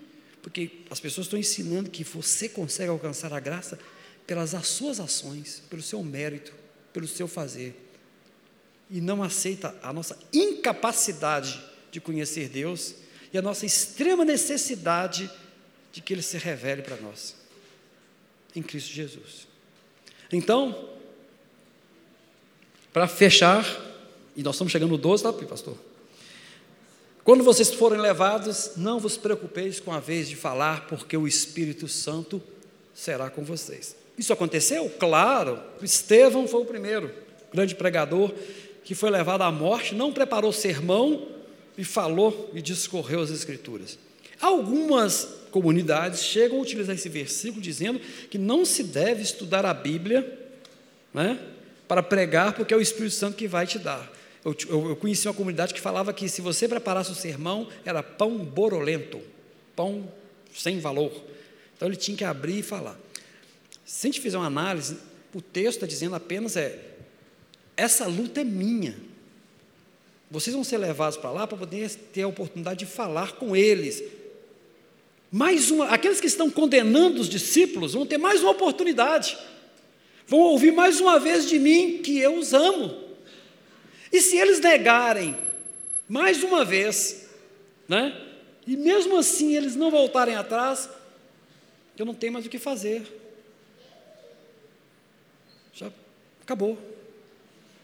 Porque 0.42 0.70
as 0.90 1.00
pessoas 1.00 1.26
estão 1.26 1.38
ensinando 1.38 1.90
que 1.90 2.04
você 2.04 2.48
consegue 2.48 2.90
alcançar 2.90 3.32
a 3.32 3.40
graça 3.40 3.78
pelas 4.26 4.50
suas 4.66 5.00
ações, 5.00 5.62
pelo 5.68 5.82
seu 5.82 6.02
mérito, 6.02 6.52
pelo 6.92 7.08
seu 7.08 7.26
fazer. 7.26 7.74
E 8.90 9.00
não 9.00 9.22
aceita 9.22 9.74
a 9.82 9.92
nossa 9.92 10.18
incapacidade 10.32 11.62
de 11.90 12.00
conhecer 12.00 12.48
Deus 12.48 12.94
e 13.32 13.38
a 13.38 13.42
nossa 13.42 13.66
extrema 13.66 14.24
necessidade 14.24 15.30
de 15.92 16.00
que 16.00 16.12
Ele 16.14 16.22
se 16.22 16.38
revele 16.38 16.82
para 16.82 16.96
nós, 16.96 17.34
em 18.54 18.62
Cristo 18.62 18.92
Jesus. 18.92 19.48
Então, 20.32 20.90
para 22.92 23.06
fechar, 23.06 23.64
e 24.36 24.42
nós 24.42 24.54
estamos 24.54 24.72
chegando 24.72 24.90
no 24.90 24.98
12, 24.98 25.22
tá, 25.22 25.32
pastor? 25.32 25.87
Quando 27.28 27.44
vocês 27.44 27.74
forem 27.74 28.00
levados, 28.00 28.70
não 28.74 28.98
vos 28.98 29.18
preocupeis 29.18 29.78
com 29.78 29.92
a 29.92 30.00
vez 30.00 30.30
de 30.30 30.34
falar, 30.34 30.86
porque 30.86 31.14
o 31.14 31.28
Espírito 31.28 31.86
Santo 31.86 32.42
será 32.94 33.28
com 33.28 33.44
vocês. 33.44 33.94
Isso 34.16 34.32
aconteceu? 34.32 34.88
Claro. 34.98 35.60
Estevão 35.82 36.48
foi 36.48 36.62
o 36.62 36.64
primeiro 36.64 37.12
grande 37.52 37.74
pregador 37.74 38.32
que 38.82 38.94
foi 38.94 39.10
levado 39.10 39.42
à 39.42 39.52
morte, 39.52 39.94
não 39.94 40.10
preparou 40.10 40.54
sermão 40.54 41.28
e 41.76 41.84
falou 41.84 42.50
e 42.54 42.62
discorreu 42.62 43.20
as 43.20 43.28
Escrituras. 43.28 43.98
Algumas 44.40 45.28
comunidades 45.50 46.22
chegam 46.22 46.56
a 46.56 46.62
utilizar 46.62 46.94
esse 46.94 47.10
versículo 47.10 47.60
dizendo 47.60 48.00
que 48.30 48.38
não 48.38 48.64
se 48.64 48.82
deve 48.82 49.20
estudar 49.20 49.66
a 49.66 49.74
Bíblia 49.74 50.48
né, 51.12 51.38
para 51.86 52.02
pregar, 52.02 52.54
porque 52.54 52.72
é 52.72 52.76
o 52.78 52.80
Espírito 52.80 53.16
Santo 53.16 53.36
que 53.36 53.46
vai 53.46 53.66
te 53.66 53.78
dar. 53.78 54.16
Eu, 54.48 54.56
eu, 54.68 54.88
eu, 54.90 54.96
conheci 54.96 55.28
uma 55.28 55.34
comunidade 55.34 55.74
que 55.74 55.80
falava 55.80 56.10
que 56.12 56.26
se 56.26 56.40
você 56.40 56.66
preparasse 56.66 57.10
o 57.10 57.14
sermão, 57.14 57.68
era 57.84 58.02
pão 58.02 58.38
borolento, 58.38 59.20
pão 59.76 60.10
sem 60.54 60.80
valor. 60.80 61.12
Então 61.76 61.86
ele 61.86 61.96
tinha 61.96 62.16
que 62.16 62.24
abrir 62.24 62.60
e 62.60 62.62
falar. 62.62 62.98
Se 63.84 64.06
a 64.06 64.08
gente 64.08 64.20
fizer 64.22 64.38
uma 64.38 64.46
análise, 64.46 64.96
o 65.34 65.42
texto 65.42 65.76
está 65.76 65.86
dizendo 65.86 66.16
apenas 66.16 66.56
é: 66.56 66.78
essa 67.76 68.06
luta 68.06 68.40
é 68.40 68.44
minha. 68.44 68.96
Vocês 70.30 70.54
vão 70.54 70.64
ser 70.64 70.78
levados 70.78 71.18
para 71.18 71.30
lá 71.30 71.46
para 71.46 71.58
poder 71.58 71.90
ter 71.90 72.22
a 72.22 72.28
oportunidade 72.28 72.80
de 72.80 72.86
falar 72.86 73.32
com 73.32 73.54
eles. 73.54 74.02
Mais 75.30 75.70
uma, 75.70 75.88
aqueles 75.88 76.20
que 76.20 76.26
estão 76.26 76.50
condenando 76.50 77.20
os 77.20 77.28
discípulos 77.28 77.92
vão 77.92 78.06
ter 78.06 78.16
mais 78.16 78.40
uma 78.40 78.52
oportunidade. 78.52 79.36
Vão 80.26 80.40
ouvir 80.40 80.72
mais 80.72 81.00
uma 81.00 81.18
vez 81.18 81.46
de 81.46 81.58
mim 81.58 81.98
que 82.02 82.18
eu 82.18 82.38
os 82.38 82.54
amo. 82.54 83.07
E 84.12 84.20
se 84.20 84.36
eles 84.36 84.60
negarem 84.60 85.36
mais 86.08 86.42
uma 86.42 86.64
vez, 86.64 87.28
né? 87.88 88.26
E 88.66 88.76
mesmo 88.76 89.16
assim 89.16 89.56
eles 89.56 89.74
não 89.76 89.90
voltarem 89.90 90.34
atrás, 90.34 90.88
eu 91.96 92.06
não 92.06 92.14
tenho 92.14 92.32
mais 92.32 92.46
o 92.46 92.48
que 92.48 92.58
fazer. 92.58 93.02
Já 95.74 95.90
acabou. 96.42 96.78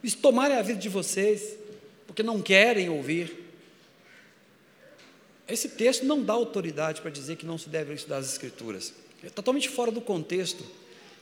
E 0.02 0.10
se 0.10 0.16
tomarem 0.16 0.56
a 0.56 0.62
vida 0.62 0.78
de 0.78 0.88
vocês, 0.88 1.56
porque 2.06 2.22
não 2.22 2.40
querem 2.40 2.88
ouvir. 2.88 3.44
Esse 5.48 5.68
texto 5.68 6.04
não 6.04 6.22
dá 6.22 6.32
autoridade 6.32 7.00
para 7.00 7.10
dizer 7.10 7.36
que 7.36 7.44
não 7.46 7.58
se 7.58 7.68
deve 7.68 7.92
estudar 7.94 8.18
as 8.18 8.30
Escrituras. 8.30 8.94
É 9.22 9.30
totalmente 9.30 9.68
fora 9.68 9.90
do 9.90 10.00
contexto. 10.00 10.64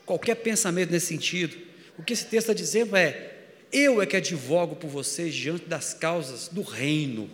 Qualquer 0.04 0.34
pensamento 0.36 0.90
nesse 0.90 1.06
sentido. 1.06 1.56
O 1.98 2.02
que 2.02 2.12
esse 2.12 2.24
texto 2.24 2.50
está 2.50 2.52
dizendo 2.52 2.96
é: 2.96 3.31
eu 3.72 4.02
é 4.02 4.06
que 4.06 4.16
advogo 4.16 4.76
por 4.76 4.88
vocês 4.88 5.34
diante 5.34 5.64
das 5.66 5.94
causas 5.94 6.48
do 6.48 6.62
reino. 6.62 7.30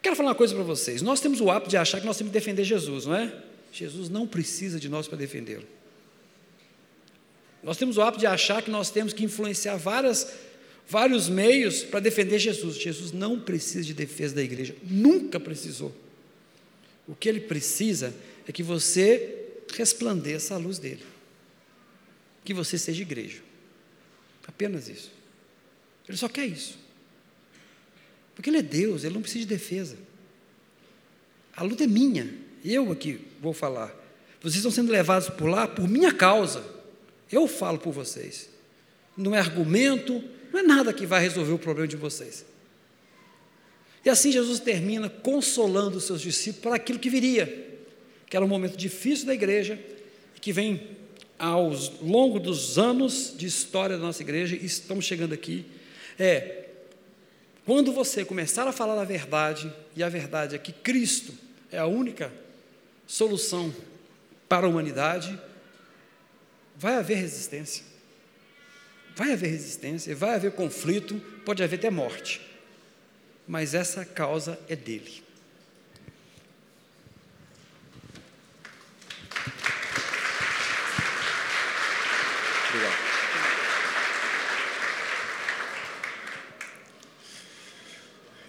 Quero 0.00 0.16
falar 0.16 0.30
uma 0.30 0.34
coisa 0.34 0.54
para 0.54 0.64
vocês. 0.64 1.02
Nós 1.02 1.20
temos 1.20 1.40
o 1.40 1.50
hábito 1.50 1.68
de 1.68 1.76
achar 1.76 2.00
que 2.00 2.06
nós 2.06 2.16
temos 2.16 2.30
que 2.30 2.38
defender 2.38 2.64
Jesus, 2.64 3.06
não 3.06 3.14
é? 3.14 3.42
Jesus 3.72 4.08
não 4.08 4.26
precisa 4.26 4.80
de 4.80 4.88
nós 4.88 5.06
para 5.08 5.18
defendê-lo. 5.18 5.66
Nós 7.62 7.76
temos 7.76 7.96
o 7.96 8.02
hábito 8.02 8.20
de 8.20 8.26
achar 8.26 8.62
que 8.62 8.70
nós 8.70 8.90
temos 8.90 9.12
que 9.12 9.24
influenciar 9.24 9.76
várias, 9.76 10.32
vários 10.88 11.28
meios 11.28 11.82
para 11.82 11.98
defender 11.98 12.38
Jesus. 12.38 12.76
Jesus 12.76 13.10
não 13.12 13.40
precisa 13.40 13.84
de 13.84 13.92
defesa 13.92 14.36
da 14.36 14.42
igreja, 14.42 14.76
nunca 14.82 15.40
precisou. 15.40 15.92
O 17.08 17.14
que 17.14 17.28
ele 17.28 17.40
precisa 17.40 18.14
é 18.46 18.52
que 18.52 18.62
você 18.62 19.46
resplandeça 19.74 20.54
a 20.54 20.58
luz 20.58 20.78
dele, 20.78 21.02
que 22.44 22.54
você 22.54 22.78
seja 22.78 23.02
igreja. 23.02 23.45
Apenas 24.46 24.88
isso. 24.88 25.10
Ele 26.08 26.16
só 26.16 26.28
quer 26.28 26.46
isso. 26.46 26.78
Porque 28.34 28.50
ele 28.50 28.58
é 28.58 28.62
Deus, 28.62 29.04
ele 29.04 29.14
não 29.14 29.22
precisa 29.22 29.44
de 29.44 29.48
defesa. 29.48 29.96
A 31.56 31.62
luta 31.62 31.84
é 31.84 31.86
minha, 31.86 32.32
eu 32.64 32.92
aqui 32.92 33.20
vou 33.40 33.52
falar. 33.52 33.94
Vocês 34.40 34.56
estão 34.56 34.70
sendo 34.70 34.92
levados 34.92 35.30
por 35.30 35.46
lá 35.48 35.66
por 35.66 35.88
minha 35.88 36.12
causa. 36.12 36.64
Eu 37.32 37.48
falo 37.48 37.78
por 37.78 37.92
vocês. 37.92 38.48
Não 39.16 39.34
é 39.34 39.38
argumento, 39.38 40.22
não 40.52 40.60
é 40.60 40.62
nada 40.62 40.92
que 40.92 41.06
vai 41.06 41.20
resolver 41.20 41.52
o 41.52 41.58
problema 41.58 41.88
de 41.88 41.96
vocês. 41.96 42.44
E 44.04 44.10
assim 44.10 44.30
Jesus 44.30 44.60
termina 44.60 45.08
consolando 45.08 45.98
os 45.98 46.04
seus 46.04 46.20
discípulos 46.20 46.62
para 46.62 46.76
aquilo 46.76 46.98
que 46.98 47.10
viria, 47.10 47.80
que 48.28 48.36
era 48.36 48.44
um 48.44 48.48
momento 48.48 48.76
difícil 48.76 49.26
da 49.26 49.34
igreja, 49.34 49.80
que 50.40 50.52
vem 50.52 50.96
ao 51.38 51.70
longo 52.00 52.38
dos 52.38 52.78
anos 52.78 53.34
de 53.36 53.46
história 53.46 53.96
da 53.96 54.02
nossa 54.02 54.22
igreja, 54.22 54.56
e 54.56 54.64
estamos 54.64 55.04
chegando 55.04 55.32
aqui, 55.32 55.66
é 56.18 56.64
quando 57.64 57.92
você 57.92 58.24
começar 58.24 58.68
a 58.68 58.72
falar 58.72 59.00
a 59.00 59.04
verdade, 59.04 59.72
e 59.96 60.02
a 60.02 60.08
verdade 60.08 60.54
é 60.54 60.58
que 60.58 60.72
Cristo 60.72 61.34
é 61.70 61.78
a 61.78 61.86
única 61.86 62.32
solução 63.06 63.74
para 64.48 64.66
a 64.66 64.70
humanidade, 64.70 65.38
vai 66.76 66.94
haver 66.94 67.16
resistência. 67.16 67.84
Vai 69.16 69.32
haver 69.32 69.50
resistência, 69.50 70.14
vai 70.14 70.34
haver 70.34 70.52
conflito, 70.52 71.20
pode 71.44 71.62
haver 71.62 71.76
até 71.76 71.90
morte. 71.90 72.40
Mas 73.48 73.74
essa 73.74 74.04
causa 74.04 74.58
é 74.68 74.76
dele. 74.76 75.25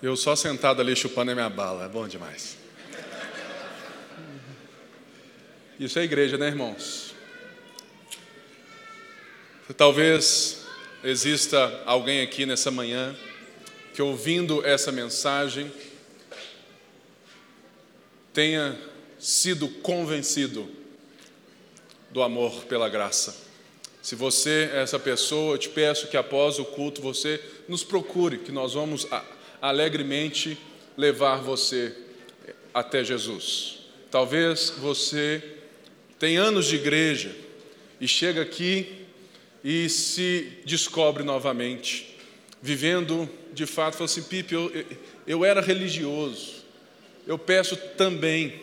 Eu 0.02 0.16
só 0.16 0.36
sentado 0.36 0.80
ali 0.80 0.95
chupando 0.95 1.32
a 1.32 1.34
minha 1.34 1.50
bala, 1.50 1.86
é 1.86 1.88
bom 1.88 2.08
demais. 2.08 2.56
Isso 5.80 5.98
é 5.98 6.04
igreja, 6.04 6.38
né, 6.38 6.48
irmãos? 6.48 7.16
Talvez 9.76 10.66
exista 11.04 11.82
alguém 11.84 12.22
aqui 12.22 12.45
nessa 12.45 12.70
manhã 12.70 13.16
que, 13.95 14.02
ouvindo 14.02 14.64
essa 14.64 14.91
mensagem, 14.91 15.72
tenha 18.32 18.80
sido 19.18 19.68
convencido 19.68 20.70
do 22.12 22.22
amor 22.22 22.66
pela 22.66 22.88
graça. 22.88 23.36
Se 24.00 24.14
você 24.14 24.70
é 24.72 24.84
essa 24.84 25.00
pessoa, 25.00 25.56
eu 25.56 25.58
te 25.58 25.70
peço 25.70 26.08
que 26.08 26.18
após 26.18 26.60
o 26.60 26.66
culto 26.66 27.02
você 27.02 27.43
nos 27.68 27.84
procure, 27.84 28.38
que 28.38 28.52
nós 28.52 28.76
vamos 28.76 29.08
alegremente 29.62 30.58
levar 30.95 31.38
você 31.38 31.95
até 32.74 33.03
Jesus. 33.03 33.80
Talvez 34.10 34.70
você 34.78 35.43
tenha 36.20 36.41
anos 36.41 36.66
de 36.66 36.76
igreja 36.76 37.36
e 37.99 38.08
chega 38.08 38.41
aqui 38.41 39.05
e 39.64 39.89
se 39.89 40.62
descobre 40.66 41.24
novamente, 41.24 42.16
vivendo 42.62 43.30
de 43.53 43.66
fato, 43.66 43.93
fala 43.95 44.05
assim: 44.05 44.24
Pipe, 44.24 44.53
eu, 44.53 44.72
eu 45.26 45.43
era 45.43 45.62
religioso, 45.62 46.64
eu 47.26 47.38
peço 47.38 47.76
também 47.97 48.62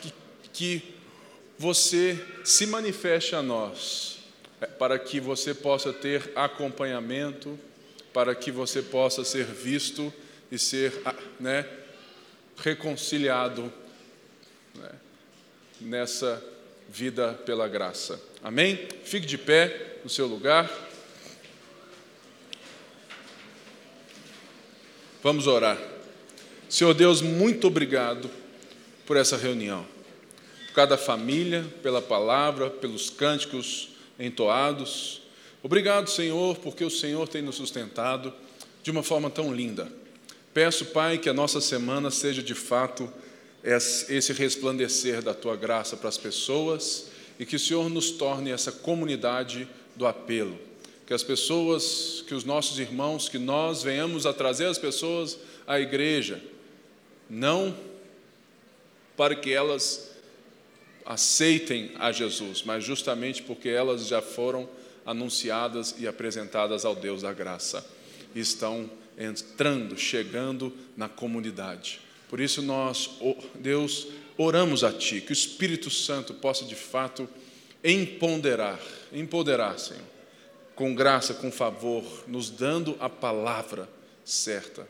que, 0.00 0.12
que 0.52 0.82
você 1.58 2.18
se 2.42 2.66
manifeste 2.66 3.34
a 3.34 3.42
nós, 3.42 4.18
é, 4.60 4.66
para 4.66 4.98
que 4.98 5.20
você 5.20 5.52
possa 5.52 5.92
ter 5.92 6.32
acompanhamento, 6.34 7.58
para 8.12 8.34
que 8.34 8.50
você 8.50 8.82
possa 8.82 9.22
ser 9.24 9.44
visto 9.44 10.12
e 10.50 10.58
ser 10.58 10.92
né, 11.38 11.66
reconciliado 12.56 13.72
né, 14.74 14.90
nessa 15.80 16.42
vida 16.88 17.34
pela 17.46 17.68
graça. 17.68 18.20
Amém? 18.42 18.88
Fique 19.04 19.26
de 19.26 19.38
pé 19.38 19.98
no 20.02 20.10
seu 20.10 20.26
lugar. 20.26 20.70
Vamos 25.22 25.46
orar. 25.46 25.78
Senhor 26.68 26.94
Deus, 26.94 27.20
muito 27.20 27.66
obrigado 27.66 28.30
por 29.06 29.16
essa 29.16 29.36
reunião. 29.36 29.86
Por 30.68 30.74
cada 30.74 30.96
família, 30.96 31.64
pela 31.82 32.00
palavra, 32.00 32.70
pelos 32.70 33.10
cânticos 33.10 33.90
entoados. 34.18 35.22
Obrigado, 35.62 36.08
Senhor, 36.08 36.56
porque 36.58 36.84
o 36.84 36.90
Senhor 36.90 37.28
tem 37.28 37.42
nos 37.42 37.56
sustentado 37.56 38.32
de 38.82 38.90
uma 38.90 39.02
forma 39.02 39.28
tão 39.28 39.54
linda. 39.54 39.99
Peço, 40.52 40.86
Pai, 40.86 41.16
que 41.16 41.28
a 41.28 41.34
nossa 41.34 41.60
semana 41.60 42.10
seja 42.10 42.42
de 42.42 42.54
fato 42.54 43.10
esse 43.62 44.32
resplandecer 44.32 45.22
da 45.22 45.32
tua 45.32 45.54
graça 45.54 45.96
para 45.96 46.08
as 46.08 46.18
pessoas 46.18 47.06
e 47.38 47.46
que 47.46 47.56
o 47.56 47.58
Senhor 47.58 47.88
nos 47.88 48.10
torne 48.10 48.50
essa 48.50 48.72
comunidade 48.72 49.68
do 49.94 50.06
apelo. 50.06 50.58
Que 51.06 51.14
as 51.14 51.22
pessoas, 51.22 52.24
que 52.26 52.34
os 52.34 52.44
nossos 52.44 52.78
irmãos, 52.80 53.28
que 53.28 53.38
nós 53.38 53.82
venhamos 53.82 54.26
a 54.26 54.32
trazer 54.32 54.66
as 54.66 54.78
pessoas 54.78 55.38
à 55.66 55.78
igreja, 55.78 56.42
não 57.28 57.76
para 59.16 59.36
que 59.36 59.52
elas 59.52 60.10
aceitem 61.06 61.92
a 61.98 62.10
Jesus, 62.10 62.62
mas 62.64 62.82
justamente 62.82 63.42
porque 63.42 63.68
elas 63.68 64.06
já 64.06 64.20
foram 64.20 64.68
anunciadas 65.06 65.94
e 65.98 66.08
apresentadas 66.08 66.84
ao 66.84 66.96
Deus 66.96 67.22
da 67.22 67.32
graça. 67.32 67.86
Estão 68.34 68.90
entrando, 69.20 69.98
chegando 69.98 70.72
na 70.96 71.08
comunidade. 71.08 72.00
Por 72.28 72.40
isso 72.40 72.62
nós, 72.62 73.10
Deus, 73.56 74.08
oramos 74.38 74.82
a 74.82 74.92
Ti, 74.92 75.20
que 75.20 75.30
o 75.30 75.34
Espírito 75.34 75.90
Santo 75.90 76.32
possa 76.32 76.64
de 76.64 76.74
fato 76.74 77.28
empoderar, 77.84 78.80
empoderar, 79.12 79.78
Senhor, 79.78 80.02
com 80.74 80.94
graça, 80.94 81.34
com 81.34 81.52
favor, 81.52 82.04
nos 82.26 82.48
dando 82.48 82.96
a 82.98 83.08
palavra 83.08 83.88
certa, 84.24 84.88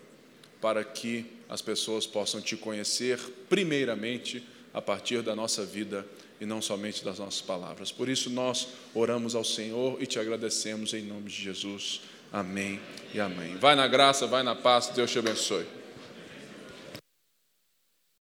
para 0.60 0.84
que 0.84 1.26
as 1.48 1.60
pessoas 1.60 2.06
possam 2.06 2.40
Te 2.40 2.56
conhecer, 2.56 3.18
primeiramente, 3.48 4.46
a 4.72 4.80
partir 4.80 5.22
da 5.22 5.34
nossa 5.34 5.64
vida 5.64 6.06
e 6.40 6.46
não 6.46 6.62
somente 6.62 7.04
das 7.04 7.18
nossas 7.18 7.42
palavras. 7.42 7.90
Por 7.90 8.08
isso 8.08 8.30
nós 8.30 8.68
oramos 8.94 9.34
ao 9.34 9.44
Senhor 9.44 10.00
e 10.00 10.06
te 10.06 10.18
agradecemos 10.18 10.94
em 10.94 11.02
nome 11.02 11.28
de 11.28 11.42
Jesus. 11.42 12.00
Amém 12.32 12.80
e 13.12 13.20
amém. 13.20 13.56
Vai 13.56 13.74
na 13.74 13.86
graça, 13.86 14.26
vai 14.26 14.42
na 14.42 14.54
paz, 14.54 14.88
Deus 14.88 15.10
te 15.10 15.18
abençoe. 15.18 15.79